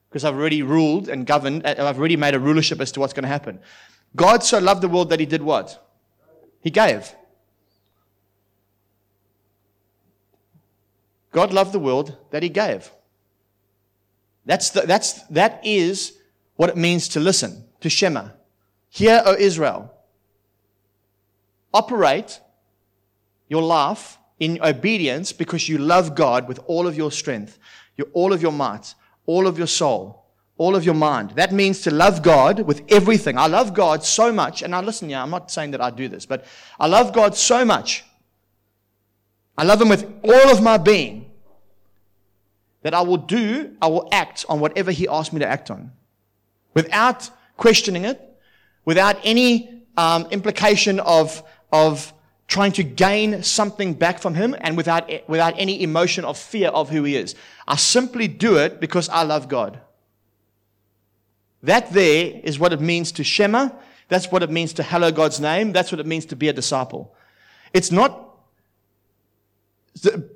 Because 0.09 0.25
I've 0.25 0.33
already 0.33 0.63
ruled 0.63 1.07
and 1.07 1.23
governed, 1.23 1.63
uh, 1.63 1.75
I've 1.77 1.99
already 1.99 2.17
made 2.17 2.33
a 2.33 2.39
rulership 2.39 2.81
as 2.81 2.91
to 2.93 2.99
what's 2.99 3.13
going 3.13 3.23
to 3.23 3.29
happen. 3.29 3.59
God 4.15 4.43
so 4.43 4.57
loved 4.57 4.81
the 4.81 4.89
world 4.89 5.11
that 5.11 5.19
he 5.19 5.27
did 5.27 5.43
what? 5.43 5.87
He 6.61 6.71
gave. 6.71 7.13
God 11.31 11.53
loved 11.53 11.73
the 11.73 11.79
world 11.79 12.17
that 12.31 12.41
he 12.41 12.49
gave. 12.49 12.89
That's 14.47 14.69
the, 14.69 14.81
that's, 14.81 15.23
that 15.23 15.59
is 15.63 16.13
what 16.55 16.69
it 16.69 16.77
means 16.77 17.09
to 17.09 17.19
listen, 17.19 17.65
to 17.81 17.89
Shema. 17.89 18.29
Hear, 18.89 19.21
O 19.25 19.35
Israel. 19.35 19.93
Operate 21.73 22.39
your 23.49 23.61
life 23.61 24.17
in 24.39 24.59
obedience 24.63 25.33
because 25.33 25.67
you 25.67 25.77
love 25.77 26.15
God 26.15 26.47
with 26.47 26.59
all 26.65 26.87
of 26.87 26.95
your 26.95 27.11
strength, 27.11 27.59
your, 27.97 28.07
all 28.13 28.31
of 28.31 28.41
your 28.41 28.53
might, 28.53 28.95
all 29.25 29.47
of 29.47 29.57
your 29.57 29.67
soul, 29.67 30.25
all 30.57 30.77
of 30.77 30.85
your 30.85 30.95
mind. 30.95 31.31
That 31.31 31.51
means 31.51 31.81
to 31.81 31.91
love 31.91 32.23
God 32.23 32.61
with 32.61 32.81
everything. 32.87 33.37
I 33.37 33.47
love 33.47 33.73
God 33.73 34.05
so 34.05 34.31
much, 34.31 34.61
and 34.61 34.71
now 34.71 34.81
listen, 34.81 35.09
yeah, 35.09 35.21
I'm 35.21 35.29
not 35.29 35.51
saying 35.51 35.71
that 35.71 35.81
I 35.81 35.89
do 35.89 36.07
this, 36.07 36.25
but 36.25 36.45
I 36.79 36.87
love 36.87 37.11
God 37.11 37.35
so 37.35 37.65
much. 37.65 38.05
I 39.57 39.63
love 39.63 39.81
Him 39.81 39.89
with 39.89 40.09
all 40.23 40.49
of 40.49 40.63
my 40.63 40.77
being 40.77 41.26
that 42.87 42.93
I 42.93 43.01
will 43.01 43.17
do, 43.17 43.75
I 43.81 43.87
will 43.87 44.07
act 44.13 44.45
on 44.47 44.61
whatever 44.61 44.91
He 44.91 45.09
asks 45.09 45.33
me 45.33 45.39
to 45.39 45.45
act 45.45 45.69
on 45.69 45.91
without 46.73 47.29
questioning 47.57 48.05
it, 48.05 48.21
without 48.85 49.17
any 49.25 49.83
um, 49.97 50.25
implication 50.31 51.01
of, 51.01 51.43
of 51.69 52.13
trying 52.47 52.71
to 52.71 52.83
gain 52.83 53.43
something 53.43 53.93
back 53.93 54.19
from 54.19 54.35
him 54.35 54.55
and 54.61 54.77
without, 54.77 55.11
without 55.27 55.53
any 55.57 55.83
emotion 55.83 56.23
of 56.23 56.37
fear 56.37 56.69
of 56.69 56.89
who 56.89 57.03
he 57.03 57.17
is. 57.17 57.35
I 57.67 57.75
simply 57.75 58.29
do 58.29 58.55
it 58.55 58.79
because 58.79 59.09
I 59.09 59.23
love 59.23 59.49
God. 59.49 59.81
That 61.61 61.91
there 61.91 62.39
is 62.41 62.57
what 62.57 62.71
it 62.71 62.79
means 62.79 63.11
to 63.13 63.23
Shema. 63.25 63.69
That's 64.07 64.31
what 64.31 64.43
it 64.43 64.49
means 64.49 64.71
to 64.73 64.83
hallow 64.83 65.11
God's 65.11 65.41
name. 65.41 65.73
That's 65.73 65.91
what 65.91 65.99
it 65.99 66.05
means 66.05 66.25
to 66.27 66.37
be 66.37 66.47
a 66.47 66.53
disciple. 66.53 67.13
It's 67.73 67.91
not, 67.91 68.26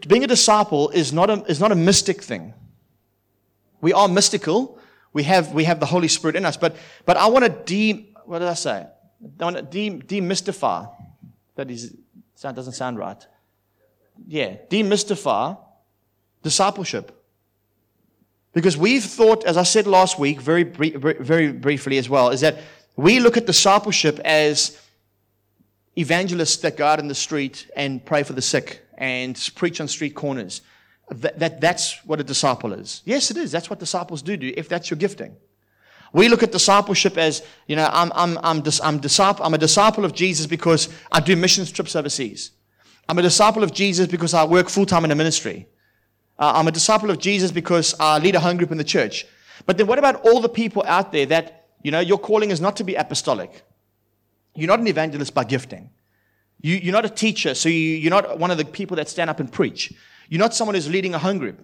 being 0.07 0.24
a 0.24 0.28
disciple 0.28 0.89
is 0.89 1.12
not 1.12 1.30
a, 1.30 1.43
is 1.43 1.59
not 1.59 1.72
a 1.72 1.76
mystic 1.76 2.22
thing. 2.22 2.53
We 3.82 3.93
are 3.93 4.07
mystical. 4.07 4.80
We 5.14 5.24
have, 5.24 5.51
we 5.53 5.66
have 5.66 5.80
the 5.80 5.86
Holy 5.86 6.07
Spirit 6.07 6.36
in 6.36 6.45
us. 6.45 6.57
But, 6.57 6.76
but 7.05 7.18
I 7.18 7.28
want 7.28 7.45
to 7.45 7.49
de, 7.49 8.14
what 8.26 8.39
did 8.39 8.47
I 8.47 8.53
say? 8.53 8.86
I 9.39 9.43
want 9.43 9.57
to 9.57 9.62
de, 9.64 9.89
demystify 9.99 10.89
that 11.55 11.70
is, 11.70 11.95
that 12.41 12.55
doesn't 12.55 12.74
sound 12.74 12.97
right. 12.97 13.26
Yeah, 14.28 14.55
demystify 14.70 15.57
discipleship. 16.41 17.18
Because 18.53 18.78
we've 18.78 19.03
thought, 19.03 19.45
as 19.45 19.57
I 19.57 19.64
said 19.64 19.88
last 19.88 20.20
week, 20.20 20.41
very, 20.41 20.64
very 20.64 21.51
briefly 21.51 21.97
as 21.97 22.09
well, 22.09 22.30
is 22.30 22.41
that 22.41 22.57
we 22.95 23.20
look 23.20 23.38
at 23.38 23.45
discipleship 23.45 24.20
as 24.20 24.78
evangelists 25.97 26.57
that 26.57 26.78
go 26.78 26.86
out 26.86 26.99
in 26.99 27.07
the 27.07 27.16
street 27.16 27.70
and 27.76 28.03
pray 28.03 28.24
for 28.24 28.34
the 28.34 28.41
sick 28.41 28.82
and 29.01 29.49
preach 29.55 29.81
on 29.81 29.87
street 29.87 30.15
corners. 30.15 30.61
That, 31.09 31.39
that, 31.39 31.59
that's 31.59 32.05
what 32.05 32.21
a 32.21 32.23
disciple 32.23 32.71
is. 32.71 33.01
Yes, 33.03 33.31
it 33.31 33.35
is. 33.35 33.51
That's 33.51 33.69
what 33.69 33.79
disciples 33.79 34.21
do, 34.21 34.37
do 34.37 34.53
if 34.55 34.69
that's 34.69 34.89
your 34.89 34.97
gifting. 34.97 35.35
We 36.13 36.29
look 36.29 36.43
at 36.43 36.51
discipleship 36.51 37.17
as, 37.17 37.41
you 37.67 37.75
know, 37.75 37.89
I'm, 37.91 38.11
I'm, 38.13 38.37
I'm, 38.43 38.63
I'm, 38.83 38.99
disciple, 38.99 39.43
I'm 39.43 39.53
a 39.53 39.57
disciple 39.57 40.05
of 40.05 40.13
Jesus 40.13 40.45
because 40.45 40.87
I 41.11 41.19
do 41.19 41.35
missions 41.35 41.71
trips 41.71 41.95
overseas. 41.95 42.51
I'm 43.09 43.17
a 43.17 43.21
disciple 43.21 43.63
of 43.63 43.73
Jesus 43.73 44.07
because 44.07 44.33
I 44.33 44.45
work 44.45 44.69
full 44.69 44.85
time 44.85 45.03
in 45.03 45.11
a 45.11 45.15
ministry. 45.15 45.67
Uh, 46.37 46.53
I'm 46.55 46.67
a 46.67 46.71
disciple 46.71 47.09
of 47.09 47.17
Jesus 47.17 47.51
because 47.51 47.95
I 47.99 48.19
lead 48.19 48.35
a 48.35 48.39
home 48.39 48.57
group 48.57 48.71
in 48.71 48.77
the 48.77 48.83
church. 48.83 49.25
But 49.65 49.77
then 49.77 49.87
what 49.87 49.99
about 49.99 50.23
all 50.25 50.41
the 50.41 50.49
people 50.49 50.83
out 50.85 51.11
there 51.11 51.25
that, 51.25 51.69
you 51.81 51.91
know, 51.91 51.99
your 51.99 52.19
calling 52.19 52.51
is 52.51 52.61
not 52.61 52.75
to 52.77 52.83
be 52.83 52.95
apostolic? 52.95 53.63
You're 54.53 54.67
not 54.67 54.79
an 54.79 54.87
evangelist 54.87 55.33
by 55.33 55.43
gifting. 55.45 55.89
You, 56.62 56.76
you're 56.76 56.93
not 56.93 57.05
a 57.05 57.09
teacher, 57.09 57.55
so 57.55 57.70
you, 57.70 57.76
you're 57.76 58.12
not 58.12 58.39
one 58.39 58.51
of 58.51 58.57
the 58.57 58.66
people 58.66 58.97
that 58.97 59.09
stand 59.09 59.30
up 59.30 59.39
and 59.39 59.51
preach. 59.51 59.93
You're 60.30 60.39
not 60.39 60.53
someone 60.53 60.76
who's 60.76 60.89
leading 60.89 61.14
a 61.14 61.20
home 61.20 61.39
group. 61.39 61.59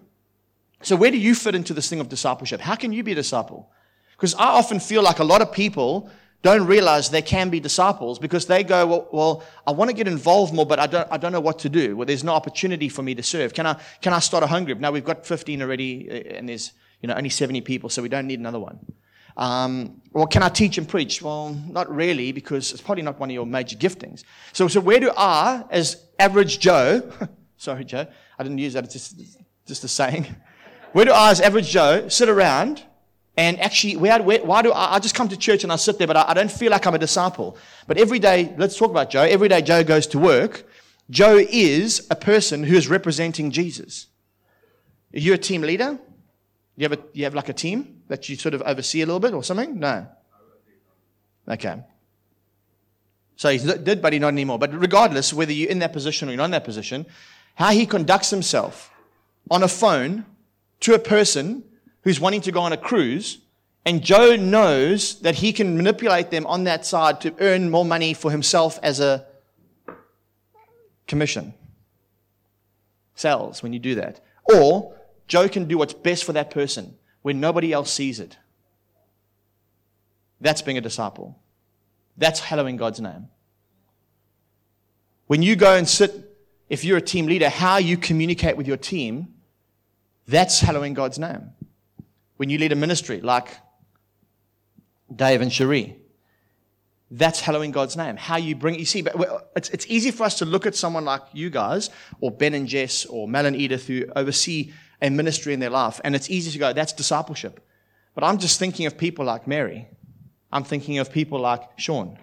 So 0.82 0.96
where 0.96 1.10
do 1.10 1.18
you 1.18 1.34
fit 1.34 1.54
into 1.54 1.74
this 1.74 1.88
thing 1.88 2.00
of 2.00 2.08
discipleship? 2.08 2.60
How 2.60 2.74
can 2.74 2.92
you 2.92 3.02
be 3.02 3.12
a 3.12 3.14
disciple? 3.14 3.70
Because 4.12 4.34
I 4.34 4.46
often 4.46 4.80
feel 4.80 5.02
like 5.02 5.18
a 5.18 5.24
lot 5.24 5.42
of 5.42 5.52
people 5.52 6.10
don't 6.42 6.66
realize 6.66 7.10
they 7.10 7.22
can 7.22 7.50
be 7.50 7.58
disciples 7.58 8.18
because 8.18 8.46
they 8.46 8.62
go, 8.62 8.86
well, 8.86 9.08
well, 9.12 9.44
I 9.66 9.72
want 9.72 9.90
to 9.90 9.96
get 9.96 10.06
involved 10.06 10.54
more, 10.54 10.66
but 10.66 10.78
I 10.78 10.86
don't, 10.86 11.08
I 11.10 11.16
don't 11.16 11.32
know 11.32 11.40
what 11.40 11.58
to 11.60 11.68
do. 11.68 11.96
Well, 11.96 12.06
there's 12.06 12.22
no 12.22 12.32
opportunity 12.32 12.88
for 12.88 13.02
me 13.02 13.14
to 13.16 13.22
serve. 13.22 13.54
Can 13.54 13.66
I, 13.66 13.74
can 14.00 14.12
I 14.12 14.20
start 14.20 14.44
a 14.44 14.46
home 14.46 14.64
group? 14.64 14.78
Now 14.78 14.92
we've 14.92 15.04
got 15.04 15.26
15 15.26 15.62
already 15.62 16.08
uh, 16.08 16.36
and 16.36 16.48
there's, 16.48 16.72
you 17.00 17.08
know, 17.08 17.14
only 17.14 17.30
70 17.30 17.60
people, 17.62 17.90
so 17.90 18.02
we 18.02 18.08
don't 18.08 18.26
need 18.26 18.38
another 18.38 18.60
one. 18.60 18.78
Um, 19.38 20.02
well, 20.12 20.26
can 20.26 20.42
I 20.42 20.48
teach 20.48 20.78
and 20.78 20.88
preach? 20.88 21.22
Well, 21.22 21.54
not 21.68 21.94
really 21.94 22.32
because 22.32 22.72
it's 22.72 22.82
probably 22.82 23.02
not 23.02 23.20
one 23.20 23.30
of 23.30 23.34
your 23.34 23.46
major 23.46 23.76
giftings. 23.76 24.24
So, 24.52 24.66
so 24.66 24.80
where 24.80 24.98
do 24.98 25.12
I, 25.16 25.64
as 25.70 26.02
average 26.18 26.58
Joe, 26.58 27.08
sorry, 27.56 27.84
Joe, 27.84 28.06
I 28.36 28.42
didn't 28.42 28.58
use 28.58 28.72
that. 28.72 28.84
It's 28.84 28.92
just, 28.92 29.20
just 29.64 29.84
a 29.84 29.88
saying. 29.88 30.26
Where 30.92 31.04
do 31.04 31.12
I, 31.12 31.30
as 31.30 31.42
average 31.42 31.68
Joe, 31.68 32.08
sit 32.08 32.30
around 32.30 32.82
and 33.36 33.60
actually, 33.60 33.96
why, 33.96 34.18
why 34.18 34.62
do 34.62 34.72
I, 34.72 34.94
I, 34.94 34.98
just 34.98 35.14
come 35.14 35.28
to 35.28 35.36
church 35.36 35.62
and 35.62 35.70
I 35.70 35.76
sit 35.76 35.98
there, 35.98 36.06
but 36.06 36.16
I, 36.16 36.30
I 36.30 36.34
don't 36.34 36.50
feel 36.50 36.70
like 36.70 36.86
I'm 36.86 36.94
a 36.94 36.98
disciple. 36.98 37.58
But 37.86 37.98
every 37.98 38.18
day, 38.18 38.54
let's 38.56 38.76
talk 38.76 38.90
about 38.90 39.10
Joe. 39.10 39.20
Every 39.22 39.48
day 39.48 39.60
Joe 39.60 39.84
goes 39.84 40.06
to 40.08 40.18
work. 40.18 40.66
Joe 41.10 41.36
is 41.36 42.06
a 42.10 42.16
person 42.16 42.64
who 42.64 42.74
is 42.74 42.88
representing 42.88 43.50
Jesus. 43.50 44.06
Are 45.14 45.18
you 45.18 45.34
a 45.34 45.38
team 45.38 45.60
leader? 45.60 45.98
You 46.76 46.88
have, 46.88 46.98
a, 46.98 47.02
you 47.12 47.24
have 47.24 47.34
like 47.34 47.50
a 47.50 47.52
team 47.52 47.97
that 48.08 48.28
you 48.28 48.36
sort 48.36 48.54
of 48.54 48.62
oversee 48.62 49.02
a 49.02 49.06
little 49.06 49.20
bit 49.20 49.34
or 49.34 49.44
something? 49.44 49.78
No. 49.78 50.06
Okay. 51.48 51.82
So 53.36 53.50
he 53.50 53.58
did, 53.58 54.02
but 54.02 54.12
he's 54.12 54.20
not 54.20 54.28
anymore. 54.28 54.58
But 54.58 54.74
regardless, 54.74 55.32
whether 55.32 55.52
you're 55.52 55.70
in 55.70 55.78
that 55.78 55.92
position 55.92 56.28
or 56.28 56.32
you're 56.32 56.38
not 56.38 56.46
in 56.46 56.50
that 56.50 56.64
position, 56.64 57.06
how 57.54 57.70
he 57.70 57.86
conducts 57.86 58.30
himself 58.30 58.90
on 59.50 59.62
a 59.62 59.68
phone 59.68 60.26
to 60.80 60.94
a 60.94 60.98
person 60.98 61.62
who's 62.02 62.20
wanting 62.20 62.40
to 62.42 62.52
go 62.52 62.60
on 62.60 62.72
a 62.72 62.76
cruise, 62.76 63.38
and 63.84 64.02
Joe 64.02 64.36
knows 64.36 65.20
that 65.20 65.36
he 65.36 65.52
can 65.52 65.76
manipulate 65.76 66.30
them 66.30 66.46
on 66.46 66.64
that 66.64 66.84
side 66.84 67.20
to 67.22 67.34
earn 67.38 67.70
more 67.70 67.84
money 67.84 68.12
for 68.12 68.30
himself 68.30 68.78
as 68.82 69.00
a 69.00 69.24
commission. 71.06 71.54
Sells 73.14 73.62
when 73.62 73.72
you 73.72 73.78
do 73.78 73.94
that. 73.96 74.20
Or 74.52 74.94
Joe 75.26 75.48
can 75.48 75.66
do 75.66 75.78
what's 75.78 75.94
best 75.94 76.24
for 76.24 76.32
that 76.32 76.50
person 76.50 76.94
when 77.28 77.40
nobody 77.40 77.74
else 77.74 77.92
sees 77.92 78.20
it. 78.20 78.38
That's 80.40 80.62
being 80.62 80.78
a 80.78 80.80
disciple. 80.80 81.38
That's 82.16 82.40
hallowing 82.40 82.78
God's 82.78 83.02
name. 83.02 83.28
When 85.26 85.42
you 85.42 85.54
go 85.54 85.76
and 85.76 85.86
sit, 85.86 86.10
if 86.70 86.86
you're 86.86 86.96
a 86.96 87.02
team 87.02 87.26
leader, 87.26 87.50
how 87.50 87.76
you 87.76 87.98
communicate 87.98 88.56
with 88.56 88.66
your 88.66 88.78
team, 88.78 89.34
that's 90.26 90.60
hallowing 90.60 90.94
God's 90.94 91.18
name 91.18 91.50
when 92.38 92.48
you 92.48 92.56
lead 92.56 92.72
a 92.72 92.76
ministry 92.76 93.20
like 93.20 93.58
Dave 95.14 95.42
and 95.42 95.52
Cherie. 95.52 95.98
That's 97.10 97.42
hallowing 97.42 97.72
God's 97.72 97.94
name. 97.94 98.16
How 98.16 98.38
you 98.38 98.56
bring, 98.56 98.78
you 98.78 98.86
see, 98.86 99.02
but 99.02 99.50
it's, 99.54 99.68
it's 99.68 99.86
easy 99.86 100.12
for 100.12 100.24
us 100.24 100.38
to 100.38 100.46
look 100.46 100.64
at 100.64 100.74
someone 100.74 101.04
like 101.04 101.20
you 101.34 101.50
guys, 101.50 101.90
or 102.22 102.30
Ben 102.30 102.54
and 102.54 102.66
Jess, 102.66 103.04
or 103.04 103.28
Mel 103.28 103.44
and 103.44 103.54
Edith, 103.54 103.86
who 103.86 104.06
oversee 104.16 104.72
a 105.00 105.10
ministry 105.10 105.54
in 105.54 105.60
their 105.60 105.70
life, 105.70 106.00
and 106.04 106.14
it's 106.14 106.30
easy 106.30 106.50
to 106.50 106.58
go, 106.58 106.72
that's 106.72 106.92
discipleship. 106.92 107.60
But 108.14 108.24
I'm 108.24 108.38
just 108.38 108.58
thinking 108.58 108.86
of 108.86 108.98
people 108.98 109.24
like 109.24 109.46
Mary. 109.46 109.88
I'm 110.52 110.64
thinking 110.64 110.98
of 110.98 111.12
people 111.12 111.38
like 111.40 111.62
Sean. 111.76 112.18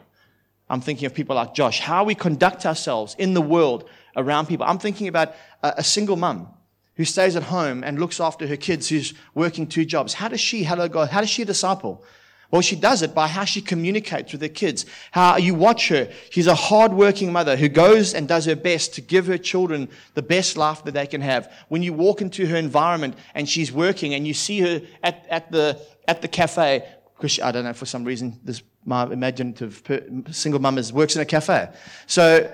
I'm 0.70 0.82
thinking 0.82 1.06
of 1.06 1.14
people 1.14 1.36
like 1.36 1.54
Josh. 1.54 1.80
How 1.80 2.04
we 2.04 2.16
conduct 2.16 2.66
ourselves 2.66 3.16
in 3.18 3.34
the 3.34 3.42
world 3.42 3.88
around 4.16 4.48
people. 4.48 4.66
I'm 4.66 4.80
thinking 4.80 5.08
about 5.08 5.36
a, 5.62 5.76
a 5.78 5.84
single 5.84 6.16
mum 6.16 6.50
who 6.96 7.06
stays 7.06 7.36
at 7.36 7.44
home 7.44 7.84
and 7.84 8.00
looks 8.00 8.20
after 8.20 8.48
her 8.48 8.58
kids, 8.58 8.90
who's 8.90 9.14
working 9.34 9.68
two 9.68 9.86
jobs. 9.86 10.14
How 10.14 10.28
does 10.28 10.42
she, 10.42 10.64
hello 10.64 10.88
God, 10.88 11.10
how 11.10 11.22
does 11.22 11.30
she 11.30 11.44
disciple? 11.44 12.04
Well, 12.52 12.62
she 12.62 12.76
does 12.76 13.02
it 13.02 13.14
by 13.14 13.28
how 13.28 13.44
she 13.44 13.62
communicates 13.62 14.32
with 14.32 14.42
her 14.42 14.48
kids. 14.48 14.86
How 15.12 15.38
you 15.38 15.56
watch 15.56 15.90
her. 15.90 16.10
She's 16.30 16.48
a 16.48 16.56
hardworking 16.56 17.32
mother 17.32 17.56
who 17.56 17.68
goes 17.68 18.14
and 18.14 18.28
does 18.28 18.46
her 18.46 18.56
best 18.56 18.94
to 18.96 19.02
give 19.02 19.28
her 19.28 19.38
children 19.38 19.90
the 20.14 20.22
best 20.22 20.56
life 20.56 20.84
that 20.84 20.94
they 20.94 21.08
can 21.08 21.22
have. 21.22 21.52
When 21.68 21.84
you 21.84 21.94
walk 21.94 22.22
into 22.22 22.46
her 22.48 22.56
environment 22.56 23.18
and 23.34 23.50
she's 23.50 23.72
working 23.72 24.14
and 24.14 24.28
you 24.28 24.34
see 24.34 24.60
her 24.62 24.82
at, 25.04 25.26
at 25.30 25.52
the, 25.52 25.82
at 26.08 26.22
the 26.22 26.28
cafe, 26.28 26.88
because 27.18 27.40
I 27.40 27.52
don't 27.52 27.64
know, 27.64 27.74
for 27.74 27.86
some 27.86 28.04
reason, 28.04 28.40
this, 28.44 28.62
my 28.86 29.04
imaginative 29.04 29.84
per, 29.84 30.04
single 30.32 30.62
mum 30.62 30.78
is, 30.78 30.94
works 30.94 31.16
in 31.16 31.22
a 31.22 31.26
cafe. 31.26 31.70
So 32.08 32.54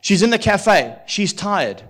she's 0.00 0.22
in 0.22 0.30
the 0.30 0.38
cafe. 0.38 0.96
She's 1.06 1.32
tired. 1.32 1.82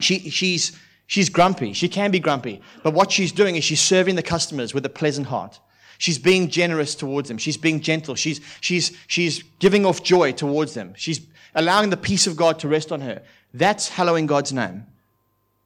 She, 0.00 0.30
she's, 0.30 0.78
She's 1.06 1.28
grumpy. 1.28 1.72
She 1.72 1.88
can 1.88 2.10
be 2.10 2.18
grumpy. 2.18 2.60
But 2.82 2.94
what 2.94 3.12
she's 3.12 3.32
doing 3.32 3.56
is 3.56 3.64
she's 3.64 3.80
serving 3.80 4.16
the 4.16 4.22
customers 4.22 4.72
with 4.72 4.86
a 4.86 4.88
pleasant 4.88 5.26
heart. 5.26 5.60
She's 6.04 6.18
being 6.18 6.50
generous 6.50 6.94
towards 6.94 7.28
them. 7.28 7.38
She's 7.38 7.56
being 7.56 7.80
gentle. 7.80 8.14
She's, 8.14 8.38
she's, 8.60 8.94
she's 9.06 9.42
giving 9.58 9.86
off 9.86 10.02
joy 10.02 10.32
towards 10.32 10.74
them. 10.74 10.92
She's 10.98 11.26
allowing 11.54 11.88
the 11.88 11.96
peace 11.96 12.26
of 12.26 12.36
God 12.36 12.58
to 12.58 12.68
rest 12.68 12.92
on 12.92 13.00
her. 13.00 13.22
That's 13.54 13.88
hallowing 13.88 14.26
God's 14.26 14.52
name. 14.52 14.84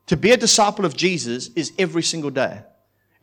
To 0.06 0.16
be 0.16 0.30
a 0.30 0.36
disciple 0.36 0.84
of 0.84 0.96
Jesus 0.96 1.48
is 1.56 1.72
every 1.76 2.04
single 2.04 2.30
day. 2.30 2.60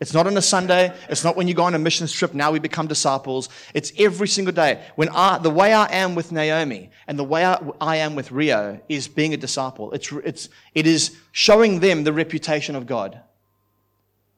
It's 0.01 0.13
not 0.13 0.27
on 0.27 0.35
a 0.35 0.41
Sunday. 0.41 0.93
It's 1.07 1.23
not 1.23 1.37
when 1.37 1.47
you 1.47 1.53
go 1.53 1.63
on 1.63 1.73
a 1.73 1.79
mission 1.79 2.05
trip. 2.05 2.33
Now 2.33 2.51
we 2.51 2.59
become 2.59 2.85
disciples. 2.85 3.47
It's 3.73 3.93
every 3.97 4.27
single 4.27 4.53
day. 4.53 4.83
When 4.97 5.07
I, 5.07 5.37
the 5.37 5.49
way 5.49 5.71
I 5.71 5.89
am 5.93 6.15
with 6.15 6.33
Naomi 6.33 6.89
and 7.07 7.17
the 7.17 7.23
way 7.23 7.45
I, 7.45 7.57
I 7.79 7.95
am 7.95 8.15
with 8.15 8.29
Rio 8.29 8.81
is 8.89 9.07
being 9.07 9.33
a 9.33 9.37
disciple. 9.37 9.93
It's, 9.93 10.11
it's, 10.11 10.49
it 10.73 10.85
is 10.85 11.15
showing 11.31 11.79
them 11.79 12.03
the 12.03 12.11
reputation 12.11 12.75
of 12.75 12.87
God. 12.87 13.21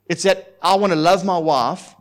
It's 0.05 0.21
that 0.23 0.55
I 0.61 0.75
want 0.75 0.93
to 0.93 0.99
love 0.99 1.25
my 1.25 1.39
wife 1.39 1.95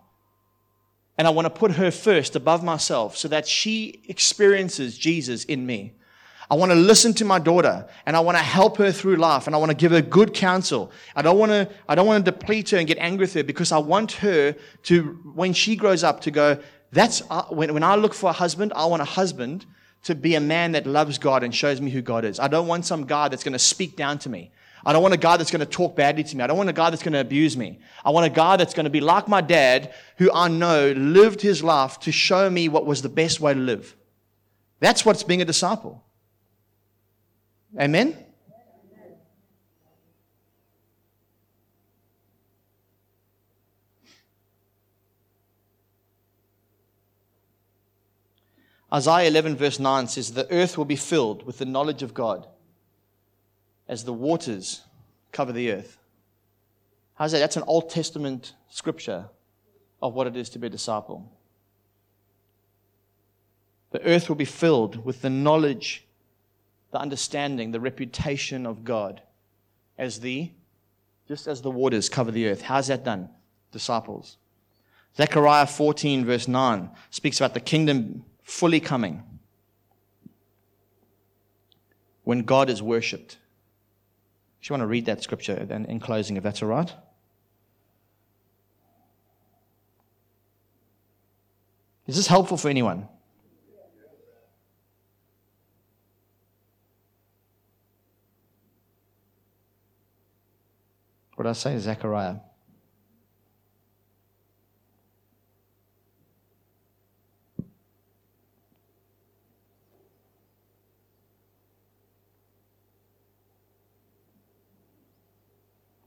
and 1.18 1.26
I 1.26 1.30
want 1.30 1.46
to 1.46 1.50
put 1.50 1.72
her 1.72 1.90
first 1.90 2.36
above 2.36 2.62
myself 2.62 3.16
so 3.16 3.28
that 3.28 3.46
she 3.46 4.02
experiences 4.08 4.98
Jesus 4.98 5.44
in 5.44 5.64
me. 5.66 5.94
I 6.48 6.54
want 6.54 6.70
to 6.70 6.76
listen 6.76 7.12
to 7.14 7.24
my 7.24 7.38
daughter 7.38 7.86
and 8.04 8.16
I 8.16 8.20
want 8.20 8.38
to 8.38 8.42
help 8.42 8.76
her 8.76 8.92
through 8.92 9.16
life 9.16 9.46
and 9.46 9.56
I 9.56 9.58
want 9.58 9.70
to 9.70 9.76
give 9.76 9.90
her 9.90 10.02
good 10.02 10.32
counsel. 10.32 10.92
I 11.16 11.22
don't 11.22 11.38
want 11.38 11.50
to, 11.50 11.68
I 11.88 11.94
don't 11.94 12.06
want 12.06 12.24
to 12.24 12.30
deplete 12.30 12.70
her 12.70 12.78
and 12.78 12.86
get 12.86 12.98
angry 12.98 13.24
with 13.24 13.34
her 13.34 13.42
because 13.42 13.72
I 13.72 13.78
want 13.78 14.12
her 14.12 14.54
to, 14.84 15.02
when 15.34 15.52
she 15.52 15.74
grows 15.74 16.04
up, 16.04 16.20
to 16.22 16.30
go, 16.30 16.58
that's, 16.92 17.22
uh, 17.30 17.44
when, 17.44 17.74
when 17.74 17.82
I 17.82 17.96
look 17.96 18.14
for 18.14 18.30
a 18.30 18.32
husband, 18.32 18.72
I 18.76 18.86
want 18.86 19.02
a 19.02 19.06
husband 19.06 19.66
to 20.04 20.14
be 20.14 20.36
a 20.36 20.40
man 20.40 20.72
that 20.72 20.86
loves 20.86 21.18
God 21.18 21.42
and 21.42 21.52
shows 21.52 21.80
me 21.80 21.90
who 21.90 22.00
God 22.00 22.24
is. 22.24 22.38
I 22.38 22.46
don't 22.46 22.68
want 22.68 22.86
some 22.86 23.06
guy 23.06 23.28
that's 23.28 23.42
going 23.42 23.54
to 23.54 23.58
speak 23.58 23.96
down 23.96 24.18
to 24.20 24.28
me. 24.28 24.52
I 24.86 24.92
don't 24.92 25.02
want 25.02 25.14
a 25.14 25.18
guy 25.18 25.36
that's 25.36 25.50
going 25.50 25.60
to 25.60 25.66
talk 25.66 25.96
badly 25.96 26.22
to 26.22 26.36
me. 26.36 26.44
I 26.44 26.46
don't 26.46 26.56
want 26.56 26.70
a 26.70 26.72
guy 26.72 26.90
that's 26.90 27.02
going 27.02 27.14
to 27.14 27.18
abuse 27.18 27.56
me. 27.56 27.80
I 28.04 28.10
want 28.10 28.24
a 28.24 28.30
guy 28.30 28.56
that's 28.56 28.72
going 28.72 28.84
to 28.84 28.90
be 28.90 29.00
like 29.00 29.26
my 29.26 29.40
dad, 29.40 29.92
who 30.16 30.30
I 30.32 30.46
know 30.46 30.92
lived 30.92 31.40
his 31.40 31.64
life 31.64 31.98
to 32.00 32.12
show 32.12 32.48
me 32.48 32.68
what 32.68 32.86
was 32.86 33.02
the 33.02 33.08
best 33.08 33.40
way 33.40 33.52
to 33.52 33.58
live. 33.58 33.96
That's 34.78 35.04
what's 35.04 35.24
being 35.24 35.42
a 35.42 35.44
disciple. 35.44 36.04
Amen? 37.76 38.16
Isaiah 48.94 49.26
11, 49.26 49.56
verse 49.56 49.80
9 49.80 50.06
says, 50.06 50.32
The 50.32 50.48
earth 50.52 50.78
will 50.78 50.84
be 50.84 50.94
filled 50.94 51.44
with 51.44 51.58
the 51.58 51.64
knowledge 51.64 52.04
of 52.04 52.14
God 52.14 52.46
as 53.88 54.04
the 54.04 54.12
waters 54.12 54.82
cover 55.32 55.52
the 55.52 55.72
earth. 55.72 55.98
How's 57.14 57.32
that? 57.32 57.38
That's 57.38 57.56
an 57.56 57.64
Old 57.66 57.90
Testament 57.90 58.54
scripture 58.68 59.26
of 60.02 60.14
what 60.14 60.26
it 60.26 60.36
is 60.36 60.50
to 60.50 60.58
be 60.58 60.66
a 60.66 60.70
disciple. 60.70 61.32
The 63.90 64.04
earth 64.04 64.28
will 64.28 64.36
be 64.36 64.44
filled 64.44 65.04
with 65.04 65.22
the 65.22 65.30
knowledge, 65.30 66.04
the 66.90 66.98
understanding, 66.98 67.70
the 67.70 67.80
reputation 67.80 68.66
of 68.66 68.84
God 68.84 69.22
as 69.98 70.20
the 70.20 70.50
just 71.28 71.48
as 71.48 71.60
the 71.60 71.70
waters 71.70 72.08
cover 72.08 72.30
the 72.30 72.46
earth. 72.46 72.62
How's 72.62 72.86
that 72.86 73.04
done? 73.04 73.28
Disciples. 73.72 74.36
Zechariah 75.16 75.66
14, 75.66 76.24
verse 76.24 76.46
9, 76.46 76.90
speaks 77.10 77.40
about 77.40 77.54
the 77.54 77.60
kingdom 77.60 78.24
fully 78.42 78.80
coming 78.80 79.22
when 82.22 82.42
God 82.42 82.70
is 82.70 82.82
worshipped. 82.82 83.38
If 84.66 84.70
you 84.70 84.74
want 84.74 84.82
to 84.82 84.88
read 84.88 85.06
that 85.06 85.22
scripture 85.22 85.64
then 85.64 85.84
in 85.84 86.00
closing, 86.00 86.36
if 86.36 86.42
that's 86.42 86.60
all 86.60 86.68
right. 86.68 86.92
Is 92.08 92.16
this 92.16 92.26
helpful 92.26 92.56
for 92.56 92.68
anyone? 92.68 93.06
What 101.36 101.44
did 101.44 101.50
I 101.50 101.52
say? 101.52 101.78
Zechariah. 101.78 102.38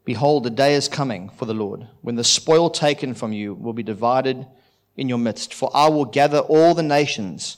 Behold, 0.10 0.44
the 0.44 0.50
day 0.50 0.74
is 0.74 0.88
coming 0.88 1.30
for 1.30 1.46
the 1.46 1.54
Lord, 1.54 1.88
when 2.02 2.16
the 2.16 2.24
spoil 2.24 2.72
taken 2.72 3.14
from 3.14 3.32
you 3.32 3.54
will 3.54 3.74
be 3.74 3.84
divided 3.84 4.44
in 4.98 5.08
your 5.08 5.20
midst. 5.20 5.54
For 5.54 5.70
I 5.72 5.88
will 5.88 6.06
gather 6.06 6.40
all 6.40 6.74
the 6.74 6.82
nations 6.82 7.58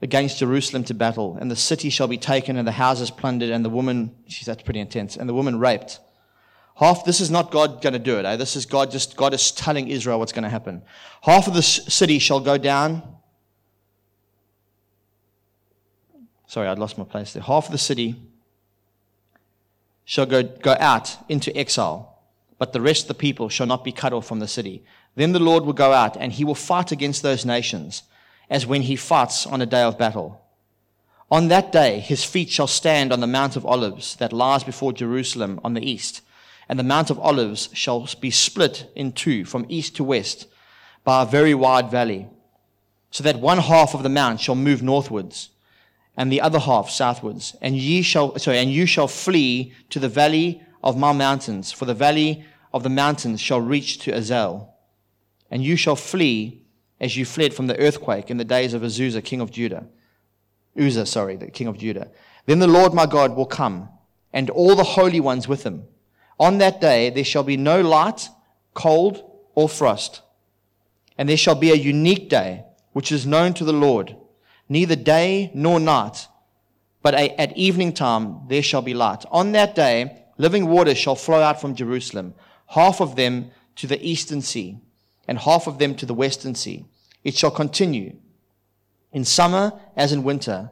against 0.00 0.40
Jerusalem 0.40 0.82
to 0.82 0.94
battle, 0.94 1.38
and 1.40 1.48
the 1.48 1.54
city 1.54 1.88
shall 1.88 2.08
be 2.08 2.18
taken, 2.18 2.56
and 2.56 2.66
the 2.66 2.72
houses 2.72 3.12
plundered, 3.12 3.50
and 3.50 3.64
the 3.64 3.70
woman, 3.70 4.12
geez, 4.26 4.44
that's 4.44 4.64
pretty 4.64 4.80
intense, 4.80 5.16
and 5.16 5.28
the 5.28 5.34
woman 5.34 5.60
raped. 5.60 6.00
Half, 6.74 7.04
this 7.04 7.20
is 7.20 7.30
not 7.30 7.52
God 7.52 7.80
going 7.80 7.92
to 7.92 8.00
do 8.00 8.18
it. 8.18 8.24
Eh? 8.24 8.34
This 8.34 8.56
is 8.56 8.66
God 8.66 8.90
just, 8.90 9.16
God 9.16 9.32
is 9.32 9.52
telling 9.52 9.86
Israel 9.86 10.18
what's 10.18 10.32
going 10.32 10.42
to 10.42 10.50
happen. 10.50 10.82
Half 11.20 11.46
of 11.46 11.54
the 11.54 11.62
city 11.62 12.18
shall 12.18 12.40
go 12.40 12.58
down. 12.58 13.04
Sorry, 16.48 16.66
I'd 16.66 16.80
lost 16.80 16.98
my 16.98 17.04
place 17.04 17.34
there. 17.34 17.42
Half 17.44 17.66
of 17.66 17.70
the 17.70 17.78
city 17.78 18.31
shall 20.04 20.26
go, 20.26 20.42
go 20.42 20.76
out 20.78 21.16
into 21.28 21.56
exile, 21.56 22.18
but 22.58 22.72
the 22.72 22.80
rest 22.80 23.02
of 23.02 23.08
the 23.08 23.14
people 23.14 23.48
shall 23.48 23.66
not 23.66 23.84
be 23.84 23.92
cut 23.92 24.12
off 24.12 24.26
from 24.26 24.40
the 24.40 24.48
city. 24.48 24.84
Then 25.14 25.32
the 25.32 25.38
Lord 25.38 25.64
will 25.64 25.72
go 25.72 25.92
out 25.92 26.16
and 26.16 26.32
he 26.32 26.44
will 26.44 26.54
fight 26.54 26.92
against 26.92 27.22
those 27.22 27.44
nations 27.44 28.02
as 28.48 28.66
when 28.66 28.82
he 28.82 28.96
fights 28.96 29.46
on 29.46 29.62
a 29.62 29.66
day 29.66 29.82
of 29.82 29.98
battle. 29.98 30.40
On 31.30 31.48
that 31.48 31.72
day, 31.72 32.00
his 32.00 32.24
feet 32.24 32.50
shall 32.50 32.66
stand 32.66 33.12
on 33.12 33.20
the 33.20 33.26
Mount 33.26 33.56
of 33.56 33.64
Olives 33.64 34.16
that 34.16 34.32
lies 34.32 34.64
before 34.64 34.92
Jerusalem 34.92 35.58
on 35.64 35.74
the 35.74 35.88
east, 35.88 36.20
and 36.68 36.78
the 36.78 36.84
Mount 36.84 37.08
of 37.08 37.18
Olives 37.18 37.70
shall 37.72 38.06
be 38.20 38.30
split 38.30 38.90
in 38.94 39.12
two 39.12 39.44
from 39.44 39.64
east 39.68 39.96
to 39.96 40.04
west 40.04 40.46
by 41.04 41.22
a 41.22 41.26
very 41.26 41.54
wide 41.54 41.90
valley, 41.90 42.28
so 43.10 43.24
that 43.24 43.40
one 43.40 43.58
half 43.58 43.94
of 43.94 44.02
the 44.02 44.08
mount 44.08 44.40
shall 44.40 44.54
move 44.54 44.82
northwards 44.82 45.48
and 46.16 46.30
the 46.30 46.40
other 46.40 46.58
half 46.58 46.90
southwards. 46.90 47.56
And 47.60 47.76
ye 47.76 48.02
shall, 48.02 48.38
sorry, 48.38 48.58
and 48.58 48.70
you 48.70 48.86
shall 48.86 49.08
flee 49.08 49.72
to 49.90 49.98
the 49.98 50.08
valley 50.08 50.62
of 50.82 50.96
my 50.96 51.12
mountains, 51.12 51.72
for 51.72 51.84
the 51.84 51.94
valley 51.94 52.44
of 52.72 52.82
the 52.82 52.90
mountains 52.90 53.40
shall 53.40 53.60
reach 53.60 53.98
to 54.00 54.12
Azal. 54.12 54.68
And 55.50 55.64
you 55.64 55.76
shall 55.76 55.96
flee 55.96 56.62
as 57.00 57.16
you 57.16 57.24
fled 57.24 57.54
from 57.54 57.66
the 57.66 57.78
earthquake 57.78 58.30
in 58.30 58.36
the 58.36 58.44
days 58.44 58.74
of 58.74 58.82
Azusa, 58.82 59.24
king 59.24 59.40
of 59.40 59.50
Judah. 59.50 59.86
Uzzah, 60.78 61.06
sorry, 61.06 61.36
the 61.36 61.50
king 61.50 61.66
of 61.66 61.78
Judah. 61.78 62.10
Then 62.46 62.58
the 62.58 62.66
Lord 62.66 62.94
my 62.94 63.06
God 63.06 63.36
will 63.36 63.46
come, 63.46 63.88
and 64.32 64.50
all 64.50 64.74
the 64.74 64.84
holy 64.84 65.20
ones 65.20 65.46
with 65.46 65.64
him. 65.64 65.84
On 66.38 66.58
that 66.58 66.80
day 66.80 67.10
there 67.10 67.24
shall 67.24 67.42
be 67.42 67.56
no 67.56 67.80
light, 67.80 68.28
cold, 68.74 69.22
or 69.54 69.68
frost. 69.68 70.22
And 71.18 71.28
there 71.28 71.36
shall 71.36 71.54
be 71.54 71.70
a 71.70 71.76
unique 71.76 72.28
day, 72.28 72.64
which 72.92 73.12
is 73.12 73.26
known 73.26 73.54
to 73.54 73.64
the 73.64 73.72
Lord 73.72 74.16
neither 74.72 74.96
day 74.96 75.50
nor 75.54 75.78
night, 75.78 76.28
but 77.02 77.14
at 77.14 77.56
evening 77.56 77.92
time 77.92 78.24
there 78.48 78.62
shall 78.62 78.82
be 78.82 78.94
light. 78.94 79.24
On 79.30 79.52
that 79.52 79.74
day, 79.74 80.24
living 80.38 80.66
waters 80.66 80.98
shall 80.98 81.14
flow 81.14 81.40
out 81.40 81.60
from 81.60 81.74
Jerusalem, 81.74 82.34
half 82.68 83.00
of 83.00 83.14
them 83.16 83.50
to 83.76 83.86
the 83.86 84.02
eastern 84.04 84.40
sea, 84.40 84.78
and 85.28 85.38
half 85.38 85.66
of 85.66 85.78
them 85.78 85.94
to 85.96 86.06
the 86.06 86.14
western 86.14 86.54
sea. 86.54 86.86
It 87.22 87.36
shall 87.36 87.50
continue 87.50 88.16
in 89.12 89.24
summer 89.24 89.78
as 89.94 90.12
in 90.12 90.22
winter, 90.22 90.70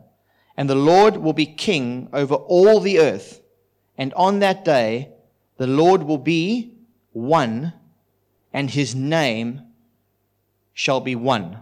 and 0.56 0.68
the 0.68 0.74
Lord 0.74 1.18
will 1.18 1.34
be 1.34 1.46
king 1.46 2.08
over 2.12 2.34
all 2.34 2.80
the 2.80 2.98
earth. 2.98 3.40
And 3.98 4.14
on 4.14 4.38
that 4.38 4.64
day, 4.64 5.12
the 5.58 5.66
Lord 5.66 6.02
will 6.04 6.18
be 6.18 6.72
one, 7.12 7.74
and 8.52 8.70
his 8.70 8.94
name 8.94 9.60
shall 10.72 11.00
be 11.00 11.14
one. 11.14 11.60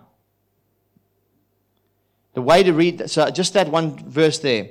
The 2.35 2.43
way 2.43 2.63
to 2.63 2.73
read 2.73 2.99
that, 2.99 3.11
so 3.11 3.31
just 3.31 3.55
that 3.55 3.69
one 3.69 3.97
verse 4.09 4.39
there, 4.39 4.69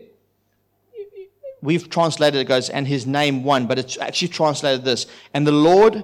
we've 1.62 1.90
translated 1.90 2.40
it 2.40 2.46
goes, 2.46 2.70
and 2.70 2.88
his 2.88 3.06
name 3.06 3.44
one, 3.44 3.68
but 3.68 3.80
it's 3.80 3.98
actually 3.98 4.30
translated 4.30 4.86
this, 4.86 5.06
and 5.34 5.46
the 5.46 5.52
Lord 5.52 6.04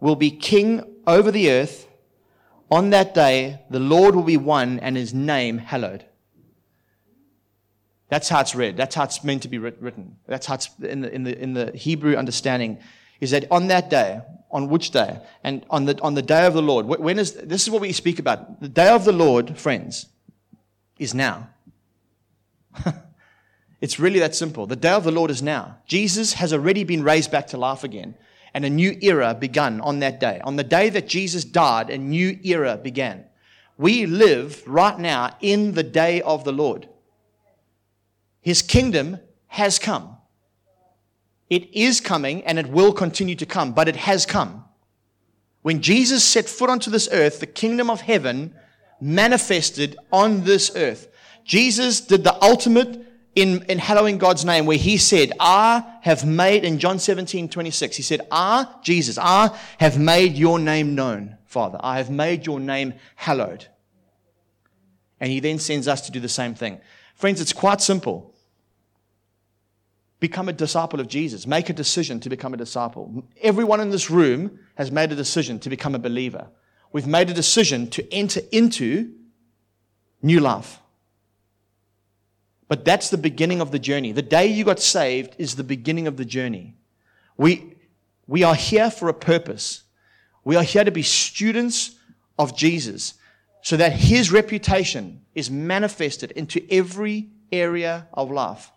will 0.00 0.16
be 0.16 0.30
king 0.30 0.82
over 1.06 1.30
the 1.30 1.50
earth. 1.50 1.86
On 2.70 2.90
that 2.90 3.14
day, 3.14 3.60
the 3.70 3.80
Lord 3.80 4.14
will 4.14 4.22
be 4.22 4.36
one 4.36 4.78
and 4.80 4.96
his 4.96 5.14
name 5.14 5.58
hallowed. 5.58 6.04
That's 8.08 8.28
how 8.28 8.40
it's 8.40 8.54
read. 8.54 8.76
That's 8.76 8.94
how 8.94 9.04
it's 9.04 9.22
meant 9.22 9.42
to 9.42 9.48
be 9.48 9.58
written. 9.58 10.16
That's 10.26 10.46
how 10.46 10.54
it's 10.54 10.70
in 10.80 11.02
the, 11.02 11.14
in 11.14 11.24
the, 11.24 11.42
in 11.42 11.52
the 11.52 11.72
Hebrew 11.72 12.16
understanding 12.16 12.78
is 13.20 13.32
that 13.32 13.50
on 13.50 13.68
that 13.68 13.90
day, 13.90 14.20
on 14.50 14.68
which 14.68 14.90
day? 14.92 15.18
And 15.44 15.64
on 15.70 15.84
the, 15.84 16.00
on 16.00 16.14
the 16.14 16.22
day 16.22 16.46
of 16.46 16.54
the 16.54 16.62
Lord. 16.62 16.86
When 16.86 17.18
is, 17.18 17.32
this 17.34 17.62
is 17.62 17.70
what 17.70 17.82
we 17.82 17.92
speak 17.92 18.18
about. 18.18 18.60
The 18.60 18.68
day 18.68 18.88
of 18.88 19.04
the 19.04 19.12
Lord, 19.12 19.58
friends, 19.58 20.06
is 20.98 21.14
now. 21.14 21.48
it's 23.80 23.98
really 23.98 24.18
that 24.20 24.34
simple. 24.34 24.66
The 24.66 24.76
day 24.76 24.92
of 24.92 25.04
the 25.04 25.10
Lord 25.10 25.30
is 25.30 25.42
now. 25.42 25.78
Jesus 25.86 26.34
has 26.34 26.52
already 26.52 26.84
been 26.84 27.02
raised 27.02 27.30
back 27.30 27.48
to 27.48 27.56
life 27.56 27.84
again, 27.84 28.14
and 28.54 28.64
a 28.64 28.70
new 28.70 28.96
era 29.00 29.34
begun 29.34 29.80
on 29.80 30.00
that 30.00 30.20
day. 30.20 30.40
On 30.44 30.56
the 30.56 30.64
day 30.64 30.88
that 30.90 31.08
Jesus 31.08 31.44
died, 31.44 31.90
a 31.90 31.98
new 31.98 32.38
era 32.42 32.76
began. 32.76 33.24
We 33.76 34.06
live 34.06 34.62
right 34.66 34.98
now 34.98 35.36
in 35.40 35.72
the 35.72 35.84
day 35.84 36.20
of 36.22 36.44
the 36.44 36.52
Lord. 36.52 36.88
His 38.40 38.62
kingdom 38.62 39.20
has 39.46 39.78
come. 39.78 40.16
It 41.48 41.72
is 41.74 42.00
coming 42.00 42.44
and 42.44 42.58
it 42.58 42.68
will 42.68 42.92
continue 42.92 43.34
to 43.36 43.46
come, 43.46 43.72
but 43.72 43.88
it 43.88 43.96
has 43.96 44.26
come. 44.26 44.64
When 45.62 45.80
Jesus 45.80 46.24
set 46.24 46.48
foot 46.48 46.70
onto 46.70 46.90
this 46.90 47.08
earth, 47.12 47.40
the 47.40 47.46
kingdom 47.46 47.90
of 47.90 48.02
heaven 48.02 48.54
manifested 49.00 49.96
on 50.12 50.44
this 50.44 50.74
earth. 50.74 51.08
Jesus 51.44 52.00
did 52.00 52.24
the 52.24 52.42
ultimate 52.42 53.06
in, 53.34 53.62
in 53.64 53.78
hallowing 53.78 54.18
God's 54.18 54.44
name 54.44 54.66
where 54.66 54.76
he 54.76 54.96
said, 54.96 55.32
I 55.38 55.84
have 56.02 56.24
made, 56.24 56.64
in 56.64 56.78
John 56.78 56.98
17, 56.98 57.48
26, 57.48 57.96
he 57.96 58.02
said, 58.02 58.20
I, 58.30 58.66
Jesus, 58.82 59.16
I 59.16 59.56
have 59.78 59.98
made 59.98 60.34
your 60.34 60.58
name 60.58 60.94
known, 60.94 61.36
Father. 61.46 61.78
I 61.80 61.98
have 61.98 62.10
made 62.10 62.46
your 62.46 62.58
name 62.58 62.94
hallowed. 63.14 63.66
And 65.20 65.30
he 65.30 65.40
then 65.40 65.58
sends 65.58 65.86
us 65.86 66.00
to 66.02 66.12
do 66.12 66.20
the 66.20 66.28
same 66.28 66.54
thing. 66.54 66.80
Friends, 67.14 67.40
it's 67.40 67.52
quite 67.52 67.80
simple. 67.80 68.34
Become 70.20 70.48
a 70.48 70.52
disciple 70.52 70.98
of 70.98 71.06
Jesus. 71.06 71.46
Make 71.46 71.70
a 71.70 71.72
decision 71.72 72.18
to 72.20 72.28
become 72.28 72.54
a 72.54 72.56
disciple. 72.56 73.24
Everyone 73.40 73.80
in 73.80 73.90
this 73.90 74.10
room 74.10 74.58
has 74.74 74.90
made 74.90 75.12
a 75.12 75.16
decision 75.16 75.60
to 75.60 75.70
become 75.70 75.94
a 75.94 75.98
believer. 76.00 76.48
We've 76.92 77.06
made 77.06 77.30
a 77.30 77.34
decision 77.34 77.88
to 77.90 78.12
enter 78.12 78.40
into 78.50 79.12
new 80.22 80.40
life. 80.40 80.78
But 82.68 82.84
that's 82.84 83.10
the 83.10 83.18
beginning 83.18 83.60
of 83.60 83.70
the 83.70 83.78
journey. 83.78 84.12
The 84.12 84.22
day 84.22 84.46
you 84.46 84.64
got 84.64 84.80
saved 84.80 85.34
is 85.38 85.56
the 85.56 85.64
beginning 85.64 86.06
of 86.06 86.16
the 86.16 86.24
journey. 86.24 86.76
We, 87.36 87.74
we 88.26 88.42
are 88.42 88.54
here 88.54 88.90
for 88.90 89.08
a 89.08 89.14
purpose. 89.14 89.84
We 90.44 90.56
are 90.56 90.62
here 90.62 90.84
to 90.84 90.90
be 90.90 91.02
students 91.02 91.96
of 92.38 92.56
Jesus 92.56 93.14
so 93.62 93.76
that 93.76 93.92
his 93.92 94.30
reputation 94.30 95.22
is 95.34 95.50
manifested 95.50 96.30
into 96.32 96.64
every 96.70 97.30
area 97.50 98.06
of 98.12 98.30
life. 98.30 98.70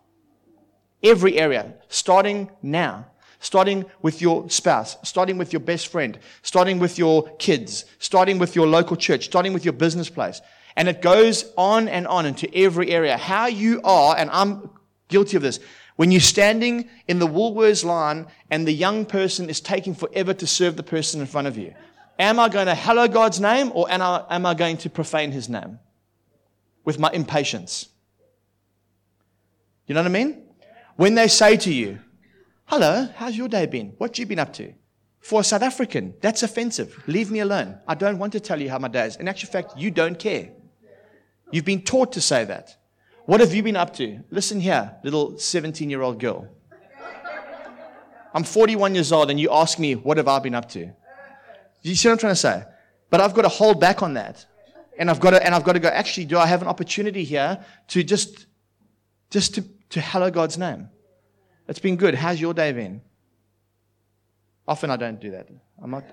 Every 1.03 1.38
area, 1.38 1.74
starting 1.88 2.49
now, 2.62 3.07
starting 3.41 3.85
with 4.01 4.21
your 4.21 4.49
spouse, 4.49 4.95
starting 5.03 5.37
with 5.37 5.51
your 5.51 5.59
best 5.59 5.87
friend, 5.87 6.17
starting 6.43 6.79
with 6.79 6.97
your 6.97 7.27
kids, 7.37 7.85
starting 7.99 8.37
with 8.37 8.55
your 8.55 8.67
local 8.67 8.95
church, 8.95 9.25
starting 9.25 9.51
with 9.51 9.65
your 9.65 9.73
business 9.73 10.09
place. 10.09 10.41
And 10.77 10.87
it 10.87 11.01
goes 11.01 11.51
on 11.57 11.89
and 11.89 12.07
on 12.07 12.25
into 12.25 12.47
every 12.55 12.91
area. 12.91 13.17
How 13.17 13.47
you 13.47 13.81
are, 13.83 14.15
and 14.17 14.29
I'm 14.29 14.69
guilty 15.09 15.35
of 15.35 15.43
this, 15.43 15.59
when 15.97 16.11
you're 16.11 16.21
standing 16.21 16.87
in 17.07 17.19
the 17.19 17.27
Woolworths 17.27 17.83
line 17.83 18.27
and 18.49 18.65
the 18.65 18.71
young 18.71 19.05
person 19.05 19.49
is 19.49 19.59
taking 19.59 19.93
forever 19.93 20.33
to 20.35 20.47
serve 20.47 20.77
the 20.77 20.83
person 20.83 21.19
in 21.19 21.27
front 21.27 21.47
of 21.47 21.57
you. 21.57 21.73
Am 22.17 22.39
I 22.39 22.47
going 22.47 22.67
to 22.67 22.75
hallow 22.75 23.07
God's 23.07 23.41
name 23.41 23.71
or 23.73 23.89
am 23.89 24.01
I, 24.01 24.23
am 24.29 24.45
I 24.45 24.53
going 24.53 24.77
to 24.77 24.89
profane 24.89 25.31
his 25.31 25.49
name 25.49 25.79
with 26.85 26.99
my 26.99 27.09
impatience? 27.11 27.89
You 29.87 29.95
know 29.95 30.01
what 30.01 30.07
I 30.07 30.11
mean? 30.11 30.43
When 30.95 31.15
they 31.15 31.27
say 31.27 31.57
to 31.57 31.73
you, 31.73 31.99
Hello, 32.72 33.05
how's 33.17 33.36
your 33.36 33.49
day 33.49 33.65
been? 33.65 33.88
What 33.97 34.17
you 34.17 34.26
been 34.26 34.39
up 34.39 34.53
to? 34.53 34.74
For 35.19 35.41
a 35.41 35.43
South 35.43 35.61
African, 35.61 36.13
that's 36.22 36.41
offensive. 36.41 37.03
Leave 37.05 37.30
me 37.30 37.39
alone. 37.39 37.78
I 37.86 37.95
don't 37.95 38.17
want 38.17 38.32
to 38.32 38.39
tell 38.39 38.61
you 38.61 38.69
how 38.69 38.80
my 38.80 38.88
day 38.88 39.07
is. 39.07 39.17
In 39.17 39.28
actual 39.28 39.49
fact, 39.49 39.74
you 39.76 39.91
don't 39.91 40.17
care. 40.17 40.53
You've 41.51 41.65
been 41.65 41.82
taught 41.82 42.13
to 42.13 42.22
say 42.22 42.45
that. 42.45 42.78
What 43.26 43.41
have 43.41 43.53
you 43.53 43.61
been 43.61 43.76
up 43.76 43.93
to? 43.95 44.24
Listen 44.30 44.61
here, 44.61 44.95
little 45.03 45.38
17 45.38 45.89
year 45.89 46.01
old 46.01 46.22
girl. 46.22 46.47
I'm 48.34 48.45
41 48.45 48.95
years 48.95 49.11
old 49.11 49.30
and 49.30 49.38
you 49.38 49.51
ask 49.51 49.78
me, 49.78 49.95
what 49.95 50.15
have 50.15 50.30
I 50.30 50.39
been 50.39 50.55
up 50.55 50.69
to? 50.69 50.93
You 51.82 51.95
see 51.95 52.07
what 52.07 52.13
I'm 52.13 52.19
trying 52.19 52.32
to 52.32 52.39
say? 52.39 52.63
But 53.09 53.19
I've 53.19 53.34
got 53.34 53.41
to 53.41 53.49
hold 53.49 53.82
back 53.82 54.01
on 54.01 54.13
that. 54.13 54.45
And 54.97 55.09
I've 55.09 55.19
got 55.19 55.32
to, 55.32 55.45
and 55.45 55.53
I've 55.53 55.65
got 55.65 55.74
to 55.74 55.82
go, 55.82 55.89
actually, 55.89 56.24
do 56.24 56.38
I 56.38 56.45
have 56.45 56.61
an 56.61 56.69
opportunity 56.69 57.26
here 57.26 57.65
to 57.89 58.01
just, 58.01 58.45
just 59.30 59.55
to, 59.55 59.65
to 59.89 59.99
hallow 59.99 60.32
God's 60.32 60.57
name? 60.57 60.88
It's 61.72 61.80
been 61.80 61.95
good. 61.95 62.15
How's 62.15 62.41
your 62.41 62.53
day 62.53 62.74
been? 62.74 62.99
Often 64.67 64.91
I 64.91 64.97
don't 64.97 65.22
do 65.22 65.32
that. 65.32 65.47
I'm 65.82 65.91
not, 65.91 66.03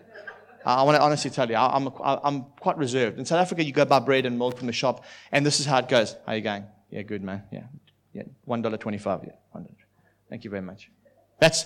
I 0.64 0.84
want 0.84 0.94
to 0.94 1.02
honestly 1.02 1.32
tell 1.32 1.50
you, 1.50 1.56
I'm, 1.56 1.88
I'm 2.00 2.42
quite 2.60 2.78
reserved. 2.78 3.18
In 3.18 3.24
South 3.24 3.40
Africa, 3.40 3.64
you 3.64 3.72
go 3.72 3.84
buy 3.84 3.98
bread 3.98 4.24
and 4.24 4.38
milk 4.38 4.56
from 4.56 4.68
the 4.68 4.72
shop, 4.72 5.04
and 5.32 5.44
this 5.44 5.58
is 5.58 5.66
how 5.66 5.78
it 5.78 5.88
goes. 5.88 6.12
How 6.12 6.34
are 6.34 6.36
you 6.36 6.42
going? 6.42 6.64
Yeah, 6.90 7.02
good, 7.02 7.24
man. 7.24 7.42
Yeah. 7.50 7.64
Yeah. 8.12 8.22
$1.25. 8.46 9.26
Yeah. 9.26 9.32
$1. 9.52 9.66
Thank 10.30 10.44
you 10.44 10.50
very 10.50 10.62
much. 10.62 10.92
That's, 11.40 11.64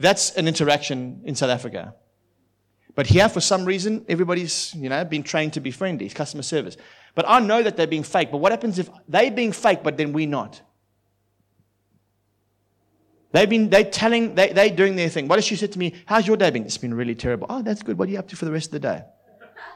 that's 0.00 0.30
an 0.36 0.48
interaction 0.48 1.20
in 1.26 1.34
South 1.34 1.50
Africa. 1.50 1.94
But 2.94 3.08
here, 3.08 3.28
for 3.28 3.42
some 3.42 3.66
reason, 3.66 4.06
everybody's, 4.08 4.74
you 4.74 4.88
know, 4.88 5.04
been 5.04 5.22
trained 5.22 5.52
to 5.52 5.60
be 5.60 5.70
friendly, 5.70 6.08
customer 6.08 6.44
service. 6.44 6.78
But 7.14 7.26
I 7.28 7.40
know 7.40 7.62
that 7.62 7.76
they're 7.76 7.86
being 7.86 8.04
fake. 8.04 8.30
But 8.30 8.38
what 8.38 8.52
happens 8.52 8.78
if 8.78 8.88
they're 9.06 9.30
being 9.30 9.52
fake, 9.52 9.82
but 9.82 9.98
then 9.98 10.14
we 10.14 10.24
not? 10.24 10.62
They've 13.34 13.50
been, 13.50 13.68
they're 13.68 13.82
telling, 13.82 14.36
they, 14.36 14.52
they 14.52 14.70
doing 14.70 14.94
their 14.94 15.08
thing. 15.08 15.26
What 15.26 15.40
if 15.40 15.44
she 15.44 15.56
said 15.56 15.72
to 15.72 15.78
me, 15.80 15.92
how's 16.06 16.24
your 16.24 16.36
day 16.36 16.50
been? 16.50 16.62
It's 16.62 16.78
been 16.78 16.94
really 16.94 17.16
terrible. 17.16 17.48
Oh, 17.50 17.62
that's 17.62 17.82
good. 17.82 17.98
What 17.98 18.08
are 18.08 18.12
you 18.12 18.18
up 18.20 18.28
to 18.28 18.36
for 18.36 18.44
the 18.44 18.52
rest 18.52 18.66
of 18.66 18.72
the 18.74 18.78
day? 18.78 19.02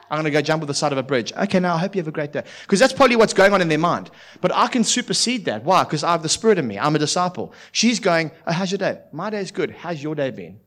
I'm 0.09 0.15
going 0.15 0.23
to 0.23 0.31
go 0.31 0.41
jump 0.41 0.63
off 0.63 0.67
the 0.67 0.73
side 0.73 0.93
of 0.93 0.97
a 0.97 1.03
bridge. 1.03 1.33
Okay, 1.33 1.59
now 1.59 1.75
I 1.75 1.77
hope 1.77 1.93
you 1.93 1.99
have 1.99 2.07
a 2.07 2.11
great 2.11 2.31
day. 2.31 2.43
Because 2.61 2.79
that's 2.79 2.93
probably 2.93 3.17
what's 3.17 3.33
going 3.33 3.51
on 3.51 3.61
in 3.61 3.67
their 3.67 3.77
mind. 3.77 4.11
But 4.39 4.55
I 4.55 4.67
can 4.67 4.85
supersede 4.85 5.43
that. 5.43 5.65
Why? 5.65 5.83
Because 5.83 6.05
I 6.05 6.13
have 6.13 6.23
the 6.23 6.29
Spirit 6.29 6.57
in 6.57 6.67
me. 6.67 6.79
I'm 6.79 6.95
a 6.95 6.99
disciple. 6.99 7.53
She's 7.73 7.99
going, 7.99 8.31
oh, 8.47 8.53
how's 8.53 8.71
your 8.71 8.77
day? 8.77 9.01
My 9.11 9.29
day 9.29 9.41
is 9.41 9.51
good. 9.51 9.71
How's 9.71 10.01
your 10.01 10.15
day 10.15 10.31
been? 10.31 10.61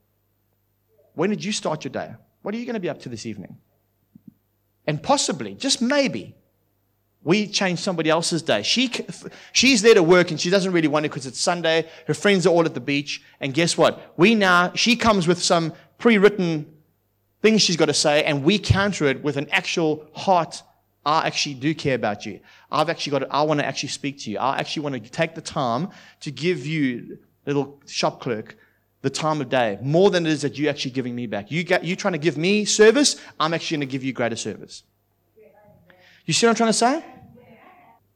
When 1.15 1.31
did 1.31 1.43
you 1.43 1.53
start 1.53 1.85
your 1.85 1.93
day? 1.93 2.15
What 2.43 2.55
are 2.55 2.59
you 2.59 2.67
going 2.67 2.75
to 2.75 2.81
be 2.81 2.91
up 2.91 3.01
to 3.01 3.09
this 3.09 3.25
evening? 3.25 3.57
And 4.87 5.03
possibly, 5.03 5.55
just 5.55 5.81
maybe, 5.81 6.37
we 7.25 7.47
change 7.47 7.79
somebody 7.79 8.11
else's 8.11 8.43
day. 8.43 8.63
She, 8.63 8.91
she's 9.53 9.83
there 9.83 9.95
to 9.95 10.03
work 10.03 10.31
and 10.31 10.41
she 10.41 10.51
doesn't 10.51 10.73
really 10.73 10.89
want 10.89 11.07
it 11.07 11.11
because 11.11 11.27
it's 11.27 11.39
Sunday. 11.39 11.89
Her 12.07 12.15
friends 12.15 12.47
are 12.47 12.51
all 12.51 12.65
at 12.65 12.75
the 12.75 12.81
beach. 12.81 13.23
And 13.41 13.55
guess 13.55 13.79
what? 13.79 14.13
We 14.17 14.35
now, 14.35 14.73
she 14.75 14.97
comes 14.97 15.29
with 15.29 15.41
some 15.41 15.73
pre-written 15.99 16.67
things 17.41 17.63
she's 17.63 17.77
got 17.77 17.87
to 17.87 17.95
say 17.95 18.25
and 18.25 18.43
we 18.43 18.59
counter 18.59 19.05
it 19.07 19.23
with 19.23 19.37
an 19.37 19.49
actual 19.51 20.07
heart. 20.15 20.63
I 21.07 21.27
actually 21.27 21.55
do 21.55 21.75
care 21.75 21.95
about 21.95 22.27
you. 22.27 22.41
I've 22.71 22.89
actually 22.89 23.13
got 23.13 23.19
to, 23.21 23.33
I 23.33 23.43
want 23.43 23.61
to 23.61 23.67
actually 23.67 23.91
speak 23.91 24.19
to 24.21 24.31
you. 24.31 24.39
I 24.39 24.59
actually 24.59 24.83
want 24.83 25.05
to 25.05 25.11
take 25.11 25.35
the 25.35 25.41
time 25.41 25.91
to 26.21 26.31
give 26.31 26.67
you, 26.67 27.19
little 27.47 27.81
shop 27.87 28.21
clerk, 28.21 28.57
the 29.03 29.11
time 29.11 29.41
of 29.41 29.49
day 29.49 29.79
more 29.83 30.11
than 30.11 30.27
it 30.27 30.31
is 30.31 30.43
that 30.43 30.59
you 30.59 30.69
actually 30.69 30.93
giving 30.93 31.15
me 31.15 31.27
back. 31.27 31.51
You 31.51 31.65
get, 31.65 31.85
you 31.85 31.97
trying 31.97 32.13
to 32.13 32.19
give 32.19 32.37
me 32.37 32.65
service. 32.65 33.17
I'm 33.39 33.53
actually 33.53 33.79
going 33.79 33.89
to 33.89 33.93
give 33.93 34.05
you 34.05 34.13
greater 34.13 34.37
service. 34.37 34.85
You 36.25 36.33
see 36.33 36.47
what 36.47 36.51
I'm 36.51 36.57
trying 36.57 36.69
to 36.69 36.73
say? 36.73 37.05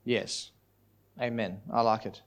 Yes. 0.06 0.52
Amen. 1.20 1.60
I 1.70 1.80
like 1.82 2.06
it. 2.06 2.22